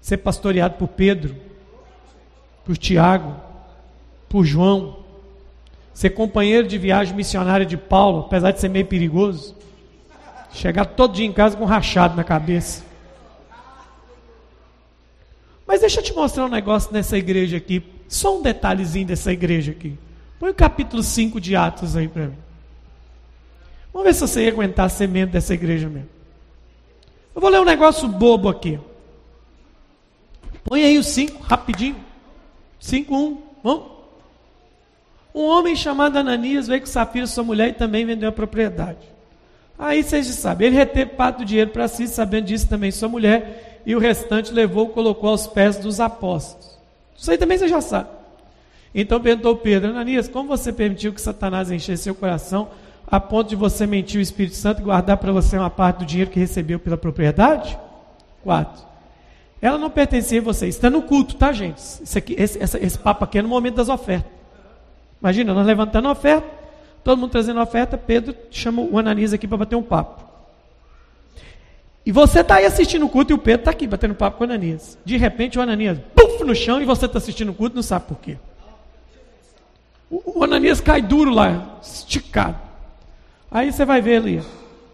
Ser 0.00 0.16
pastoreado 0.16 0.76
por 0.76 0.88
Pedro, 0.88 1.36
por 2.64 2.78
Tiago, 2.78 3.36
por 4.30 4.46
João, 4.46 5.00
ser 5.92 6.08
companheiro 6.08 6.66
de 6.66 6.78
viagem 6.78 7.14
missionária 7.14 7.66
de 7.66 7.76
Paulo, 7.76 8.20
apesar 8.20 8.52
de 8.52 8.60
ser 8.60 8.70
meio 8.70 8.86
perigoso, 8.86 9.54
chegar 10.54 10.86
todo 10.86 11.12
dia 11.12 11.26
em 11.26 11.32
casa 11.34 11.54
com 11.54 11.64
um 11.64 11.66
rachado 11.66 12.16
na 12.16 12.24
cabeça. 12.24 12.82
Mas 15.66 15.80
deixa 15.80 16.00
eu 16.00 16.04
te 16.04 16.14
mostrar 16.14 16.46
um 16.46 16.48
negócio 16.48 16.90
nessa 16.94 17.18
igreja 17.18 17.58
aqui, 17.58 17.84
só 18.08 18.38
um 18.38 18.40
detalhezinho 18.40 19.06
dessa 19.06 19.30
igreja 19.30 19.72
aqui. 19.72 19.98
Põe 20.40 20.50
o 20.52 20.54
capítulo 20.54 21.02
5 21.02 21.38
de 21.38 21.54
Atos 21.54 21.94
aí 21.94 22.08
para 22.08 22.28
mim. 22.28 22.36
Vamos 23.92 24.06
ver 24.06 24.14
se 24.14 24.20
você 24.22 24.44
ia 24.44 24.50
aguentar 24.50 24.88
ser 24.88 25.06
membro 25.06 25.34
dessa 25.34 25.52
igreja 25.52 25.86
mesmo. 25.86 26.08
Eu 27.34 27.42
vou 27.42 27.50
ler 27.50 27.60
um 27.60 27.64
negócio 27.64 28.08
bobo 28.08 28.48
aqui. 28.48 28.80
Põe 30.64 30.82
aí 30.82 30.96
o 30.96 31.04
5, 31.04 31.42
rapidinho. 31.42 31.96
5, 32.78 33.14
1. 33.14 33.42
Vamos? 33.62 33.84
Um 35.34 35.42
homem 35.42 35.76
chamado 35.76 36.16
Ananias 36.16 36.66
veio 36.66 36.80
com 36.80 36.86
Safira, 36.86 37.26
sua 37.26 37.44
mulher, 37.44 37.68
e 37.68 37.72
também 37.74 38.06
vendeu 38.06 38.30
a 38.30 38.32
propriedade. 38.32 39.06
Aí 39.78 40.02
vocês 40.02 40.26
já 40.26 40.32
sabem, 40.32 40.68
ele 40.68 40.76
reteve 40.76 41.10
parte 41.10 41.38
do 41.38 41.44
dinheiro 41.44 41.70
para 41.70 41.86
si, 41.86 42.08
sabendo 42.08 42.46
disso 42.46 42.66
também 42.66 42.90
sua 42.90 43.10
mulher, 43.10 43.82
e 43.84 43.94
o 43.94 43.98
restante 43.98 44.54
levou 44.54 44.86
e 44.86 44.92
colocou 44.92 45.28
aos 45.28 45.46
pés 45.46 45.76
dos 45.76 46.00
apóstolos. 46.00 46.78
Isso 47.14 47.30
aí 47.30 47.36
também 47.36 47.58
você 47.58 47.68
já 47.68 47.82
sabe. 47.82 48.19
Então 48.94 49.20
perguntou 49.20 49.56
Pedro, 49.56 49.90
Ananias, 49.90 50.28
como 50.28 50.48
você 50.48 50.72
permitiu 50.72 51.12
que 51.12 51.20
Satanás 51.20 51.70
enchesse 51.70 52.04
seu 52.04 52.14
coração 52.14 52.68
a 53.06 53.18
ponto 53.18 53.48
de 53.48 53.56
você 53.56 53.86
mentir 53.86 54.18
o 54.18 54.22
Espírito 54.22 54.56
Santo 54.56 54.80
e 54.80 54.84
guardar 54.84 55.16
para 55.16 55.32
você 55.32 55.56
uma 55.56 55.70
parte 55.70 55.98
do 55.98 56.06
dinheiro 56.06 56.30
que 56.30 56.38
recebeu 56.38 56.78
pela 56.78 56.96
propriedade? 56.96 57.78
Quatro. 58.42 58.84
Ela 59.60 59.76
não 59.78 59.90
pertencia 59.90 60.40
a 60.40 60.42
você. 60.42 60.68
Está 60.68 60.88
no 60.88 61.02
culto, 61.02 61.34
tá, 61.34 61.52
gente? 61.52 61.78
Esse, 61.78 62.18
aqui, 62.18 62.34
esse, 62.38 62.58
esse, 62.58 62.78
esse 62.78 62.98
papo 62.98 63.24
aqui 63.24 63.38
é 63.38 63.42
no 63.42 63.48
momento 63.48 63.76
das 63.76 63.88
ofertas. 63.88 64.30
Imagina, 65.20 65.52
nós 65.52 65.66
levantando 65.66 66.08
a 66.08 66.12
oferta, 66.12 66.48
todo 67.04 67.18
mundo 67.18 67.30
trazendo 67.30 67.60
a 67.60 67.64
oferta, 67.64 67.98
Pedro 67.98 68.34
chama 68.50 68.80
o 68.82 68.98
Ananias 68.98 69.32
aqui 69.32 69.46
para 69.46 69.58
bater 69.58 69.76
um 69.76 69.82
papo. 69.82 70.24
E 72.06 72.10
você 72.10 72.40
está 72.40 72.56
aí 72.56 72.64
assistindo 72.64 73.04
o 73.04 73.08
culto 73.08 73.32
e 73.32 73.34
o 73.34 73.38
Pedro 73.38 73.60
está 73.60 73.70
aqui 73.70 73.86
batendo 73.86 74.14
papo 74.14 74.38
com 74.38 74.44
o 74.44 74.46
Ananias. 74.46 74.98
De 75.04 75.16
repente 75.18 75.58
o 75.58 75.62
Ananias, 75.62 75.98
puf, 76.14 76.42
no 76.42 76.54
chão 76.54 76.80
e 76.80 76.86
você 76.86 77.04
está 77.04 77.18
assistindo 77.18 77.50
o 77.50 77.54
culto 77.54 77.76
não 77.76 77.82
sabe 77.82 78.06
por 78.06 78.18
quê. 78.18 78.38
O, 80.10 80.42
Ananias 80.42 80.80
cai 80.80 81.00
duro 81.00 81.30
lá, 81.30 81.78
esticado. 81.80 82.58
Aí 83.48 83.72
você 83.72 83.84
vai 83.84 84.02
ver 84.02 84.16
ali, 84.16 84.42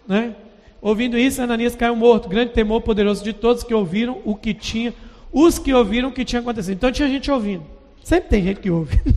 né? 0.07 0.35
Ouvindo 0.81 1.17
isso, 1.17 1.41
Ananias 1.41 1.75
caiu 1.75 1.97
morto. 1.97 2.29
Grande 2.29 2.53
temor 2.53 2.83
poderoso 2.83 3.25
de 3.25 3.33
todos 3.33 3.63
que 3.63 3.75
ouviram 3.75 4.21
o 4.25 4.35
que 4.35 4.53
tinha, 4.53 4.95
os 5.33 5.59
que 5.59 5.73
ouviram 5.73 6.11
o 6.11 6.13
que 6.13 6.25
tinha 6.25 6.41
acontecido. 6.41 6.75
Então 6.75 6.93
tinha 6.93 7.09
gente 7.09 7.31
ouvindo. 7.31 7.65
Sempre 8.05 8.29
tem 8.29 8.43
gente 8.45 8.61
que 8.61 8.71
ouve. 8.71 9.01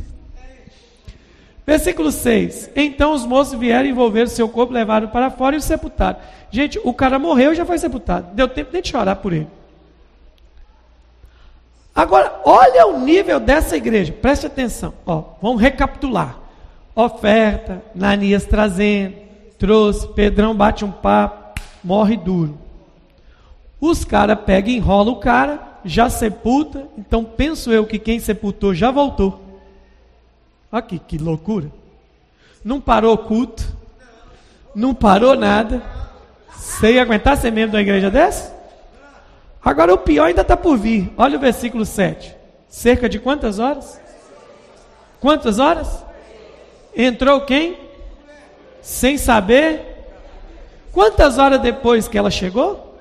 Versículo 1.68 2.12
6. 2.12 2.72
Então 2.76 3.14
os 3.14 3.26
moços 3.26 3.60
vieram 3.60 3.88
envolver 3.88 4.28
seu 4.30 4.50
corpo, 4.50 4.74
levaram 4.74 5.10
para 5.10 5.30
fora 5.30 5.56
e 5.56 5.60
o 5.60 5.62
sepultaram. 5.62 6.20
Gente, 6.50 6.80
o 6.84 6.94
cara 6.94 7.20
morreu 7.20 7.52
e 7.52 7.56
já 7.56 7.66
foi 7.66 7.78
sepultado. 7.78 8.34
Deu 8.34 8.48
tempo 8.48 8.72
nem 8.74 8.82
de 8.82 8.90
chorar 8.90 9.18
por 9.18 9.34
ele. 9.34 9.48
Agora, 12.00 12.40
olha 12.46 12.88
o 12.88 13.02
nível 13.02 13.42
dessa 13.42 13.76
igreja. 13.76 14.14
Preste 14.14 14.48
atenção. 14.48 14.94
Ó, 15.06 15.22
vamos 15.42 15.62
recapitular. 15.62 16.40
Oferta, 16.96 17.84
Nanias 17.94 18.46
trazendo, 18.46 19.16
trouxe, 19.58 20.08
Pedrão 20.08 20.56
bate 20.56 20.86
um 20.86 20.92
papo, 20.94 21.60
morre 21.84 22.16
duro. 22.16 22.58
Os 23.82 24.06
caras 24.06 24.40
pegam 24.46 24.72
e 24.72 24.78
enrolam 24.78 25.16
o 25.16 25.20
cara, 25.20 25.60
já 25.84 26.10
sepulta. 26.10 26.88
Então 26.98 27.26
penso 27.26 27.70
eu 27.70 27.86
que 27.86 28.00
quem 28.00 28.18
sepultou 28.18 28.74
já 28.74 28.92
voltou. 28.92 29.44
Aqui, 30.72 31.00
que 31.00 31.18
loucura. 31.18 31.70
Não 32.64 32.80
parou 32.80 33.14
o 33.14 33.18
culto, 33.18 33.76
não 34.74 34.96
parou 34.96 35.36
nada. 35.36 35.84
Você 36.56 36.94
ia 36.94 37.02
aguentar 37.02 37.36
ser 37.36 37.52
membro 37.52 37.72
de 37.72 37.76
uma 37.76 37.82
igreja 37.82 38.10
dessa? 38.10 38.58
Agora 39.64 39.94
o 39.94 39.98
pior 39.98 40.26
ainda 40.26 40.42
está 40.42 40.56
por 40.56 40.78
vir. 40.78 41.12
Olha 41.18 41.38
o 41.38 41.42
versículo 41.42 41.86
7. 41.86 42.36
Cerca 42.68 43.10
de 43.10 43.20
quantas 43.20 43.60
horas? 43.60 44.00
Quantas 45.20 45.60
horas? 45.60 46.04
Entrou 46.96 47.42
quem? 47.42 47.78
Sem 48.82 49.18
saber? 49.18 49.90
Quantas 50.92 51.38
horas 51.38 51.60
depois 51.62 52.08
que 52.08 52.18
ela 52.18 52.32
chegou? 52.32 52.98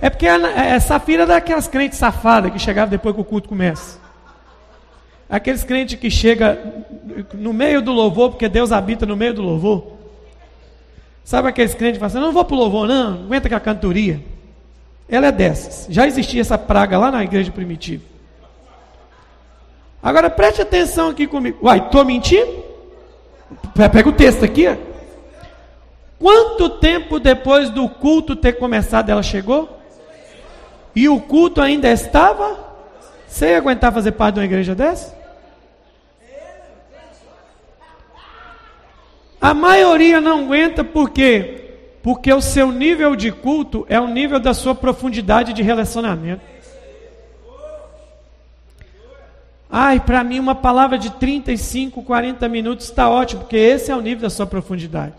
É 0.00 0.10
porque 0.10 0.26
a, 0.26 0.36
é, 0.36 0.78
Safira 0.78 1.22
é 1.22 1.26
daquelas 1.26 1.66
crentes 1.66 1.98
safadas 1.98 2.52
que 2.52 2.58
chegavam 2.58 2.90
depois 2.90 3.14
que 3.14 3.20
o 3.20 3.24
culto 3.24 3.48
começa. 3.48 3.98
Aqueles 5.28 5.64
crentes 5.64 5.98
que 5.98 6.10
chegam 6.10 6.56
no 7.32 7.52
meio 7.52 7.80
do 7.80 7.92
louvor, 7.92 8.30
porque 8.30 8.48
Deus 8.48 8.70
habita 8.70 9.06
no 9.06 9.16
meio 9.16 9.32
do 9.32 9.42
louvor. 9.42 9.94
Sabe 11.24 11.48
aqueles 11.48 11.74
crentes 11.74 11.94
que 11.94 12.00
falam 12.00 12.18
assim, 12.18 12.26
não 12.26 12.32
vou 12.32 12.44
para 12.44 12.54
o 12.54 12.58
louvor 12.58 12.86
não, 12.86 13.12
não 13.12 13.24
aguenta 13.24 13.48
com 13.48 13.54
a 13.56 13.60
cantoria. 13.60 14.20
Ela 15.08 15.28
é 15.28 15.32
dessas. 15.32 15.86
Já 15.88 16.06
existia 16.06 16.40
essa 16.40 16.56
praga 16.56 16.98
lá 16.98 17.10
na 17.10 17.22
igreja 17.22 17.52
primitiva. 17.52 18.02
Agora 20.02 20.28
preste 20.28 20.60
atenção 20.60 21.08
aqui 21.08 21.26
comigo. 21.26 21.58
Uai, 21.62 21.78
estou 21.78 22.04
mentindo? 22.04 22.62
Pega 23.74 24.08
o 24.08 24.12
texto 24.12 24.44
aqui. 24.44 24.66
Quanto 26.18 26.70
tempo 26.70 27.18
depois 27.18 27.70
do 27.70 27.88
culto 27.88 28.36
ter 28.36 28.54
começado 28.54 29.10
ela 29.10 29.22
chegou? 29.22 29.80
E 30.94 31.08
o 31.08 31.20
culto 31.20 31.60
ainda 31.60 31.88
estava? 31.90 32.58
Você 33.26 33.50
ia 33.50 33.58
aguentar 33.58 33.92
fazer 33.92 34.12
parte 34.12 34.34
de 34.34 34.40
uma 34.40 34.46
igreja 34.46 34.74
dessa? 34.74 35.14
A 39.40 39.52
maioria 39.52 40.20
não 40.20 40.44
aguenta 40.44 40.82
por 40.82 41.10
quê? 41.10 41.63
Porque 42.04 42.30
o 42.30 42.42
seu 42.42 42.70
nível 42.70 43.16
de 43.16 43.32
culto 43.32 43.86
é 43.88 43.98
o 43.98 44.06
nível 44.06 44.38
da 44.38 44.52
sua 44.52 44.74
profundidade 44.74 45.54
de 45.54 45.62
relacionamento. 45.62 46.44
Ai, 49.70 49.98
para 49.98 50.22
mim 50.22 50.38
uma 50.38 50.54
palavra 50.54 50.98
de 50.98 51.08
35, 51.12 52.02
40 52.02 52.46
minutos 52.46 52.84
está 52.84 53.08
ótimo, 53.08 53.40
porque 53.40 53.56
esse 53.56 53.90
é 53.90 53.96
o 53.96 54.02
nível 54.02 54.20
da 54.20 54.28
sua 54.28 54.46
profundidade. 54.46 55.14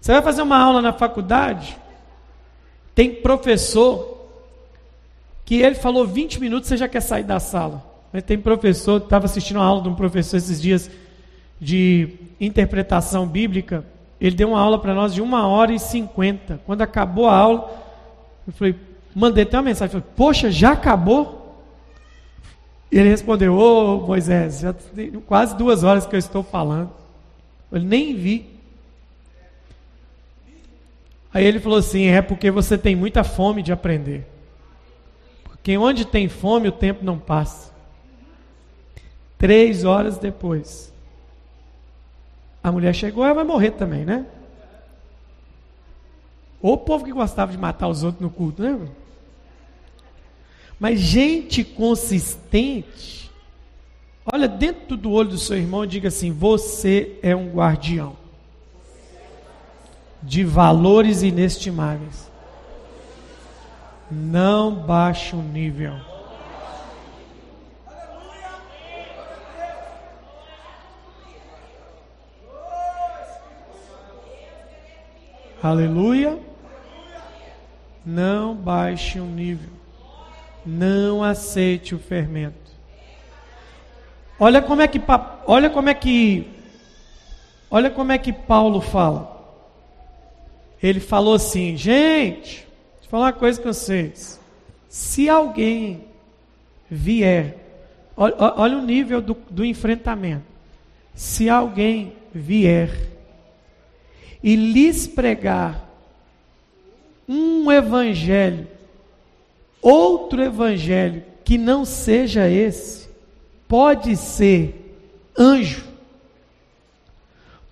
Você 0.00 0.12
vai 0.12 0.22
fazer 0.22 0.40
uma 0.40 0.56
aula 0.56 0.80
na 0.80 0.94
faculdade, 0.94 1.76
tem 2.94 3.16
professor 3.16 4.26
que 5.44 5.56
ele 5.56 5.74
falou 5.74 6.06
20 6.06 6.40
minutos, 6.40 6.70
você 6.70 6.76
já 6.78 6.88
quer 6.88 7.02
sair 7.02 7.24
da 7.24 7.38
sala. 7.38 7.87
Mas 8.12 8.22
tem 8.22 8.38
professor, 8.38 9.02
estava 9.02 9.26
assistindo 9.26 9.58
uma 9.58 9.66
aula 9.66 9.82
de 9.82 9.88
um 9.88 9.94
professor 9.94 10.36
esses 10.36 10.60
dias 10.60 10.90
de 11.60 12.14
interpretação 12.40 13.26
bíblica, 13.26 13.84
ele 14.20 14.34
deu 14.36 14.48
uma 14.48 14.60
aula 14.60 14.78
para 14.78 14.94
nós 14.94 15.12
de 15.14 15.20
uma 15.20 15.46
hora 15.46 15.72
e 15.72 15.78
cinquenta. 15.78 16.60
Quando 16.66 16.82
acabou 16.82 17.28
a 17.28 17.36
aula, 17.36 17.70
eu 18.46 18.52
falei, 18.52 18.74
mandei 19.14 19.44
até 19.44 19.56
uma 19.56 19.64
mensagem, 19.64 19.92
falei, 19.92 20.06
poxa, 20.16 20.50
já 20.50 20.72
acabou? 20.72 21.64
E 22.90 22.98
ele 22.98 23.10
respondeu, 23.10 23.54
ô 23.54 23.96
oh, 23.96 24.06
Moisés, 24.06 24.60
já 24.60 24.72
tem 24.72 25.10
quase 25.20 25.56
duas 25.56 25.84
horas 25.84 26.06
que 26.06 26.14
eu 26.14 26.18
estou 26.18 26.42
falando. 26.42 26.90
Eu 27.70 27.80
nem 27.82 28.14
vi. 28.14 28.58
Aí 31.32 31.44
ele 31.44 31.60
falou 31.60 31.78
assim: 31.78 32.06
é 32.06 32.22
porque 32.22 32.50
você 32.50 32.78
tem 32.78 32.96
muita 32.96 33.22
fome 33.22 33.62
de 33.62 33.72
aprender. 33.72 34.26
Porque 35.44 35.76
onde 35.76 36.04
tem 36.04 36.28
fome, 36.28 36.68
o 36.68 36.72
tempo 36.72 37.04
não 37.04 37.18
passa. 37.18 37.72
Três 39.38 39.84
horas 39.84 40.18
depois, 40.18 40.92
a 42.62 42.72
mulher 42.72 42.92
chegou, 42.92 43.24
ela 43.24 43.34
vai 43.34 43.44
morrer 43.44 43.70
também, 43.70 44.04
né? 44.04 44.26
Ou 46.60 46.74
o 46.74 46.78
povo 46.78 47.04
que 47.04 47.12
gostava 47.12 47.52
de 47.52 47.58
matar 47.58 47.86
os 47.86 48.02
outros 48.02 48.20
no 48.20 48.30
culto, 48.30 48.62
né? 48.62 48.88
Mas 50.78 51.00
gente 51.00 51.64
consistente, 51.64 53.30
olha 54.26 54.48
dentro 54.48 54.96
do 54.96 55.12
olho 55.12 55.30
do 55.30 55.38
seu 55.38 55.56
irmão 55.56 55.84
e 55.84 55.88
diga 55.88 56.08
assim: 56.08 56.32
você 56.32 57.16
é 57.22 57.34
um 57.34 57.50
guardião 57.50 58.16
de 60.22 60.44
valores 60.44 61.22
inestimáveis. 61.22 62.28
Não 64.10 64.74
baixe 64.74 65.36
o 65.36 65.42
nível. 65.42 66.07
Aleluia. 75.62 76.38
Não 78.06 78.54
baixe 78.54 79.18
o 79.18 79.24
nível. 79.24 79.70
Não 80.64 81.22
aceite 81.22 81.94
o 81.94 81.98
fermento. 81.98 82.70
Olha 84.38 84.62
como 84.62 84.82
é 84.82 84.86
que 84.86 85.00
olha 85.46 85.68
como 85.68 85.88
é 85.88 85.94
que 85.94 86.48
olha 87.68 87.90
como 87.90 88.12
é 88.12 88.18
que 88.18 88.32
Paulo 88.32 88.80
fala. 88.80 89.36
Ele 90.80 91.00
falou 91.00 91.34
assim: 91.34 91.76
gente, 91.76 92.66
deixa 92.94 93.04
eu 93.04 93.08
falar 93.10 93.26
uma 93.26 93.32
coisa 93.32 93.60
com 93.60 93.72
vocês. 93.72 94.40
Se 94.88 95.28
alguém 95.28 96.04
vier, 96.88 97.56
olha, 98.16 98.34
olha 98.38 98.78
o 98.78 98.82
nível 98.82 99.20
do, 99.20 99.36
do 99.50 99.64
enfrentamento. 99.64 100.46
Se 101.14 101.48
alguém 101.48 102.12
vier 102.32 103.17
e 104.42 104.56
lhes 104.56 105.06
pregar 105.06 105.88
um 107.28 107.70
evangelho, 107.70 108.66
outro 109.82 110.42
evangelho 110.42 111.24
que 111.44 111.58
não 111.58 111.84
seja 111.84 112.48
esse, 112.48 113.08
pode 113.66 114.16
ser 114.16 114.96
anjo, 115.38 115.88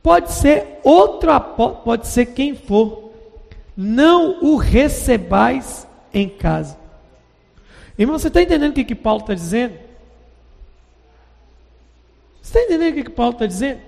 Pode 0.07 0.31
ser 0.31 0.79
outro 0.85 1.33
apóstolo, 1.33 1.83
pode 1.83 2.07
ser 2.07 2.27
quem 2.27 2.55
for. 2.55 3.11
Não 3.77 4.41
o 4.41 4.55
recebais 4.55 5.85
em 6.15 6.29
casa. 6.29 6.79
Irmão, 7.99 8.17
você 8.17 8.29
está 8.29 8.41
entendendo 8.41 8.71
o 8.71 8.75
que, 8.75 8.85
que 8.85 8.95
Paulo 8.95 9.23
está 9.23 9.35
dizendo? 9.35 9.75
Você 12.41 12.57
está 12.57 12.63
entendendo 12.63 12.93
o 12.93 12.95
que, 12.95 13.03
que 13.03 13.11
Paulo 13.11 13.33
está 13.33 13.47
dizendo? 13.47 13.81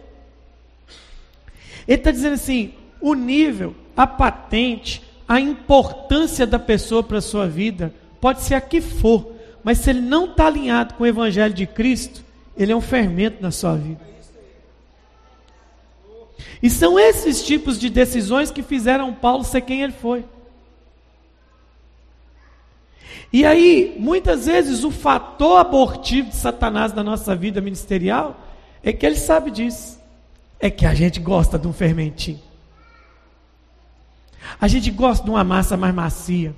Ele 1.88 1.96
está 1.96 2.10
dizendo 2.10 2.34
assim: 2.34 2.74
o 3.00 3.14
nível, 3.14 3.74
a 3.96 4.06
patente, 4.06 5.02
a 5.26 5.40
importância 5.40 6.46
da 6.46 6.58
pessoa 6.58 7.02
para 7.02 7.18
a 7.18 7.22
sua 7.22 7.48
vida, 7.48 7.94
pode 8.20 8.42
ser 8.42 8.54
a 8.54 8.60
que 8.60 8.82
for, 8.82 9.32
mas 9.64 9.78
se 9.78 9.88
ele 9.90 10.02
não 10.02 10.26
está 10.26 10.46
alinhado 10.46 10.94
com 10.94 11.04
o 11.04 11.06
Evangelho 11.06 11.54
de 11.54 11.66
Cristo, 11.66 12.22
ele 12.56 12.72
é 12.72 12.76
um 12.76 12.80
fermento 12.80 13.42
na 13.42 13.50
sua 13.50 13.74
vida. 13.74 14.06
E 16.62 16.68
são 16.68 16.98
esses 16.98 17.44
tipos 17.44 17.78
de 17.78 17.88
decisões 17.88 18.50
que 18.50 18.62
fizeram 18.62 19.14
Paulo 19.14 19.44
ser 19.44 19.62
quem 19.62 19.82
ele 19.82 19.92
foi. 19.92 20.24
E 23.32 23.44
aí, 23.44 23.94
muitas 23.98 24.46
vezes, 24.46 24.84
o 24.84 24.90
fator 24.90 25.58
abortivo 25.58 26.30
de 26.30 26.36
Satanás 26.36 26.92
na 26.92 27.04
nossa 27.04 27.36
vida 27.36 27.60
ministerial 27.60 28.40
é 28.82 28.92
que 28.92 29.04
ele 29.04 29.16
sabe 29.16 29.50
disso. 29.50 29.97
É 30.60 30.70
que 30.70 30.84
a 30.84 30.94
gente 30.94 31.20
gosta 31.20 31.58
de 31.58 31.68
um 31.68 31.72
fermentinho. 31.72 32.40
A 34.60 34.66
gente 34.66 34.90
gosta 34.90 35.24
de 35.24 35.30
uma 35.30 35.44
massa 35.44 35.76
mais 35.76 35.94
macia. 35.94 36.54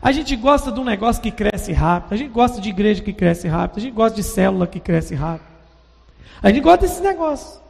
A 0.00 0.12
gente 0.12 0.34
gosta 0.36 0.70
de 0.70 0.80
um 0.80 0.84
negócio 0.84 1.22
que 1.22 1.30
cresce 1.30 1.72
rápido. 1.72 2.12
A 2.12 2.16
gente 2.16 2.30
gosta 2.30 2.60
de 2.60 2.68
igreja 2.68 3.02
que 3.02 3.12
cresce 3.12 3.48
rápido. 3.48 3.78
A 3.78 3.80
gente 3.80 3.94
gosta 3.94 4.16
de 4.16 4.22
célula 4.22 4.66
que 4.66 4.80
cresce 4.80 5.14
rápido. 5.14 5.48
A 6.42 6.48
gente 6.48 6.60
gosta 6.60 6.86
desse 6.86 7.02
negócio. 7.02 7.60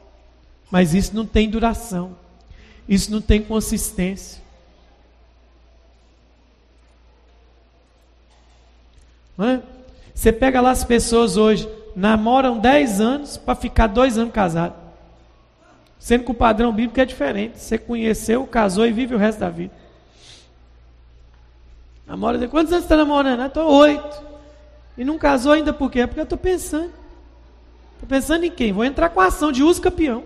Mas 0.71 0.95
isso 0.95 1.15
não 1.15 1.25
tem 1.25 1.49
duração. 1.49 2.17
Isso 2.89 3.11
não 3.11 3.21
tem 3.21 3.43
consistência. 3.43 4.43
É? 9.39 9.61
Você 10.15 10.33
pega 10.33 10.61
lá 10.61 10.73
as 10.73 10.83
pessoas 10.83 11.37
hoje, 11.37 11.69
namoram 11.95 12.59
10 12.59 13.01
anos 13.01 13.37
para 13.37 13.55
ficar 13.55 13.87
dois 13.87 14.19
anos 14.19 14.33
casados. 14.33 14.88
Sendo 15.99 16.25
que 16.25 16.31
o 16.31 16.35
padrão 16.35 16.73
bíblico 16.73 17.01
é 17.01 17.05
diferente. 17.05 17.59
Você 17.59 17.77
conheceu, 17.77 18.47
casou 18.47 18.87
e 18.87 18.93
vive 18.93 19.15
o 19.15 19.19
resto 19.19 19.41
da 19.41 19.51
vida. 19.51 19.75
Namora 22.07 22.39
quantos 22.49 22.73
anos 22.73 22.87
você 22.87 22.95
está 22.95 22.97
namorando? 22.97 23.45
Estou 23.45 23.71
oito. 23.71 24.23
E 24.97 25.05
não 25.05 25.19
casou 25.19 25.53
ainda 25.53 25.73
por 25.73 25.91
quê? 25.91 26.07
Porque 26.07 26.21
eu 26.21 26.25
estou 26.25 26.39
pensando. 26.39 26.93
Estou 27.95 28.09
pensando 28.09 28.45
em 28.45 28.51
quem? 28.51 28.73
Vou 28.73 28.85
entrar 28.85 29.11
com 29.11 29.21
a 29.21 29.27
ação 29.27 29.53
de 29.53 29.63
uso 29.63 29.83
campeão. 29.83 30.25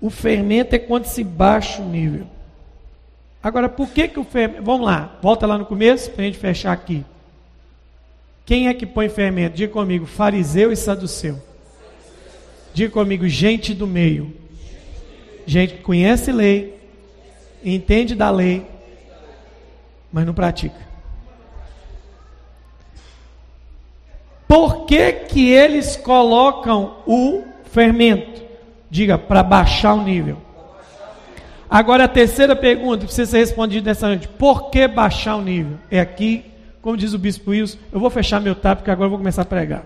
O 0.00 0.08
fermento 0.08 0.74
é 0.74 0.78
quando 0.78 1.04
se 1.04 1.22
baixa 1.22 1.82
o 1.82 1.84
nível. 1.84 2.26
Agora, 3.42 3.68
por 3.68 3.90
que, 3.90 4.08
que 4.08 4.18
o 4.18 4.24
fermento. 4.24 4.62
Vamos 4.62 4.86
lá, 4.86 5.18
volta 5.22 5.46
lá 5.46 5.56
no 5.56 5.66
começo 5.66 6.10
para 6.10 6.22
a 6.22 6.26
gente 6.26 6.38
fechar 6.38 6.72
aqui. 6.72 7.04
Quem 8.50 8.66
é 8.66 8.74
que 8.74 8.84
põe 8.84 9.08
fermento? 9.08 9.54
Diga 9.54 9.72
comigo, 9.72 10.06
fariseu 10.06 10.72
e 10.72 10.76
saduceu. 10.76 11.40
Diga 12.74 12.90
comigo, 12.90 13.28
gente 13.28 13.72
do 13.72 13.86
meio. 13.86 14.34
Gente 15.46 15.74
que 15.74 15.82
conhece 15.84 16.32
lei, 16.32 16.76
entende 17.64 18.12
da 18.12 18.28
lei, 18.28 18.66
mas 20.12 20.26
não 20.26 20.34
pratica. 20.34 20.74
Por 24.48 24.84
que, 24.84 25.12
que 25.12 25.48
eles 25.48 25.94
colocam 25.94 26.96
o 27.06 27.44
fermento? 27.66 28.42
Diga, 28.90 29.16
para 29.16 29.44
baixar 29.44 29.94
o 29.94 30.02
nível. 30.02 30.38
Agora 31.70 32.02
a 32.02 32.08
terceira 32.08 32.56
pergunta 32.56 33.04
precisa 33.04 33.30
ser 33.30 33.38
respondida 33.38 33.88
nessa 33.88 34.08
noite. 34.08 34.26
Por 34.26 34.70
que 34.70 34.88
baixar 34.88 35.36
o 35.36 35.40
nível? 35.40 35.78
É 35.88 36.00
aqui, 36.00 36.49
como 36.82 36.96
diz 36.96 37.12
o 37.12 37.18
bispo 37.18 37.50
Wilson, 37.50 37.78
eu 37.92 38.00
vou 38.00 38.10
fechar 38.10 38.40
meu 38.40 38.54
tap 38.54 38.78
porque 38.78 38.90
agora 38.90 39.06
eu 39.06 39.10
vou 39.10 39.18
começar 39.18 39.42
a 39.42 39.46
pregar. 39.46 39.84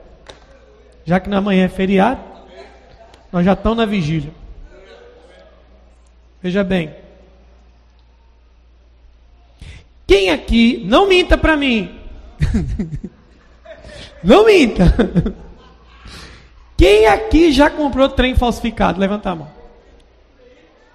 Já 1.04 1.20
que 1.20 1.28
na 1.28 1.40
manhã 1.40 1.64
é 1.64 1.68
feriado, 1.68 2.20
nós 3.32 3.44
já 3.44 3.52
estamos 3.52 3.78
na 3.78 3.84
vigília. 3.84 4.32
Veja 6.42 6.62
bem. 6.62 6.94
Quem 10.06 10.30
aqui, 10.30 10.82
não 10.86 11.08
minta 11.08 11.36
para 11.36 11.56
mim. 11.56 11.98
Não 14.24 14.46
minta. 14.46 14.84
Quem 16.78 17.06
aqui 17.06 17.52
já 17.52 17.68
comprou 17.68 18.08
trem 18.08 18.34
falsificado? 18.34 18.98
Levanta 18.98 19.30
a 19.30 19.34
mão. 19.34 19.50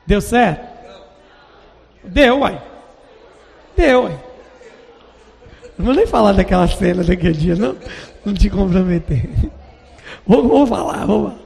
Deu 0.06 0.20
certo? 0.20 0.68
Deu, 2.04 2.39
uai. 2.39 2.60
Deu, 3.78 4.06
uai. 4.06 4.20
Não 5.80 5.86
vou 5.86 5.95
nem 5.95 6.05
falar 6.05 6.34
daquela 6.34 6.67
cena 6.67 7.05
daquele 7.05 7.34
dia, 7.34 7.55
não. 7.55 7.73
Não 8.25 8.34
te 8.34 8.49
comprometer. 8.49 9.30
Vou, 10.27 10.45
vou 10.45 10.67
falar, 10.67 11.05
vou 11.05 11.23
falar. 11.23 11.39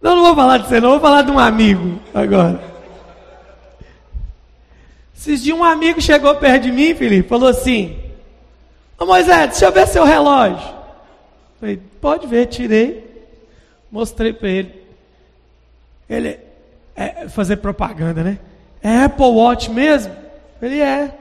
Não, 0.00 0.16
não 0.16 0.24
vou 0.24 0.34
falar 0.34 0.56
de 0.56 0.80
não. 0.80 0.90
Vou 0.92 1.00
falar 1.00 1.20
de 1.20 1.30
um 1.30 1.38
amigo 1.38 2.00
agora. 2.14 2.60
Esses 5.14 5.42
dias 5.42 5.56
um 5.56 5.62
amigo 5.62 6.00
chegou 6.00 6.34
perto 6.36 6.62
de 6.62 6.72
mim, 6.72 6.94
Felipe, 6.94 7.28
falou 7.28 7.50
assim: 7.50 7.96
Ô 8.98 9.04
Moisés, 9.04 9.50
deixa 9.50 9.66
eu 9.66 9.72
ver 9.72 9.86
seu 9.86 10.04
relógio. 10.04 10.74
Falei, 11.60 11.78
pode 12.00 12.26
ver, 12.26 12.46
tirei. 12.46 13.06
Mostrei 13.92 14.32
para 14.32 14.48
ele. 14.48 14.74
Ele 16.08 16.38
é 16.96 17.28
fazer 17.28 17.58
propaganda, 17.58 18.24
né? 18.24 18.38
É 18.82 19.04
Apple 19.04 19.26
Watch 19.26 19.70
mesmo? 19.70 20.16
Ele 20.62 20.80
é. 20.80 21.19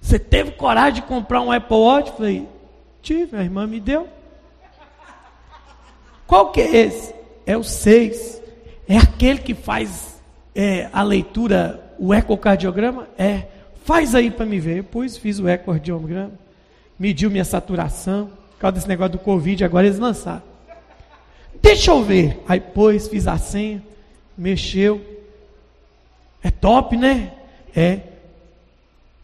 Você 0.00 0.18
teve 0.18 0.52
coragem 0.52 0.94
de 0.94 1.02
comprar 1.02 1.40
um 1.40 1.52
Apple 1.52 1.76
Watch? 1.76 2.12
Falei, 2.12 2.48
tive, 3.02 3.36
a 3.36 3.42
irmã 3.42 3.66
me 3.66 3.78
deu. 3.78 4.08
Qual 6.26 6.50
que 6.52 6.60
é 6.60 6.76
esse? 6.76 7.14
É 7.44 7.56
o 7.56 7.62
6. 7.62 8.40
É 8.88 8.96
aquele 8.96 9.40
que 9.40 9.54
faz 9.54 10.20
é, 10.54 10.88
a 10.92 11.02
leitura, 11.02 11.94
o 11.98 12.14
ecocardiograma? 12.14 13.08
É. 13.18 13.46
Faz 13.84 14.14
aí 14.14 14.30
para 14.30 14.46
me 14.46 14.58
ver. 14.58 14.78
Eu 14.78 14.84
pus, 14.84 15.16
fiz 15.16 15.38
o 15.38 15.48
ecocardiograma 15.48 16.32
mediu 17.00 17.30
minha 17.30 17.46
saturação, 17.46 18.26
por 18.26 18.58
causa 18.58 18.74
desse 18.74 18.88
negócio 18.88 19.12
do 19.12 19.18
Covid, 19.18 19.64
agora 19.64 19.86
eles 19.86 19.98
lançaram. 19.98 20.42
Deixa 21.62 21.92
eu 21.92 22.02
ver. 22.04 22.38
Aí 22.46 22.60
pôs, 22.60 23.08
fiz 23.08 23.26
a 23.26 23.38
senha, 23.38 23.82
mexeu. 24.36 25.00
É 26.42 26.50
top, 26.50 26.94
né? 26.98 27.32
É. 27.74 28.00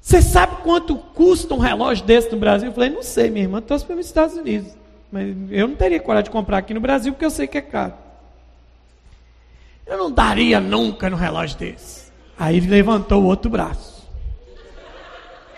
Você 0.07 0.23
sabe 0.23 0.63
quanto 0.63 0.95
custa 0.95 1.53
um 1.53 1.59
relógio 1.59 2.07
desse 2.07 2.31
no 2.31 2.39
Brasil? 2.39 2.69
Eu 2.69 2.73
falei, 2.73 2.91
não 2.91 3.03
sei, 3.03 3.29
minha 3.29 3.45
irmã 3.45 3.61
trouxe 3.61 3.85
para 3.85 3.97
os 3.97 4.07
Estados 4.07 4.37
Unidos. 4.37 4.73
Mas 5.11 5.35
eu 5.51 5.67
não 5.67 5.75
teria 5.75 5.99
coragem 5.99 6.27
de 6.27 6.31
comprar 6.31 6.59
aqui 6.59 6.73
no 6.73 6.79
Brasil 6.79 7.13
porque 7.13 7.25
eu 7.25 7.31
sei 7.31 7.49
que 7.49 7.59
é 7.59 7.61
caro. 7.61 7.93
Eu 9.85 9.99
não 9.99 10.09
daria 10.09 10.61
nunca 10.61 11.11
no 11.11 11.17
relógio 11.17 11.59
desse. 11.59 12.13
Aí 12.39 12.59
ele 12.59 12.69
levantou 12.69 13.21
o 13.21 13.27
outro 13.27 13.51
braço. 13.51 14.07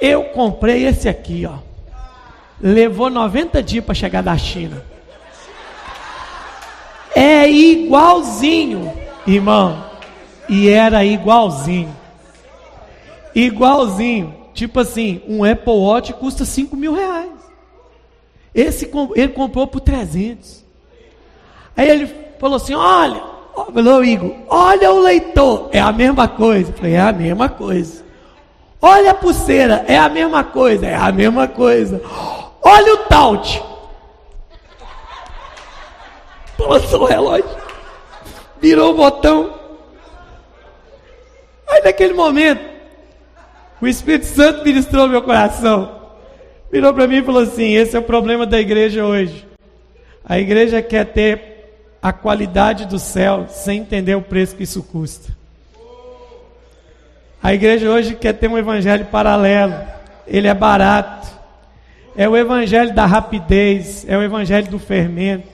Eu 0.01 0.25
comprei 0.31 0.87
esse 0.87 1.11
aqui, 1.11 1.45
ó. 1.45 1.59
Levou 2.59 3.11
90 3.11 3.63
dias 3.63 3.85
para 3.85 3.95
chegar 3.95 4.23
da 4.23 4.39
China. 4.39 4.83
É 7.15 7.47
igualzinho, 7.51 8.95
irmão. 9.27 9.85
E 10.49 10.71
era 10.71 11.05
igualzinho. 11.05 11.95
Igualzinho. 13.35 14.38
Tipo 14.59 14.81
assim, 14.81 15.23
um 15.29 15.45
Apple 15.45 15.73
Watch 15.73 16.13
custa 16.15 16.45
5 16.45 16.75
mil 16.77 16.93
reais. 16.93 17.31
Esse 18.53 18.91
ele 19.15 19.29
comprou 19.29 19.69
por 19.69 19.79
300. 19.79 20.65
Aí 21.77 21.89
ele 21.89 22.13
falou 22.41 22.57
assim: 22.57 22.75
Olha, 22.75 23.23
falou 23.55 24.05
Igor, 24.05 24.35
olha 24.49 24.91
o 24.91 24.99
leitor. 24.99 25.71
É 25.73 25.79
a 25.79 25.93
mesma 25.93 26.27
coisa. 26.27 26.73
Eu 26.73 26.75
falei: 26.77 26.95
É 26.95 27.01
a 27.01 27.13
mesma 27.13 27.49
coisa. 27.49 28.05
Olha 28.83 29.13
a 29.13 29.15
pulseira. 29.15 29.85
É 29.87 29.97
a 29.97 30.09
mesma 30.09 30.43
coisa. 30.43 30.89
É 30.89 30.97
a 30.97 31.13
mesma 31.13 31.47
coisa. 31.47 32.03
Olha 32.61 32.95
o 32.95 32.97
taut. 33.05 33.63
Balançou 36.59 37.03
o 37.03 37.07
relógio. 37.07 37.57
Virou 38.61 38.91
o 38.91 38.97
botão. 38.97 39.55
Aí 41.69 41.81
naquele 41.81 42.15
momento, 42.15 42.68
o 43.81 43.87
Espírito 43.87 44.27
Santo 44.27 44.65
ministrou 44.65 45.09
meu 45.09 45.23
coração. 45.23 45.97
Virou 46.71 46.93
para 46.93 47.07
mim 47.07 47.17
e 47.17 47.23
falou 47.23 47.43
assim: 47.43 47.73
esse 47.73 47.97
é 47.97 47.99
o 47.99 48.03
problema 48.03 48.47
da 48.47 48.61
igreja 48.61 49.05
hoje. 49.05 49.47
A 50.25 50.39
igreja 50.39 50.83
quer 50.83 51.07
ter 51.07 51.97
a 52.03 52.13
qualidade 52.13 52.87
do 52.87 52.99
céu 52.99 53.47
sem 53.49 53.81
entender 53.81 54.15
o 54.15 54.23
preço 54.23 54.57
que 54.57 54.65
isso 54.65 54.83
custa. 54.83 55.37
A 57.43 57.55
igreja 57.55 57.89
hoje 57.89 58.15
quer 58.15 58.35
ter 58.35 58.49
um 58.49 58.59
evangelho 58.59 59.07
paralelo. 59.07 59.75
Ele 60.27 60.49
é 60.49 60.55
barato. 60.55 61.39
É 62.17 62.29
o 62.29 62.37
evangelho 62.37 62.93
da 62.93 63.07
rapidez, 63.07 64.05
é 64.09 64.19
o 64.19 64.23
evangelho 64.25 64.69
do 64.69 64.79
fermento, 64.81 65.47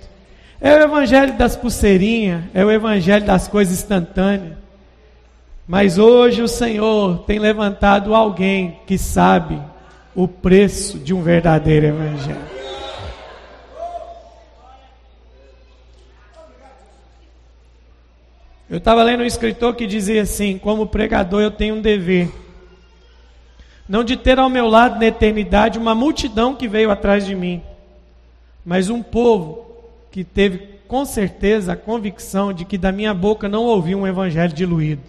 é 0.59 0.75
o 0.75 0.83
evangelho 0.83 1.35
das 1.35 1.55
pulseirinhas, 1.55 2.45
é 2.55 2.65
o 2.65 2.71
evangelho 2.71 3.27
das 3.27 3.47
coisas 3.47 3.75
instantâneas. 3.75 4.64
Mas 5.67 5.99
hoje 5.99 6.43
o 6.43 6.49
Senhor 6.49 7.21
tem 7.21 7.39
levantado 7.39 8.15
alguém 8.15 8.79
que 8.87 8.99
sabe 8.99 9.61
o 10.15 10.29
preço 10.29 10.99
de 10.99 11.15
um 11.15 11.23
verdadeiro 11.23 11.87
evangelho. 11.87 12.55
Eu 18.69 18.79
estava 18.79 19.03
lendo 19.03 19.23
um 19.23 19.27
escritor 19.27 19.75
que 19.75 19.87
dizia 19.87 20.23
assim: 20.23 20.59
como 20.59 20.87
pregador, 20.87 21.41
eu 21.41 21.51
tenho 21.51 21.77
um 21.77 21.81
dever 21.81 22.31
não 23.89 24.03
de 24.03 24.17
ter 24.17 24.39
ao 24.39 24.49
meu 24.49 24.67
lado 24.67 24.99
na 24.99 25.07
eternidade 25.07 25.79
uma 25.79 25.95
multidão 25.95 26.55
que 26.55 26.67
veio 26.67 26.91
atrás 26.91 27.27
de 27.27 27.35
mim, 27.35 27.63
mas 28.65 28.89
um 28.89 29.03
povo 29.03 29.67
que 30.11 30.25
teve 30.25 30.75
com 30.89 31.05
certeza 31.05 31.73
a 31.73 31.77
convicção 31.77 32.53
de 32.53 32.65
que 32.65 32.79
da 32.79 32.91
minha 32.91 33.13
boca 33.13 33.49
não 33.49 33.65
ouviu 33.65 33.99
um 33.99 34.07
evangelho 34.07 34.53
diluído. 34.53 35.03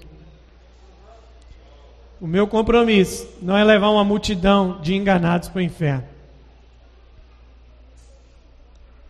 O 2.26 2.28
meu 2.28 2.48
compromisso 2.48 3.30
não 3.40 3.56
é 3.56 3.64
levar 3.64 3.92
uma 3.92 4.04
multidão 4.04 4.82
de 4.82 4.96
enganados 4.96 5.48
para 5.48 5.60
o 5.60 5.62
inferno. 5.62 6.04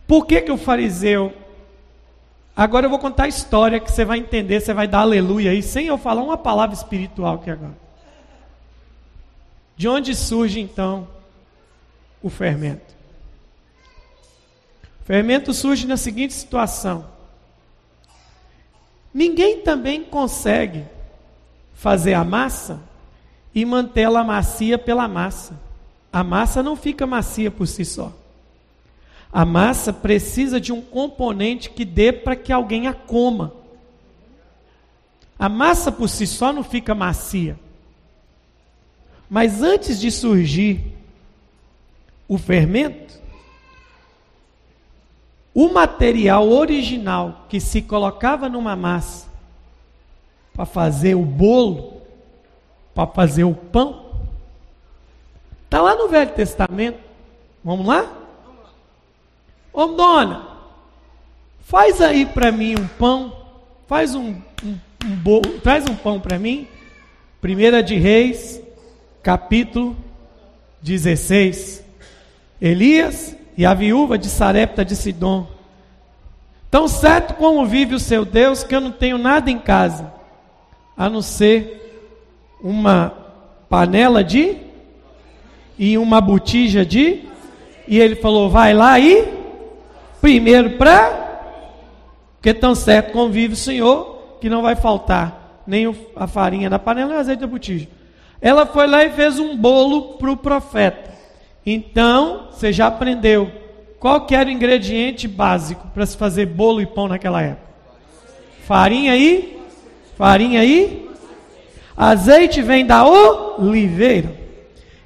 Por 0.06 0.26
que, 0.26 0.42
que 0.42 0.52
o 0.52 0.58
fariseu. 0.58 1.34
Agora 2.54 2.84
eu 2.84 2.90
vou 2.90 2.98
contar 2.98 3.24
a 3.24 3.28
história 3.28 3.80
que 3.80 3.90
você 3.90 4.04
vai 4.04 4.18
entender, 4.18 4.60
você 4.60 4.74
vai 4.74 4.86
dar 4.86 4.98
aleluia 4.98 5.52
aí, 5.52 5.62
sem 5.62 5.86
eu 5.86 5.96
falar 5.96 6.22
uma 6.22 6.36
palavra 6.36 6.76
espiritual 6.76 7.36
aqui 7.36 7.50
agora. 7.50 7.78
De 9.78 9.88
onde 9.88 10.14
surge 10.14 10.60
então 10.60 11.08
o 12.22 12.28
fermento? 12.28 12.94
O 15.00 15.06
fermento 15.06 15.54
surge 15.54 15.86
na 15.86 15.96
seguinte 15.96 16.34
situação: 16.34 17.06
ninguém 19.14 19.62
também 19.62 20.04
consegue 20.04 20.84
fazer 21.72 22.12
a 22.12 22.22
massa 22.22 22.85
e 23.56 23.64
mantê-la 23.64 24.22
macia 24.22 24.76
pela 24.76 25.08
massa. 25.08 25.58
A 26.12 26.22
massa 26.22 26.62
não 26.62 26.76
fica 26.76 27.06
macia 27.06 27.50
por 27.50 27.66
si 27.66 27.86
só. 27.86 28.12
A 29.32 29.46
massa 29.46 29.94
precisa 29.94 30.60
de 30.60 30.74
um 30.74 30.82
componente 30.82 31.70
que 31.70 31.82
dê 31.82 32.12
para 32.12 32.36
que 32.36 32.52
alguém 32.52 32.86
a 32.86 32.92
coma. 32.92 33.54
A 35.38 35.48
massa 35.48 35.90
por 35.90 36.06
si 36.06 36.26
só 36.26 36.52
não 36.52 36.62
fica 36.62 36.94
macia. 36.94 37.58
Mas 39.28 39.62
antes 39.62 39.98
de 39.98 40.10
surgir 40.10 40.94
o 42.28 42.36
fermento, 42.36 43.18
o 45.54 45.70
material 45.72 46.46
original 46.50 47.46
que 47.48 47.58
se 47.58 47.80
colocava 47.80 48.50
numa 48.50 48.76
massa 48.76 49.26
para 50.52 50.66
fazer 50.66 51.14
o 51.14 51.24
bolo, 51.24 51.95
para 52.96 53.06
fazer 53.06 53.44
o 53.44 53.54
pão, 53.54 54.06
Está 55.66 55.82
lá 55.82 55.94
no 55.94 56.08
Velho 56.08 56.30
Testamento. 56.30 56.98
Vamos 57.62 57.86
lá? 57.86 58.10
Ô 59.72 59.86
dona, 59.88 60.46
faz 61.60 62.00
aí 62.00 62.24
para 62.24 62.50
mim 62.50 62.76
um 62.76 62.86
pão, 62.86 63.36
faz 63.86 64.14
um, 64.14 64.36
um, 64.64 64.78
um 65.04 65.16
bolo, 65.16 65.60
traz 65.60 65.84
um 65.84 65.94
pão 65.94 66.18
para 66.18 66.38
mim. 66.38 66.66
Primeira 67.40 67.82
de 67.82 67.96
Reis, 67.96 68.62
capítulo 69.22 69.94
16. 70.80 71.84
Elias 72.58 73.36
e 73.58 73.66
a 73.66 73.74
viúva 73.74 74.16
de 74.16 74.30
Sarepta 74.30 74.82
de 74.82 74.96
Sidom. 74.96 75.46
Tão 76.70 76.88
certo 76.88 77.34
como 77.34 77.66
vive 77.66 77.94
o 77.94 78.00
seu 78.00 78.24
Deus, 78.24 78.62
que 78.62 78.74
eu 78.74 78.80
não 78.80 78.92
tenho 78.92 79.18
nada 79.18 79.50
em 79.50 79.58
casa, 79.58 80.10
a 80.96 81.10
não 81.10 81.20
ser 81.20 81.85
uma 82.66 83.12
panela 83.68 84.24
de 84.24 84.56
e 85.78 85.96
uma 85.96 86.20
botija 86.20 86.84
de. 86.84 87.22
E 87.86 87.98
ele 87.98 88.16
falou: 88.16 88.50
vai 88.50 88.74
lá 88.74 88.98
e 88.98 89.24
primeiro 90.20 90.70
para. 90.70 91.24
Porque 92.36 92.52
tão 92.52 92.74
certo 92.74 93.12
convive 93.12 93.54
o 93.54 93.56
Senhor 93.56 94.38
que 94.40 94.48
não 94.48 94.62
vai 94.62 94.76
faltar 94.76 95.62
nem 95.66 95.92
a 96.14 96.26
farinha 96.26 96.70
da 96.70 96.78
panela 96.78 97.08
nem 97.08 97.16
o 97.16 97.20
azeite 97.20 97.40
da 97.40 97.46
botija. 97.46 97.88
Ela 98.40 98.66
foi 98.66 98.86
lá 98.86 99.04
e 99.04 99.10
fez 99.10 99.38
um 99.38 99.56
bolo 99.56 100.14
para 100.18 100.30
o 100.30 100.36
profeta. 100.36 101.10
Então, 101.64 102.48
você 102.50 102.72
já 102.72 102.86
aprendeu 102.86 103.50
qual 103.98 104.24
era 104.30 104.48
o 104.48 104.52
ingrediente 104.52 105.26
básico 105.26 105.88
para 105.88 106.06
se 106.06 106.16
fazer 106.16 106.46
bolo 106.46 106.80
e 106.80 106.86
pão 106.86 107.08
naquela 107.08 107.42
época? 107.42 107.66
Farinha 108.64 109.12
aí? 109.12 109.58
Farinha 110.16 110.60
aí? 110.60 111.05
Azeite 111.96 112.60
vem 112.60 112.84
da 112.84 113.06
oliveira, 113.06 114.32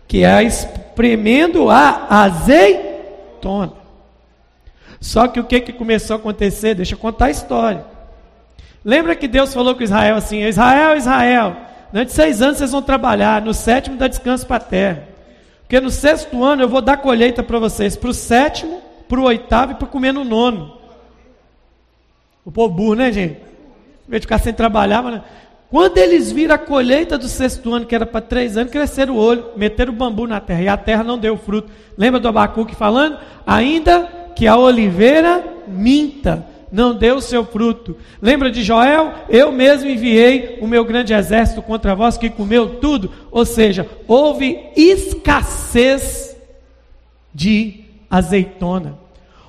que 0.08 0.24
é 0.24 0.42
espremendo 0.42 1.70
a 1.70 2.24
azeitona. 2.24 3.72
Só 5.00 5.28
que 5.28 5.38
o 5.38 5.44
que, 5.44 5.60
que 5.60 5.72
começou 5.72 6.16
a 6.16 6.18
acontecer? 6.18 6.74
Deixa 6.74 6.94
eu 6.94 6.98
contar 6.98 7.26
a 7.26 7.30
história. 7.30 7.84
Lembra 8.84 9.14
que 9.14 9.28
Deus 9.28 9.54
falou 9.54 9.74
com 9.74 9.82
Israel 9.82 10.16
assim: 10.16 10.42
Israel, 10.42 10.96
Israel, 10.96 11.56
durante 11.92 12.12
seis 12.12 12.42
anos 12.42 12.58
vocês 12.58 12.72
vão 12.72 12.82
trabalhar, 12.82 13.40
no 13.40 13.54
sétimo 13.54 13.96
dá 13.96 14.08
descanso 14.08 14.46
para 14.46 14.56
a 14.56 14.60
terra. 14.60 15.08
Porque 15.62 15.80
no 15.80 15.90
sexto 15.90 16.42
ano 16.42 16.62
eu 16.62 16.68
vou 16.68 16.82
dar 16.82 16.96
colheita 16.96 17.42
para 17.42 17.58
vocês, 17.60 17.96
para 17.96 18.10
o 18.10 18.14
sétimo, 18.14 18.82
para 19.08 19.20
o 19.20 19.24
oitavo 19.24 19.72
e 19.72 19.74
para 19.76 19.86
comer 19.86 20.12
no 20.12 20.24
nono. 20.24 20.76
O 22.44 22.50
povo 22.50 22.74
burro, 22.74 22.94
né, 22.94 23.12
gente? 23.12 23.34
Em 23.34 24.10
vez 24.10 24.20
de 24.22 24.26
ficar 24.26 24.38
sem 24.38 24.52
trabalhar, 24.52 25.02
mas... 25.02 25.22
quando 25.70 25.98
eles 25.98 26.32
viram 26.32 26.56
a 26.56 26.58
colheita 26.58 27.16
do 27.16 27.28
sexto 27.28 27.72
ano, 27.72 27.86
que 27.86 27.94
era 27.94 28.04
para 28.04 28.20
três 28.20 28.56
anos, 28.56 28.72
cresceram 28.72 29.14
o 29.14 29.18
olho, 29.18 29.46
meteram 29.56 29.92
o 29.92 29.96
bambu 29.96 30.26
na 30.26 30.40
terra, 30.40 30.62
e 30.62 30.68
a 30.68 30.76
terra 30.76 31.04
não 31.04 31.16
deu 31.16 31.36
fruto. 31.36 31.70
Lembra 31.96 32.18
do 32.18 32.26
Abacuque 32.26 32.74
falando? 32.74 33.18
Ainda 33.46 34.08
que 34.34 34.48
a 34.48 34.56
oliveira 34.56 35.44
minta, 35.68 36.44
não 36.72 36.94
deu 36.94 37.20
seu 37.20 37.44
fruto. 37.44 37.96
Lembra 38.20 38.50
de 38.50 38.62
Joel? 38.62 39.12
Eu 39.28 39.50
mesmo 39.50 39.90
enviei 39.90 40.58
o 40.60 40.66
meu 40.66 40.84
grande 40.84 41.12
exército 41.12 41.62
contra 41.62 41.94
vós 41.94 42.16
que 42.16 42.30
comeu 42.30 42.80
tudo. 42.80 43.10
Ou 43.30 43.44
seja, 43.44 43.88
houve 44.06 44.58
escassez 44.76 46.36
de 47.34 47.84
azeitona, 48.10 48.98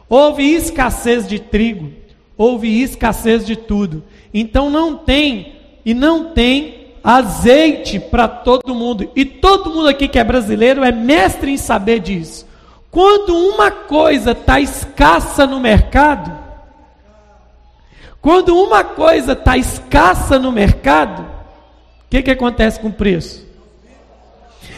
houve 0.08 0.44
escassez 0.44 1.28
de 1.28 1.40
trigo, 1.40 1.92
houve 2.38 2.82
escassez 2.82 3.46
de 3.46 3.56
tudo. 3.56 4.04
Então 4.34 4.70
não 4.70 4.98
tem 4.98 5.61
e 5.86 5.94
não 5.94 6.26
tem 6.34 6.82
azeite 7.04 8.00
para 8.00 8.28
todo 8.28 8.76
mundo. 8.76 9.10
E 9.16 9.26
todo 9.26 9.72
mundo 9.72 9.88
aqui 9.88 10.08
que 10.08 10.20
é 10.20 10.24
brasileiro 10.24 10.84
é 10.84 10.92
mestre 10.92 11.52
em 11.52 11.58
saber 11.58 12.00
disso. 12.00 12.48
Quando 12.90 13.36
uma 13.36 13.72
coisa 13.72 14.32
está 14.32 14.60
escassa 14.60 15.48
no 15.48 15.60
mercado, 15.60 16.38
quando 18.22 18.56
uma 18.56 18.84
coisa 18.84 19.32
está 19.32 19.58
escassa 19.58 20.38
no 20.38 20.52
mercado, 20.52 21.22
o 21.22 22.10
que, 22.10 22.22
que 22.22 22.32
acontece 22.32 22.80
com 22.80 22.90
o 22.90 22.94
preço? 22.94 23.50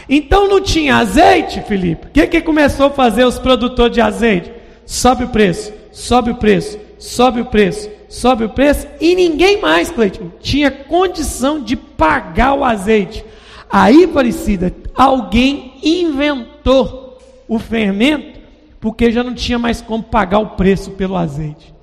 Então 0.07 0.47
não 0.47 0.61
tinha 0.61 0.97
azeite, 0.97 1.61
Felipe. 1.61 2.07
O 2.07 2.09
que, 2.11 2.27
que 2.27 2.41
começou 2.41 2.87
a 2.87 2.91
fazer 2.91 3.25
os 3.25 3.39
produtores 3.39 3.93
de 3.93 4.01
azeite? 4.01 4.51
Sobe 4.85 5.23
o 5.23 5.29
preço, 5.29 5.73
sobe 5.91 6.31
o 6.31 6.35
preço, 6.35 6.77
sobe 6.99 7.41
o 7.41 7.45
preço, 7.45 7.89
sobe 8.13 8.45
o 8.45 8.49
preço, 8.49 8.87
e 9.01 9.15
ninguém 9.15 9.59
mais, 9.59 9.89
Cleiton, 9.89 10.29
tinha 10.39 10.69
condição 10.69 11.59
de 11.59 11.75
pagar 11.75 12.53
o 12.53 12.63
azeite. 12.63 13.25
Aí, 13.67 14.05
parecida, 14.05 14.71
alguém 14.95 15.73
inventou 15.81 17.17
o 17.47 17.57
fermento, 17.57 18.39
porque 18.79 19.11
já 19.11 19.23
não 19.23 19.33
tinha 19.33 19.57
mais 19.57 19.81
como 19.81 20.03
pagar 20.03 20.37
o 20.37 20.49
preço 20.51 20.91
pelo 20.91 21.17
azeite. 21.17 21.73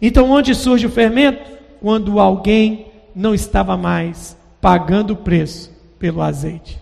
Então, 0.00 0.30
onde 0.30 0.54
surge 0.54 0.86
o 0.86 0.90
fermento? 0.90 1.52
Quando 1.78 2.18
alguém 2.18 2.86
não 3.14 3.34
estava 3.34 3.76
mais 3.76 4.34
pagando 4.58 5.12
o 5.12 5.16
preço 5.16 5.70
pelo 5.98 6.22
azeite. 6.22 6.80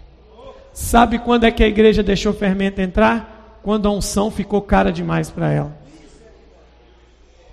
Sabe 0.73 1.19
quando 1.19 1.43
é 1.43 1.51
que 1.51 1.65
a 1.65 1.69
igreja 1.69 2.05
deixou 2.05 2.31
o 2.31 2.37
fermento 2.37 2.81
entrar? 2.81 3.59
Quando 3.65 3.89
a 3.89 3.91
unção 3.91 4.31
ficou 4.31 4.63
cara 4.63 4.93
demais 4.93 5.29
para 5.29 5.51
ela. 5.51 5.80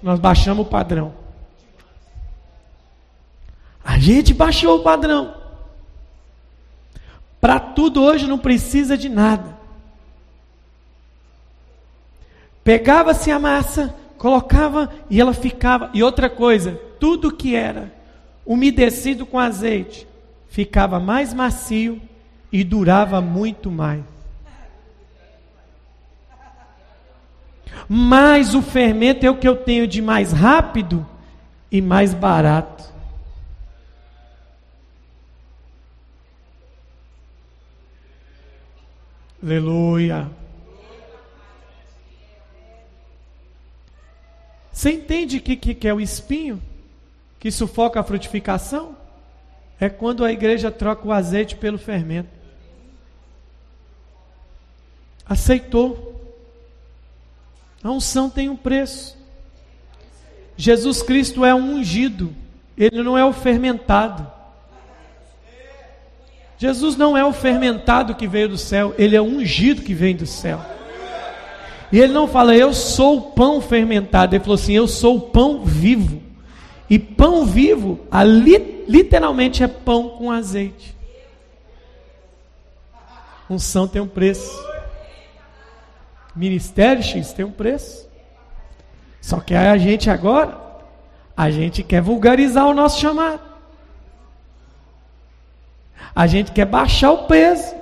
Nós 0.01 0.19
baixamos 0.19 0.65
o 0.65 0.69
padrão. 0.69 1.13
A 3.83 3.97
gente 3.97 4.33
baixou 4.33 4.77
o 4.77 4.83
padrão. 4.83 5.33
Para 7.39 7.59
tudo 7.59 8.03
hoje 8.03 8.27
não 8.27 8.37
precisa 8.37 8.97
de 8.97 9.09
nada. 9.09 9.57
Pegava-se 12.63 13.31
a 13.31 13.39
massa, 13.39 13.95
colocava 14.17 14.91
e 15.09 15.21
ela 15.21 15.33
ficava. 15.33 15.89
E 15.93 16.03
outra 16.03 16.29
coisa, 16.29 16.73
tudo 16.99 17.33
que 17.33 17.55
era 17.55 17.93
umedecido 18.45 19.25
com 19.25 19.39
azeite 19.39 20.07
ficava 20.49 20.99
mais 20.99 21.33
macio 21.33 22.01
e 22.51 22.63
durava 22.63 23.21
muito 23.21 23.71
mais. 23.71 24.16
Mas 27.87 28.53
o 28.53 28.61
fermento 28.61 29.25
é 29.25 29.29
o 29.29 29.37
que 29.37 29.47
eu 29.47 29.55
tenho 29.55 29.87
de 29.87 30.01
mais 30.01 30.31
rápido 30.31 31.05
e 31.71 31.81
mais 31.81 32.13
barato. 32.13 32.83
Aleluia. 39.41 40.29
Você 44.71 44.91
entende 44.91 45.37
o 45.37 45.41
que, 45.41 45.55
que 45.55 45.87
é 45.87 45.93
o 45.93 46.01
espinho? 46.01 46.61
Que 47.39 47.51
sufoca 47.51 47.99
a 47.99 48.03
frutificação? 48.03 48.95
É 49.79 49.89
quando 49.89 50.25
a 50.25 50.31
igreja 50.31 50.71
troca 50.71 51.07
o 51.07 51.11
azeite 51.11 51.55
pelo 51.55 51.77
fermento. 51.77 52.29
Aceitou. 55.25 56.16
A 57.87 57.91
unção 57.91 58.29
tem 58.29 58.49
um 58.49 58.55
preço. 58.57 59.17
Jesus 60.57 61.01
Cristo 61.01 61.45
é 61.45 61.55
um 61.55 61.75
ungido, 61.75 62.35
ele 62.77 63.01
não 63.01 63.17
é 63.17 63.23
o 63.23 63.31
fermentado. 63.31 64.29
Jesus 66.57 66.97
não 66.97 67.15
é 67.15 67.23
o 67.23 67.31
fermentado 67.31 68.13
que 68.13 68.27
veio 68.27 68.49
do 68.49 68.57
céu, 68.57 68.93
ele 68.97 69.15
é 69.15 69.21
o 69.21 69.23
ungido 69.23 69.83
que 69.83 69.93
vem 69.93 70.17
do 70.17 70.25
céu. 70.25 70.59
E 71.89 71.97
ele 71.97 72.11
não 72.11 72.27
fala, 72.27 72.53
eu 72.53 72.73
sou 72.73 73.19
o 73.19 73.21
pão 73.31 73.61
fermentado. 73.61 74.35
Ele 74.35 74.43
falou 74.43 74.55
assim, 74.55 74.73
eu 74.73 74.89
sou 74.89 75.15
o 75.15 75.21
pão 75.21 75.63
vivo. 75.63 76.21
E 76.89 76.99
pão 76.99 77.45
vivo, 77.45 78.01
ali, 78.11 78.83
literalmente 78.85 79.63
é 79.63 79.67
pão 79.67 80.09
com 80.09 80.29
azeite. 80.29 80.93
Unção 83.49 83.87
tem 83.87 84.01
um 84.01 84.07
preço. 84.07 84.76
Ministério 86.37 87.01
X 87.01 87.33
tem 87.33 87.43
um 87.43 87.51
preço. 87.51 88.07
Só 89.19 89.39
que 89.39 89.53
a 89.53 89.77
gente 89.77 90.09
agora, 90.09 90.57
a 91.35 91.49
gente 91.49 91.83
quer 91.83 92.01
vulgarizar 92.01 92.65
o 92.67 92.73
nosso 92.73 92.99
chamado. 92.99 93.41
A 96.15 96.27
gente 96.27 96.51
quer 96.51 96.65
baixar 96.65 97.11
o 97.11 97.23
peso. 97.25 97.75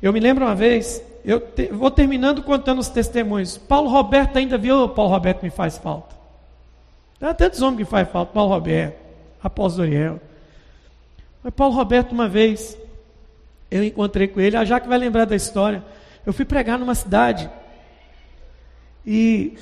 Eu 0.00 0.12
me 0.12 0.20
lembro 0.20 0.44
uma 0.44 0.54
vez, 0.54 1.02
eu 1.24 1.40
te, 1.40 1.66
vou 1.66 1.90
terminando 1.90 2.42
contando 2.42 2.78
os 2.78 2.88
testemunhos. 2.88 3.58
Paulo 3.58 3.90
Roberto 3.90 4.36
ainda 4.36 4.56
viu, 4.56 4.88
Paulo 4.88 5.10
Roberto 5.10 5.42
me 5.42 5.50
faz 5.50 5.76
falta. 5.76 6.16
Tem 7.18 7.34
tantos 7.34 7.60
homens 7.60 7.78
que 7.78 7.84
faz 7.84 8.08
falta, 8.08 8.32
Paulo 8.32 8.52
Roberto, 8.52 8.96
Apóstolo 9.42 9.88
Doriel. 9.88 10.20
Mas 11.42 11.52
Paulo 11.52 11.74
Roberto, 11.74 12.12
uma 12.12 12.28
vez, 12.28 12.78
eu 13.70 13.84
encontrei 13.84 14.28
com 14.28 14.40
ele, 14.40 14.56
a 14.56 14.64
Jaque 14.64 14.88
vai 14.88 14.98
lembrar 14.98 15.24
da 15.24 15.36
história. 15.36 15.84
Eu 16.24 16.32
fui 16.32 16.44
pregar 16.44 16.78
numa 16.78 16.94
cidade 16.94 17.50
e 19.06 19.56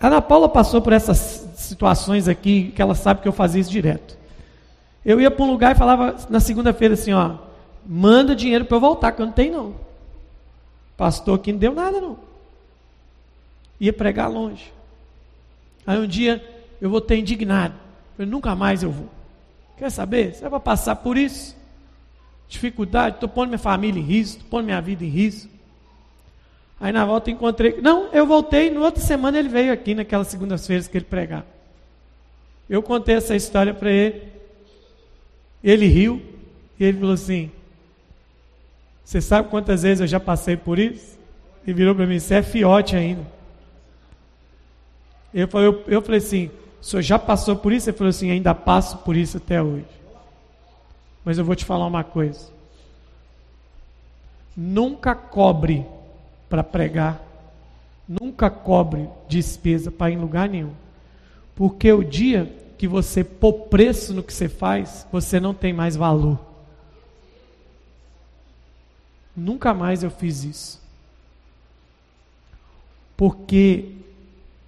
a 0.00 0.06
Ana 0.06 0.20
Paula 0.20 0.48
passou 0.48 0.82
por 0.82 0.92
essas 0.92 1.48
situações 1.56 2.28
aqui, 2.28 2.72
que 2.74 2.82
ela 2.82 2.94
sabe 2.94 3.22
que 3.22 3.28
eu 3.28 3.32
fazia 3.32 3.60
isso 3.60 3.70
direto. 3.70 4.18
Eu 5.04 5.20
ia 5.20 5.30
para 5.30 5.44
um 5.44 5.50
lugar 5.50 5.74
e 5.74 5.78
falava 5.78 6.16
na 6.28 6.40
segunda-feira 6.40 6.94
assim, 6.94 7.12
ó, 7.12 7.36
manda 7.86 8.34
dinheiro 8.34 8.64
para 8.64 8.76
eu 8.76 8.80
voltar, 8.80 9.12
que 9.12 9.22
eu 9.22 9.26
não 9.26 9.32
tenho 9.32 9.52
não. 9.52 9.74
Pastor 10.96 11.38
aqui 11.38 11.52
não 11.52 11.58
deu 11.58 11.74
nada 11.74 12.00
não. 12.00 12.18
Ia 13.80 13.92
pregar 13.92 14.30
longe. 14.30 14.72
Aí 15.86 15.98
um 15.98 16.06
dia 16.06 16.42
eu 16.80 16.88
vou 16.88 17.00
ter 17.00 17.18
indignado. 17.18 17.74
Falei, 18.16 18.30
nunca 18.30 18.54
mais 18.54 18.82
eu 18.82 18.90
vou. 18.90 19.08
Quer 19.76 19.90
saber? 19.90 20.34
Você 20.34 20.48
vai 20.48 20.60
passar 20.60 20.96
por 20.96 21.16
isso? 21.16 21.56
Dificuldade, 22.48 23.16
estou 23.16 23.28
pondo 23.28 23.48
minha 23.48 23.58
família 23.58 24.00
em 24.00 24.04
risco, 24.04 24.36
estou 24.36 24.50
pondo 24.50 24.64
minha 24.64 24.80
vida 24.80 25.04
em 25.04 25.08
risco. 25.08 25.50
Aí 26.80 26.92
na 26.92 27.04
volta 27.04 27.30
encontrei. 27.30 27.80
Não, 27.80 28.08
eu 28.12 28.26
voltei, 28.26 28.70
no 28.70 28.82
outra 28.82 29.02
semana 29.02 29.38
ele 29.38 29.48
veio 29.48 29.72
aqui, 29.72 29.94
naquelas 29.94 30.28
segundas-feiras 30.28 30.86
que 30.86 30.98
ele 30.98 31.04
pregava. 31.04 31.46
Eu 32.68 32.82
contei 32.82 33.14
essa 33.14 33.36
história 33.36 33.72
para 33.72 33.90
ele. 33.90 34.22
Ele 35.62 35.86
riu 35.86 36.22
e 36.78 36.84
ele 36.84 36.98
falou 36.98 37.14
assim: 37.14 37.50
Você 39.04 39.20
sabe 39.20 39.48
quantas 39.48 39.82
vezes 39.82 40.00
eu 40.00 40.06
já 40.06 40.20
passei 40.20 40.56
por 40.56 40.78
isso? 40.78 41.18
E 41.66 41.72
virou 41.72 41.94
para 41.94 42.06
mim: 42.06 42.18
Você 42.18 42.34
é 42.34 42.42
fiote 42.42 42.96
ainda. 42.96 43.26
Eu 45.32 45.48
falei, 45.48 45.68
eu, 45.68 45.84
eu 45.86 46.02
falei 46.02 46.18
assim: 46.18 46.50
O 46.80 46.84
senhor 46.84 47.02
já 47.02 47.18
passou 47.18 47.56
por 47.56 47.72
isso? 47.72 47.88
Ele 47.88 47.96
falou 47.96 48.10
assim: 48.10 48.30
Ainda 48.30 48.54
passo 48.54 48.98
por 48.98 49.16
isso 49.16 49.38
até 49.38 49.62
hoje. 49.62 49.86
Mas 51.24 51.38
eu 51.38 51.44
vou 51.44 51.56
te 51.56 51.64
falar 51.64 51.86
uma 51.86 52.04
coisa. 52.04 52.52
Nunca 54.56 55.14
cobre 55.14 55.86
para 56.48 56.62
pregar. 56.62 57.20
Nunca 58.06 58.50
cobre 58.50 59.08
despesa 59.28 59.90
para 59.90 60.12
em 60.12 60.18
lugar 60.18 60.48
nenhum. 60.48 60.74
Porque 61.54 61.90
o 61.92 62.04
dia 62.04 62.52
que 62.76 62.86
você 62.86 63.24
pôr 63.24 63.52
preço 63.68 64.12
no 64.12 64.22
que 64.22 64.32
você 64.32 64.48
faz, 64.48 65.06
você 65.10 65.40
não 65.40 65.54
tem 65.54 65.72
mais 65.72 65.96
valor. 65.96 66.38
Nunca 69.36 69.72
mais 69.72 70.02
eu 70.02 70.10
fiz 70.10 70.44
isso. 70.44 70.80
Porque 73.16 73.92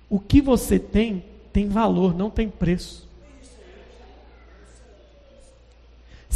o 0.09 0.19
que 0.19 0.41
você 0.41 0.79
tem, 0.79 1.25
tem 1.53 1.69
valor, 1.69 2.15
não 2.15 2.31
tem 2.31 2.49
preço. 2.49 3.06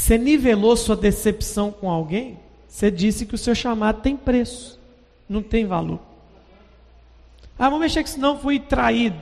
Você 0.01 0.17
nivelou 0.17 0.75
sua 0.79 0.97
decepção 0.97 1.71
com 1.71 1.91
alguém, 1.91 2.39
você 2.67 2.91
disse 2.91 3.27
que 3.27 3.35
o 3.35 3.39
seu 3.39 3.55
chamado 3.55 4.01
tem 4.01 4.17
preço, 4.17 4.81
não 5.29 5.43
tem 5.43 5.67
valor. 5.67 6.01
Ah, 7.59 7.67
vamos 7.69 7.81
mexer 7.81 8.03
com 8.03 8.09
isso, 8.09 8.19
não, 8.19 8.39
fui 8.39 8.59
traído. 8.59 9.19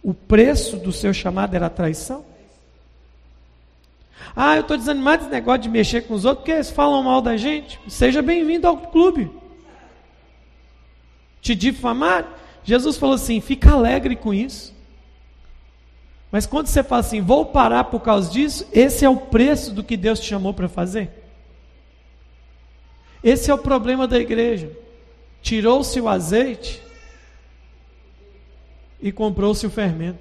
O 0.00 0.14
preço 0.14 0.76
do 0.76 0.92
seu 0.92 1.12
chamado 1.12 1.56
era 1.56 1.68
traição? 1.68 2.24
Ah, 4.34 4.54
eu 4.54 4.60
estou 4.60 4.76
desanimado 4.76 5.24
desse 5.24 5.34
negócio 5.34 5.62
de 5.62 5.68
mexer 5.68 6.02
com 6.02 6.14
os 6.14 6.24
outros, 6.24 6.44
porque 6.44 6.52
eles 6.52 6.70
falam 6.70 7.02
mal 7.02 7.20
da 7.20 7.36
gente. 7.36 7.80
Seja 7.88 8.22
bem-vindo 8.22 8.68
ao 8.68 8.76
clube. 8.76 9.28
Te 11.42 11.52
difamar? 11.52 12.28
Jesus 12.62 12.96
falou 12.96 13.16
assim: 13.16 13.40
fica 13.40 13.72
alegre 13.72 14.14
com 14.14 14.32
isso. 14.32 14.72
Mas 16.30 16.46
quando 16.46 16.68
você 16.68 16.82
fala 16.82 17.00
assim, 17.00 17.20
vou 17.20 17.46
parar 17.46 17.84
por 17.84 18.00
causa 18.00 18.30
disso, 18.30 18.66
esse 18.72 19.04
é 19.04 19.08
o 19.08 19.16
preço 19.16 19.72
do 19.72 19.82
que 19.82 19.96
Deus 19.96 20.20
te 20.20 20.26
chamou 20.26 20.54
para 20.54 20.68
fazer. 20.68 21.10
Esse 23.22 23.50
é 23.50 23.54
o 23.54 23.58
problema 23.58 24.06
da 24.06 24.18
igreja. 24.18 24.70
Tirou-se 25.42 26.00
o 26.00 26.08
azeite 26.08 26.82
e 29.00 29.10
comprou-se 29.10 29.66
o 29.66 29.70
fermento. 29.70 30.20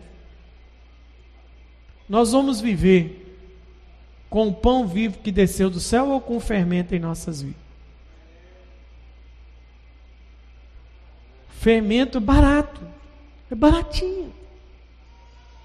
Nós 2.08 2.32
vamos 2.32 2.60
viver 2.60 3.26
com 4.30 4.48
o 4.48 4.54
pão 4.54 4.88
vivo 4.88 5.20
que 5.20 5.32
desceu 5.32 5.70
do 5.70 5.80
céu 5.80 6.10
ou 6.10 6.22
com 6.22 6.38
o 6.38 6.42
fermento 6.42 6.96
em 6.96 7.00
nossas 7.00 7.42
vidas? 7.42 7.70
Fermento 11.50 12.20
barato, 12.20 12.82
é 13.52 13.56
baratinho. 13.56 14.39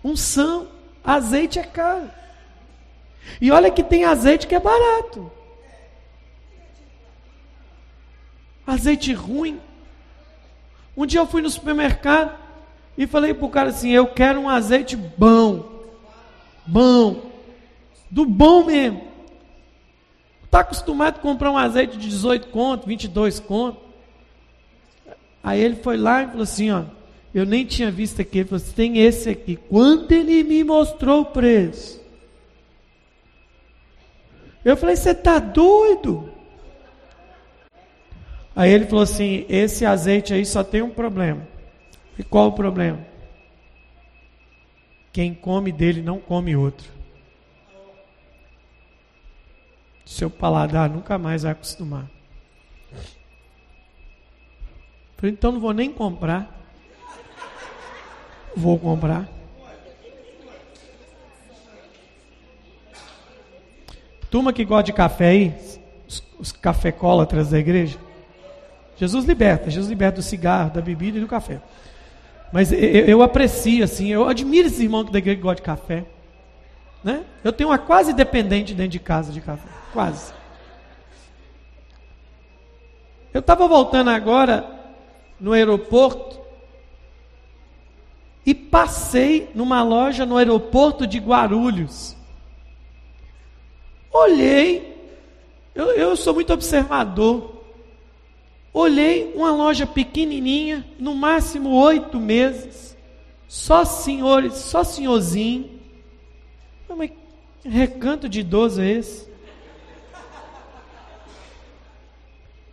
Unção, 0.05 0.69
azeite 1.03 1.59
é 1.59 1.63
caro. 1.63 2.11
E 3.41 3.51
olha 3.51 3.71
que 3.71 3.83
tem 3.83 4.05
azeite 4.05 4.47
que 4.47 4.55
é 4.55 4.61
barato. 4.61 5.33
Azeite 8.67 9.15
ruim. 9.15 9.59
Um 10.95 11.07
dia 11.07 11.21
eu 11.21 11.27
fui 11.27 11.41
no 11.41 11.49
supermercado 11.49 12.39
e 12.97 13.07
falei 13.07 13.33
para 13.33 13.47
o 13.47 13.51
cara 13.51 13.71
assim: 13.71 13.91
Eu 13.91 14.07
quero 14.07 14.41
um 14.41 14.49
azeite 14.49 14.95
bom. 14.95 15.71
Bom. 16.67 17.31
Do 18.11 18.27
bom 18.27 18.65
mesmo. 18.65 19.09
Está 20.45 20.61
acostumado 20.61 21.17
a 21.17 21.21
comprar 21.21 21.51
um 21.51 21.59
azeite 21.59 21.97
de 21.97 22.09
18 22.09 22.49
conto, 22.49 22.87
22 22.87 23.41
conto. 23.41 23.81
Aí 25.43 25.61
ele 25.61 25.77
foi 25.77 25.97
lá 25.97 26.23
e 26.23 26.27
falou 26.27 26.43
assim: 26.43 26.71
Ó, 26.71 26.85
eu 27.35 27.45
nem 27.45 27.67
tinha 27.67 27.91
visto 27.91 28.23
aqui. 28.23 28.39
Ele 28.39 28.49
falou 28.49 28.63
assim: 28.63 28.73
tem 28.73 28.99
esse 28.99 29.29
aqui. 29.29 29.57
Quanto 29.57 30.13
ele 30.13 30.45
me 30.45 30.63
mostrou 30.63 31.23
o 31.23 31.27
preço? 31.27 32.01
Eu 34.65 34.77
falei: 34.77 34.95
você 34.95 35.11
está 35.11 35.41
doido? 35.41 36.33
Aí 38.55 38.71
ele 38.71 38.87
falou 38.87 39.03
assim: 39.03 39.45
esse 39.49 39.85
azeite 39.85 40.33
aí 40.33 40.47
só 40.47 40.63
tem 40.63 40.81
um 40.81 40.91
problema. 40.91 41.47
E 42.17 42.23
qual 42.23 42.49
o 42.49 42.53
problema? 42.53 43.05
Quem 45.13 45.35
come 45.35 45.73
dele 45.73 46.01
não 46.01 46.21
come 46.21 46.55
outro. 46.55 46.93
Seu 50.05 50.31
paladar 50.31 50.89
nunca 50.89 51.19
mais 51.19 51.43
vai 51.43 51.53
acostumar. 51.53 52.09
Falei, 55.17 55.33
então 55.33 55.51
não 55.51 55.61
vou 55.61 55.73
nem 55.73 55.91
comprar. 55.91 56.64
Vou 58.57 58.79
comprar. 58.79 59.29
Turma 64.31 64.53
que 64.53 64.65
gosta 64.65 64.85
de 64.85 64.93
café 64.93 65.29
aí, 65.29 65.55
os, 66.09 66.23
os 66.39 66.53
cafecólatras 66.53 67.51
da 67.51 67.59
igreja. 67.59 67.99
Jesus 68.97 69.25
liberta, 69.25 69.71
Jesus 69.71 69.89
liberta 69.89 70.17
do 70.17 70.23
cigarro, 70.23 70.71
da 70.71 70.81
bebida 70.81 71.19
e 71.19 71.21
do 71.21 71.27
café. 71.27 71.61
Mas 72.53 72.73
eu, 72.73 72.79
eu 72.79 73.23
aprecio, 73.23 73.83
assim, 73.83 74.09
eu 74.09 74.29
admiro 74.29 74.69
esses 74.69 74.81
irmãos 74.81 75.11
da 75.11 75.19
igreja 75.19 75.37
que 75.37 75.43
gostam 75.43 75.57
de 75.57 75.63
café. 75.63 76.05
Né? 77.03 77.25
Eu 77.43 77.53
tenho 77.53 77.71
uma 77.71 77.79
quase 77.79 78.13
dependente 78.13 78.75
dentro 78.75 78.93
de 78.93 78.99
casa 78.99 79.33
de 79.33 79.41
café. 79.41 79.69
Quase. 79.93 80.33
Eu 83.33 83.41
estava 83.41 83.67
voltando 83.67 84.11
agora 84.11 84.65
no 85.41 85.53
aeroporto 85.53 86.44
e 88.47 88.55
passei 88.55 89.51
numa 89.55 89.83
loja 89.83 90.27
no 90.27 90.37
aeroporto 90.37 91.07
de 91.07 91.19
Guarulhos. 91.19 92.15
Olhei, 94.13 95.11
eu, 95.75 95.87
eu 95.93 96.17
sou 96.17 96.35
muito 96.35 96.53
observador. 96.53 97.63
Olhei 98.73 99.33
uma 99.35 99.53
loja 99.53 99.87
pequenininha, 99.87 100.85
no 100.99 101.15
máximo 101.15 101.71
oito 101.71 102.19
meses, 102.19 102.97
só 103.49 103.85
senhores, 103.85 104.55
só 104.55 104.85
senhorzinho. 104.85 105.71
Mas 106.97 107.11
recanto 107.65 108.29
de 108.29 108.41
idoso 108.41 108.81
é 108.81 108.91
esse? 108.91 109.29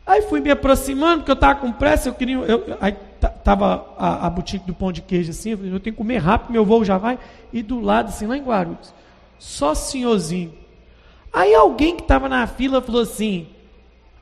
Aí 0.05 0.23
fui 0.23 0.41
me 0.41 0.51
aproximando, 0.51 1.19
porque 1.19 1.31
eu 1.31 1.35
estava 1.35 1.59
com 1.59 1.71
pressa, 1.71 2.09
eu 2.09 2.13
queria. 2.13 2.35
Eu, 2.37 2.77
aí 2.81 2.95
estava 3.21 3.93
a, 3.97 4.27
a 4.27 4.29
boutique 4.29 4.65
do 4.65 4.73
pão 4.73 4.91
de 4.91 5.01
queijo 5.01 5.31
assim, 5.31 5.51
eu 5.51 5.79
tenho 5.79 5.79
que 5.79 5.91
comer 5.93 6.17
rápido, 6.17 6.51
meu 6.51 6.65
voo 6.65 6.83
já 6.83 6.97
vai. 6.97 7.19
E 7.51 7.61
do 7.61 7.79
lado, 7.79 8.09
assim, 8.09 8.27
lá 8.27 8.37
em 8.37 8.43
Guarulhos, 8.43 8.93
só 9.37 9.73
senhorzinho. 9.73 10.53
Aí 11.31 11.53
alguém 11.53 11.95
que 11.95 12.01
estava 12.01 12.27
na 12.27 12.45
fila 12.47 12.81
falou 12.81 13.01
assim: 13.01 13.47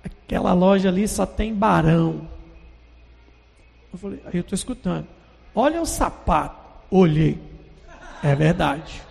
Aquela 0.04 0.54
loja 0.54 0.90
ali 0.90 1.08
só 1.08 1.26
tem 1.26 1.54
barão. 1.54 2.28
Eu 3.92 3.98
falei, 3.98 4.22
aí 4.26 4.36
eu 4.36 4.42
estou 4.42 4.56
escutando. 4.56 5.08
Olha 5.56 5.82
o 5.82 5.86
sapato. 5.86 6.60
Olhei. 6.92 7.40
É 8.24 8.36
verdade. 8.36 9.02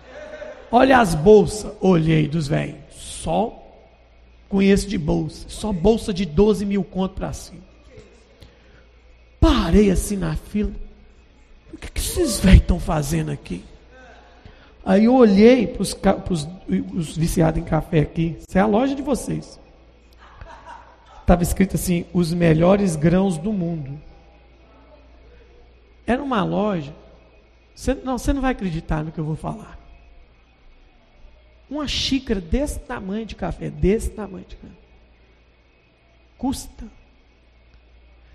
Olha 0.71 0.99
as 0.99 1.13
bolsas. 1.13 1.73
Olhei 1.81 2.27
dos 2.27 2.47
velhos. 2.47 2.77
Só 2.91 3.53
conheço 4.47 4.87
de 4.87 4.97
bolsa. 4.97 5.45
Só 5.49 5.73
bolsa 5.73 6.13
de 6.13 6.25
12 6.25 6.65
mil 6.65 6.83
conto 6.83 7.15
para 7.15 7.33
cima. 7.33 7.68
Parei 9.39 9.91
assim 9.91 10.17
na 10.17 10.35
fila. 10.35 10.71
O 11.73 11.77
que, 11.77 11.91
que 11.91 11.99
esses 11.99 12.39
velhos 12.39 12.61
estão 12.61 12.79
fazendo 12.79 13.31
aqui? 13.31 13.63
Aí 14.85 15.05
eu 15.05 15.13
olhei 15.13 15.67
para 15.67 15.81
os 15.81 17.15
viciados 17.15 17.61
em 17.61 17.63
café 17.63 17.99
aqui. 17.99 18.37
Isso 18.47 18.57
é 18.57 18.61
a 18.61 18.65
loja 18.65 18.95
de 18.95 19.01
vocês 19.01 19.59
estava 21.29 21.43
escrito 21.43 21.75
assim: 21.75 22.05
os 22.11 22.33
melhores 22.33 22.95
grãos 22.95 23.37
do 23.37 23.53
mundo. 23.53 23.99
Era 26.05 26.23
uma 26.23 26.43
loja. 26.43 26.93
Você, 27.75 27.93
não, 27.93 28.17
você 28.17 28.33
não 28.33 28.41
vai 28.41 28.51
acreditar 28.51 29.03
no 29.03 29.11
que 29.11 29.19
eu 29.19 29.23
vou 29.23 29.35
falar. 29.35 29.77
Uma 31.69 31.87
xícara 31.87 32.41
desse 32.41 32.79
tamanho 32.79 33.27
de 33.27 33.35
café, 33.35 33.69
desse 33.69 34.09
tamanho 34.09 34.45
de 34.47 34.55
café, 34.55 34.73
custa 36.35 36.85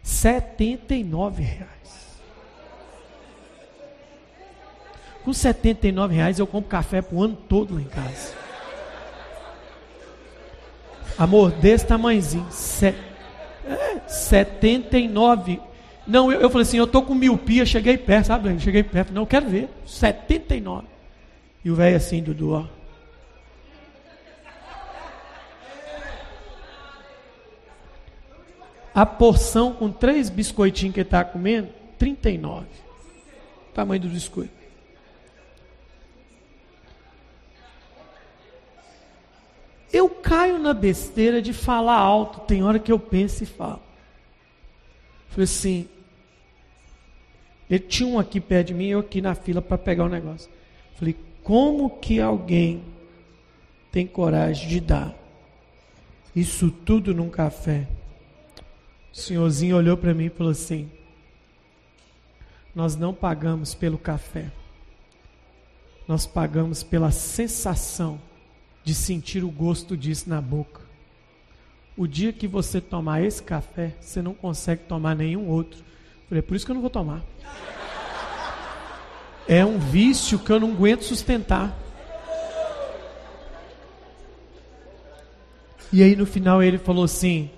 79 0.04 1.42
reais. 1.42 2.20
Com 5.24 5.32
79 5.32 6.14
reais 6.14 6.38
eu 6.38 6.46
compro 6.46 6.68
café 6.68 7.00
para 7.00 7.16
o 7.16 7.22
ano 7.22 7.36
todo 7.48 7.74
lá 7.74 7.80
em 7.80 7.84
casa. 7.84 8.34
Amor, 11.16 11.50
desse 11.52 11.86
tamanhozinho. 11.86 12.46
Se, 12.50 12.88
é, 12.88 14.00
79. 14.06 15.58
Não, 16.06 16.30
eu, 16.30 16.42
eu 16.42 16.50
falei 16.50 16.66
assim, 16.66 16.76
eu 16.76 16.86
tô 16.86 17.00
com 17.00 17.14
miopia, 17.14 17.64
cheguei 17.64 17.96
perto, 17.96 18.26
sabe? 18.26 18.60
Cheguei 18.60 18.82
perto, 18.82 19.10
não, 19.10 19.24
quero 19.24 19.48
ver. 19.48 19.70
79. 19.86 20.86
E 21.64 21.70
o 21.70 21.74
velho 21.74 21.96
assim, 21.96 22.22
Dudu, 22.22 22.52
ó. 22.52 22.73
A 28.94 29.04
porção 29.04 29.72
com 29.72 29.90
três 29.90 30.30
biscoitinhos 30.30 30.94
que 30.94 31.00
ele 31.00 31.06
está 31.06 31.24
comendo, 31.24 31.68
39. 31.98 32.66
Tamanho 33.74 34.02
do 34.02 34.08
biscoito. 34.08 34.52
Eu 39.92 40.08
caio 40.08 40.58
na 40.58 40.72
besteira 40.72 41.42
de 41.42 41.52
falar 41.52 41.96
alto, 41.96 42.40
tem 42.40 42.62
hora 42.62 42.78
que 42.78 42.90
eu 42.90 42.98
penso 42.98 43.42
e 43.42 43.46
falo. 43.46 43.80
Falei 45.28 45.44
assim, 45.44 45.88
ele 47.68 47.80
tinha 47.80 48.08
um 48.08 48.18
aqui 48.18 48.40
perto 48.40 48.68
de 48.68 48.74
mim, 48.74 48.86
eu 48.86 49.00
aqui 49.00 49.20
na 49.20 49.34
fila 49.34 49.60
para 49.60 49.78
pegar 49.78 50.04
o 50.04 50.08
negócio. 50.08 50.50
Falei, 50.94 51.16
como 51.42 51.90
que 51.90 52.20
alguém 52.20 52.82
tem 53.90 54.06
coragem 54.06 54.68
de 54.68 54.80
dar 54.80 55.14
isso 56.34 56.70
tudo 56.70 57.14
num 57.14 57.30
café? 57.30 57.86
O 59.14 59.16
senhorzinho 59.16 59.76
olhou 59.76 59.96
para 59.96 60.12
mim 60.12 60.24
e 60.24 60.30
falou 60.30 60.50
assim: 60.50 60.90
Nós 62.74 62.96
não 62.96 63.14
pagamos 63.14 63.72
pelo 63.72 63.96
café, 63.96 64.50
nós 66.08 66.26
pagamos 66.26 66.82
pela 66.82 67.12
sensação 67.12 68.20
de 68.82 68.92
sentir 68.92 69.44
o 69.44 69.50
gosto 69.50 69.96
disso 69.96 70.28
na 70.28 70.40
boca. 70.40 70.82
O 71.96 72.08
dia 72.08 72.32
que 72.32 72.48
você 72.48 72.80
tomar 72.80 73.22
esse 73.22 73.40
café, 73.40 73.94
você 74.00 74.20
não 74.20 74.34
consegue 74.34 74.82
tomar 74.82 75.14
nenhum 75.14 75.48
outro. 75.48 75.84
falei, 76.28 76.40
é 76.40 76.42
por 76.42 76.56
isso 76.56 76.66
que 76.66 76.72
eu 76.72 76.74
não 76.74 76.82
vou 76.82 76.90
tomar. 76.90 77.22
É 79.46 79.64
um 79.64 79.78
vício 79.78 80.40
que 80.40 80.50
eu 80.50 80.58
não 80.58 80.72
aguento 80.72 81.02
sustentar. 81.02 81.78
E 85.92 86.02
aí 86.02 86.16
no 86.16 86.26
final 86.26 86.60
ele 86.60 86.78
falou 86.78 87.04
assim: 87.04 87.48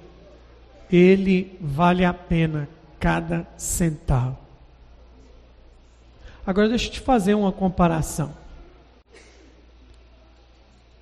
ele 0.91 1.57
vale 1.61 2.05
a 2.05 2.15
pena 2.15 2.69
cada 2.99 3.47
centavo. 3.57 4.39
Agora 6.47 6.69
deixa 6.69 6.87
eu 6.87 6.93
te 6.93 7.01
fazer 7.01 7.35
uma 7.35 7.51
comparação. 7.51 8.33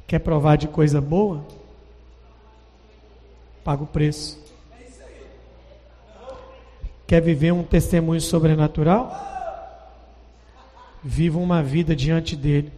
Quer 0.07 0.19
provar 0.19 0.57
de 0.57 0.69
coisa 0.69 1.01
boa? 1.01 1.45
Paga 3.63 3.83
o 3.83 3.87
preço. 3.87 4.43
Quer 7.07 7.21
viver 7.21 7.53
um 7.53 7.63
testemunho 7.63 8.21
sobrenatural? 8.21 9.13
Viva 11.03 11.39
uma 11.39 11.63
vida 11.63 11.95
diante 11.95 12.35
dele. 12.35 12.73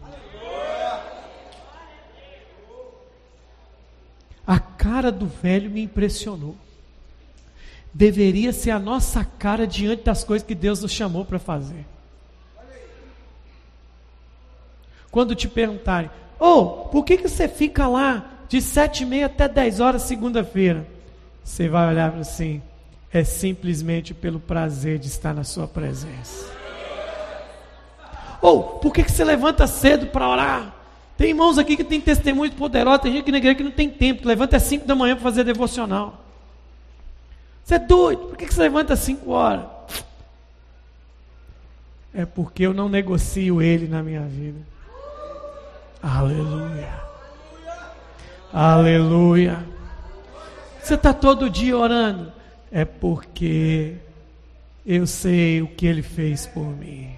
A 4.45 4.59
cara 4.59 5.11
do 5.11 5.25
velho 5.27 5.69
me 5.69 5.81
impressionou. 5.81 6.55
Deveria 7.97 8.53
ser 8.53 8.69
a 8.69 8.77
nossa 8.77 9.25
cara 9.25 9.65
diante 9.65 10.03
das 10.03 10.23
coisas 10.23 10.47
que 10.47 10.53
Deus 10.53 10.83
nos 10.83 10.91
chamou 10.91 11.25
para 11.25 11.39
fazer. 11.39 11.83
Quando 15.09 15.33
te 15.33 15.47
perguntarem, 15.47 16.11
ou, 16.37 16.59
oh, 16.59 16.89
por 16.89 17.03
que, 17.03 17.17
que 17.17 17.27
você 17.27 17.47
fica 17.47 17.87
lá 17.87 18.23
de 18.47 18.61
sete 18.61 19.01
e 19.01 19.05
meia 19.07 19.25
até 19.25 19.47
dez 19.47 19.79
horas 19.79 20.03
segunda-feira? 20.03 20.85
Você 21.43 21.67
vai 21.67 21.89
olhar 21.89 22.13
assim, 22.17 22.61
é 23.11 23.23
simplesmente 23.23 24.13
pelo 24.13 24.39
prazer 24.39 24.99
de 24.99 25.07
estar 25.07 25.33
na 25.33 25.43
sua 25.43 25.67
presença. 25.67 26.45
Ou, 28.39 28.59
oh, 28.59 28.63
por 28.77 28.93
que, 28.93 29.03
que 29.03 29.11
você 29.11 29.23
levanta 29.23 29.65
cedo 29.65 30.05
para 30.05 30.29
orar? 30.29 30.75
Tem 31.17 31.29
irmãos 31.29 31.57
aqui 31.57 31.75
que 31.75 31.83
tem 31.83 31.99
testemunhos 31.99 32.53
poderosos, 32.53 33.01
tem 33.01 33.11
gente 33.11 33.21
aqui 33.21 33.31
na 33.31 33.39
igreja 33.39 33.55
que 33.55 33.63
não 33.63 33.71
tem 33.71 33.89
tempo, 33.89 34.21
que 34.21 34.27
levanta 34.27 34.57
às 34.57 34.61
cinco 34.61 34.85
da 34.85 34.93
manhã 34.93 35.15
para 35.15 35.23
fazer 35.23 35.43
devocional. 35.43 36.26
Você 37.67 37.75
é 37.75 37.79
doido, 37.79 38.27
por 38.27 38.37
que, 38.37 38.45
você 38.45 38.61
levanta 38.61 38.93
às 38.93 38.99
cinco 39.01 39.31
horas? 39.31 39.65
É 42.13 42.25
porque 42.25 42.63
eu 42.63 42.73
não 42.73 42.87
negocio 42.87 43.61
ele 43.61 43.89
na 43.89 44.01
minha 44.01 44.21
vida. 44.21 44.57
Aleluia. 46.01 46.93
Aleluia. 48.53 49.65
Você 50.81 50.93
está 50.93 51.13
todo 51.13 51.49
dia 51.49 51.77
orando? 51.77 52.31
É 52.71 52.85
porque 52.85 53.95
eu 54.85 55.05
sei 55.05 55.61
o 55.61 55.67
que 55.67 55.85
ele 55.85 56.01
fez 56.01 56.47
por 56.47 56.67
mim. 56.67 57.13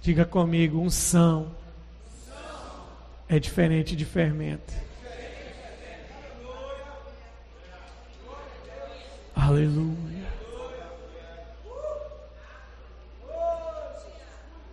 Diga 0.00 0.24
comigo, 0.24 0.78
unção 0.78 1.50
é 3.28 3.40
diferente 3.40 3.96
de 3.96 4.04
fermento. 4.04 4.85
Aleluia. 9.36 10.26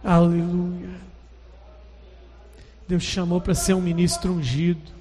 Aleluia. 0.04 0.90
Deus 2.88 3.04
chamou 3.04 3.42
para 3.42 3.54
ser 3.54 3.74
um 3.74 3.82
ministro 3.82 4.32
ungido. 4.32 4.92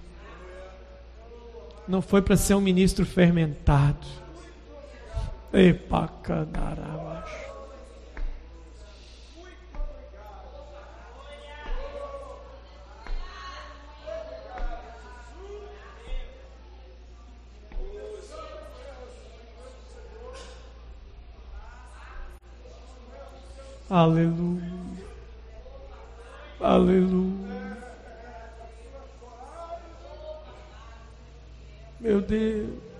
Não 1.86 2.02
foi 2.02 2.20
para 2.22 2.36
ser 2.36 2.54
um 2.54 2.60
ministro 2.60 3.06
fermentado. 3.06 4.06
Epacadarabaixo. 5.52 7.41
Aleluia. 23.92 24.62
Aleluia. 26.58 27.76
Meu 32.00 32.22
Deus. 32.22 32.91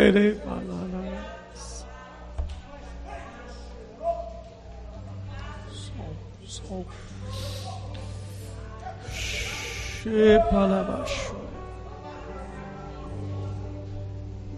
Ele 0.00 0.40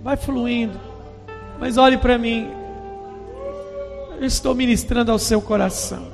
Vai 0.02 0.16
fluindo. 0.16 0.78
Mas 1.58 1.76
olhe 1.76 1.96
para 1.96 2.18
mim. 2.18 2.48
Eu 4.20 4.26
estou 4.26 4.54
ministrando 4.54 5.10
ao 5.10 5.18
seu 5.18 5.40
coração. 5.40 6.12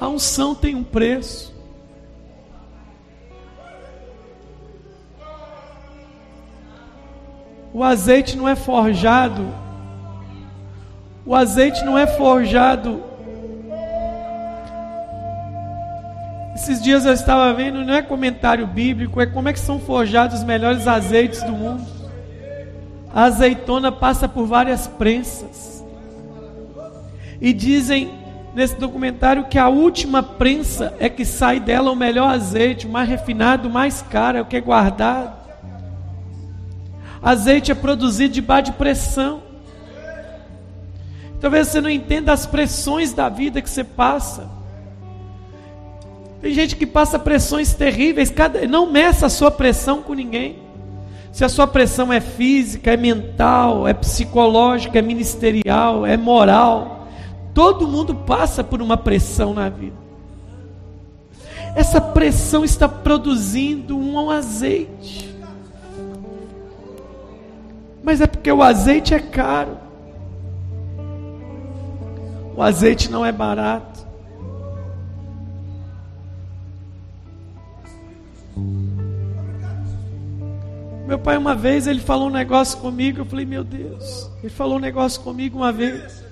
A 0.00 0.08
unção 0.08 0.54
tem 0.54 0.74
um 0.74 0.84
preço. 0.84 1.53
O 7.74 7.84
azeite 7.84 8.36
não 8.36 8.48
é 8.48 8.56
forjado. 8.56 9.46
O 11.26 11.34
azeite 11.34 11.84
não 11.84 11.98
é 11.98 12.06
forjado 12.06 13.02
Esses 16.54 16.80
dias 16.80 17.04
eu 17.04 17.12
estava 17.12 17.52
vendo, 17.52 17.84
não 17.84 17.92
é 17.92 18.00
comentário 18.00 18.64
bíblico, 18.64 19.20
é 19.20 19.26
como 19.26 19.48
é 19.48 19.52
que 19.52 19.58
são 19.58 19.80
forjados 19.80 20.38
os 20.38 20.44
melhores 20.44 20.86
azeites 20.86 21.42
do 21.42 21.52
mundo. 21.52 21.84
A 23.12 23.24
azeitona 23.24 23.90
passa 23.90 24.28
por 24.28 24.46
várias 24.46 24.86
prensas. 24.86 25.84
E 27.40 27.52
dizem 27.52 28.14
nesse 28.54 28.76
documentário 28.76 29.44
que 29.44 29.58
a 29.58 29.68
última 29.68 30.22
prensa 30.22 30.94
é 31.00 31.08
que 31.08 31.24
sai 31.24 31.58
dela 31.58 31.90
o 31.90 31.96
melhor 31.96 32.32
azeite, 32.32 32.86
o 32.86 32.90
mais 32.90 33.08
refinado, 33.08 33.68
o 33.68 33.72
mais 33.72 34.00
caro, 34.00 34.38
é 34.38 34.40
o 34.40 34.46
que 34.46 34.56
é 34.56 34.60
guardado. 34.60 35.43
Azeite 37.24 37.72
é 37.72 37.74
produzido 37.74 38.34
debaixo 38.34 38.70
de 38.70 38.72
pressão. 38.72 39.42
Talvez 41.40 41.68
você 41.68 41.80
não 41.80 41.88
entenda 41.88 42.32
as 42.32 42.44
pressões 42.44 43.14
da 43.14 43.30
vida 43.30 43.62
que 43.62 43.70
você 43.70 43.82
passa. 43.82 44.48
Tem 46.42 46.52
gente 46.52 46.76
que 46.76 46.84
passa 46.84 47.18
pressões 47.18 47.72
terríveis, 47.72 48.28
cada, 48.28 48.66
não 48.66 48.90
meça 48.90 49.24
a 49.26 49.30
sua 49.30 49.50
pressão 49.50 50.02
com 50.02 50.12
ninguém. 50.12 50.58
Se 51.32 51.44
a 51.44 51.48
sua 51.48 51.66
pressão 51.66 52.12
é 52.12 52.20
física, 52.20 52.92
é 52.92 52.96
mental, 52.96 53.88
é 53.88 53.94
psicológica, 53.94 54.98
é 54.98 55.02
ministerial, 55.02 56.04
é 56.04 56.18
moral, 56.18 57.08
todo 57.54 57.88
mundo 57.88 58.14
passa 58.14 58.62
por 58.62 58.82
uma 58.82 58.98
pressão 58.98 59.54
na 59.54 59.70
vida. 59.70 59.96
Essa 61.74 62.00
pressão 62.00 62.64
está 62.64 62.88
produzindo 62.88 63.98
um 63.98 64.30
azeite. 64.30 65.33
Mas 68.04 68.20
é 68.20 68.26
porque 68.26 68.52
o 68.52 68.62
azeite 68.62 69.14
é 69.14 69.18
caro. 69.18 69.78
O 72.54 72.62
azeite 72.62 73.10
não 73.10 73.24
é 73.24 73.32
barato. 73.32 74.06
Meu 81.06 81.18
pai, 81.18 81.38
uma 81.38 81.54
vez, 81.54 81.86
ele 81.86 82.00
falou 82.00 82.28
um 82.28 82.32
negócio 82.32 82.78
comigo. 82.78 83.22
Eu 83.22 83.24
falei, 83.24 83.46
meu 83.46 83.64
Deus. 83.64 84.30
Ele 84.42 84.52
falou 84.52 84.76
um 84.76 84.80
negócio 84.80 85.22
comigo 85.22 85.56
uma 85.56 85.72
vez. 85.72 86.22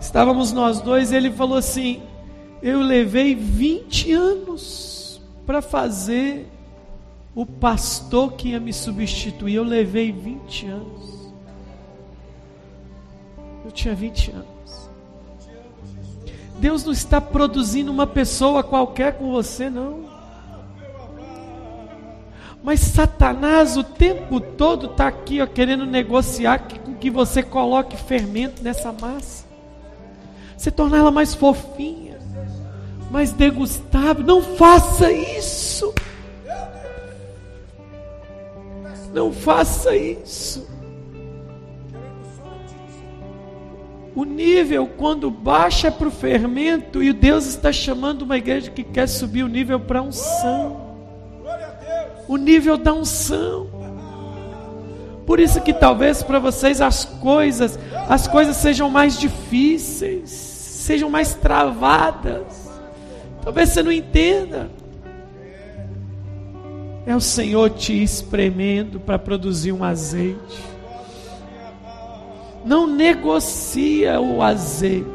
Estávamos 0.00 0.50
nós 0.50 0.80
dois 0.80 1.12
e 1.12 1.16
ele 1.16 1.30
falou 1.30 1.58
assim: 1.58 2.02
Eu 2.62 2.80
levei 2.80 3.34
20 3.34 4.12
anos 4.12 5.20
para 5.44 5.60
fazer 5.60 6.48
o 7.34 7.46
pastor 7.46 8.32
que 8.32 8.48
ia 8.48 8.60
me 8.60 8.72
substituir. 8.72 9.54
Eu 9.54 9.64
levei 9.64 10.12
20 10.12 10.66
anos. 10.66 11.32
Eu 13.64 13.70
tinha 13.70 13.94
20 13.94 14.30
anos. 14.30 14.90
Deus 16.58 16.84
não 16.84 16.92
está 16.92 17.20
produzindo 17.20 17.90
uma 17.92 18.06
pessoa 18.06 18.62
qualquer 18.62 19.16
com 19.16 19.30
você, 19.30 19.70
não. 19.70 20.08
Mas 22.62 22.80
Satanás 22.80 23.76
o 23.76 23.84
tempo 23.84 24.40
todo 24.40 24.86
está 24.86 25.06
aqui 25.06 25.40
ó, 25.40 25.46
querendo 25.46 25.86
negociar 25.86 26.58
com 26.84 26.94
que 26.94 27.10
você 27.10 27.42
coloque 27.42 27.96
fermento 27.96 28.62
nessa 28.62 28.92
massa. 28.92 29.46
Você 30.56 30.70
tornar 30.70 30.98
ela 30.98 31.12
mais 31.12 31.34
fofinha, 31.34 32.18
mais 33.10 33.32
degustável. 33.32 34.24
Não 34.24 34.42
faça 34.42 35.10
isso. 35.12 35.94
Não 39.18 39.32
faça 39.32 39.96
isso. 39.96 40.66
O 44.14 44.24
nível, 44.24 44.86
quando 44.86 45.30
baixa 45.30 45.90
para 45.90 46.08
o 46.08 46.10
fermento, 46.10 47.02
e 47.02 47.12
Deus 47.12 47.46
está 47.46 47.72
chamando 47.72 48.22
uma 48.22 48.36
igreja 48.36 48.70
que 48.70 48.82
quer 48.82 49.06
subir 49.06 49.42
o 49.42 49.48
nível 49.48 49.78
para 49.78 50.02
unção 50.02 50.88
o 52.28 52.36
nível 52.36 52.76
da 52.76 52.92
unção. 52.92 53.66
Por 55.26 55.40
isso 55.40 55.60
que 55.62 55.72
talvez 55.72 56.22
para 56.22 56.38
vocês 56.38 56.80
as 56.80 57.04
coisas, 57.04 57.78
as 58.08 58.28
coisas 58.28 58.56
sejam 58.56 58.88
mais 58.90 59.18
difíceis, 59.18 60.30
sejam 60.30 61.10
mais 61.10 61.34
travadas. 61.34 62.70
Talvez 63.42 63.70
você 63.70 63.82
não 63.82 63.90
entenda. 63.90 64.70
É 67.08 67.16
o 67.16 67.22
Senhor 67.22 67.70
te 67.70 68.02
espremendo 68.02 69.00
para 69.00 69.18
produzir 69.18 69.72
um 69.72 69.82
azeite. 69.82 70.62
Não 72.62 72.86
negocia 72.86 74.20
o 74.20 74.42
azeite. 74.42 75.06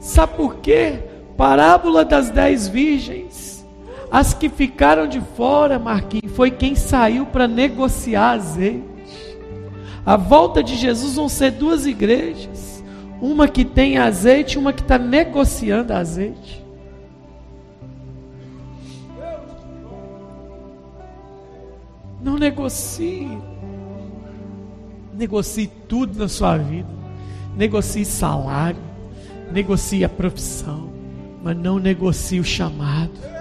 Sabe 0.00 0.36
por 0.38 0.54
quê? 0.54 1.00
Parábola 1.36 2.02
das 2.02 2.30
dez 2.30 2.66
virgens. 2.66 3.62
As 4.10 4.32
que 4.32 4.48
ficaram 4.48 5.06
de 5.06 5.20
fora, 5.36 5.78
Marquinhos, 5.78 6.34
foi 6.34 6.50
quem 6.50 6.74
saiu 6.74 7.26
para 7.26 7.46
negociar 7.46 8.30
azeite. 8.30 9.36
A 10.06 10.16
volta 10.16 10.62
de 10.62 10.76
Jesus 10.76 11.16
vão 11.16 11.28
ser 11.28 11.50
duas 11.50 11.84
igrejas: 11.84 12.82
uma 13.20 13.46
que 13.46 13.66
tem 13.66 13.98
azeite 13.98 14.54
e 14.54 14.58
uma 14.58 14.72
que 14.72 14.80
está 14.80 14.96
negociando 14.96 15.92
azeite. 15.92 16.61
Não 22.22 22.38
negocie. 22.38 23.38
Negocie 25.12 25.66
tudo 25.88 26.18
na 26.18 26.28
sua 26.28 26.56
vida. 26.56 26.88
Negocie 27.56 28.04
salário. 28.04 28.80
Negocie 29.52 30.04
a 30.04 30.08
profissão. 30.08 30.90
Mas 31.42 31.56
não 31.56 31.78
negocie 31.78 32.40
o 32.40 32.44
chamado 32.44 33.32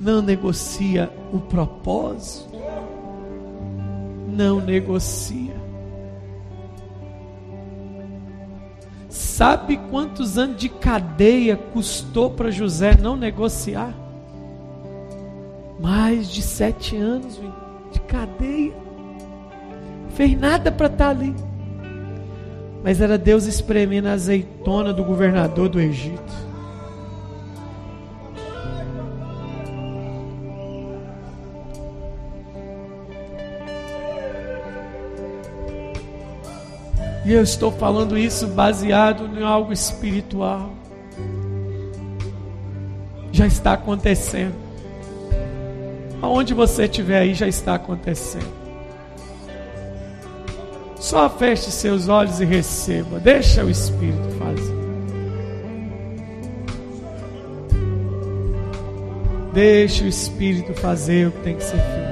não 0.00 0.20
negocia 0.22 1.10
o 1.32 1.40
propósito, 1.40 2.56
não 4.28 4.60
negocia. 4.60 5.56
Sabe 9.08 9.76
quantos 9.90 10.38
anos 10.38 10.56
de 10.56 10.68
cadeia 10.68 11.56
custou 11.56 12.30
para 12.30 12.50
José 12.50 12.96
não 12.96 13.16
negociar? 13.16 13.92
Mais 15.78 16.28
de 16.28 16.42
sete 16.42 16.96
anos 16.96 17.40
de 17.92 18.00
cadeia. 18.00 18.74
Fez 20.10 20.38
nada 20.38 20.72
para 20.72 20.86
estar 20.86 21.04
tá 21.04 21.10
ali. 21.10 21.34
Mas 22.82 23.00
era 23.00 23.18
Deus 23.18 23.46
espremendo 23.46 24.06
a 24.06 24.12
azeitona 24.12 24.92
do 24.92 25.04
governador 25.04 25.68
do 25.68 25.80
Egito. 25.80 26.46
E 37.26 37.32
eu 37.32 37.42
estou 37.42 37.72
falando 37.72 38.16
isso 38.16 38.46
baseado 38.46 39.28
em 39.36 39.42
algo 39.42 39.72
espiritual. 39.72 40.72
Já 43.32 43.48
está 43.48 43.72
acontecendo. 43.72 44.65
Aonde 46.22 46.54
você 46.54 46.84
estiver 46.84 47.20
aí, 47.20 47.34
já 47.34 47.46
está 47.46 47.74
acontecendo. 47.74 48.66
Só 50.96 51.28
feche 51.30 51.70
seus 51.70 52.08
olhos 52.08 52.40
e 52.40 52.44
receba. 52.44 53.20
Deixa 53.20 53.64
o 53.64 53.70
Espírito 53.70 54.28
fazer. 54.38 54.76
Deixa 59.52 60.04
o 60.04 60.08
Espírito 60.08 60.74
fazer 60.74 61.28
o 61.28 61.32
que 61.32 61.40
tem 61.40 61.56
que 61.56 61.62
ser 61.62 61.76
feito. 61.76 62.05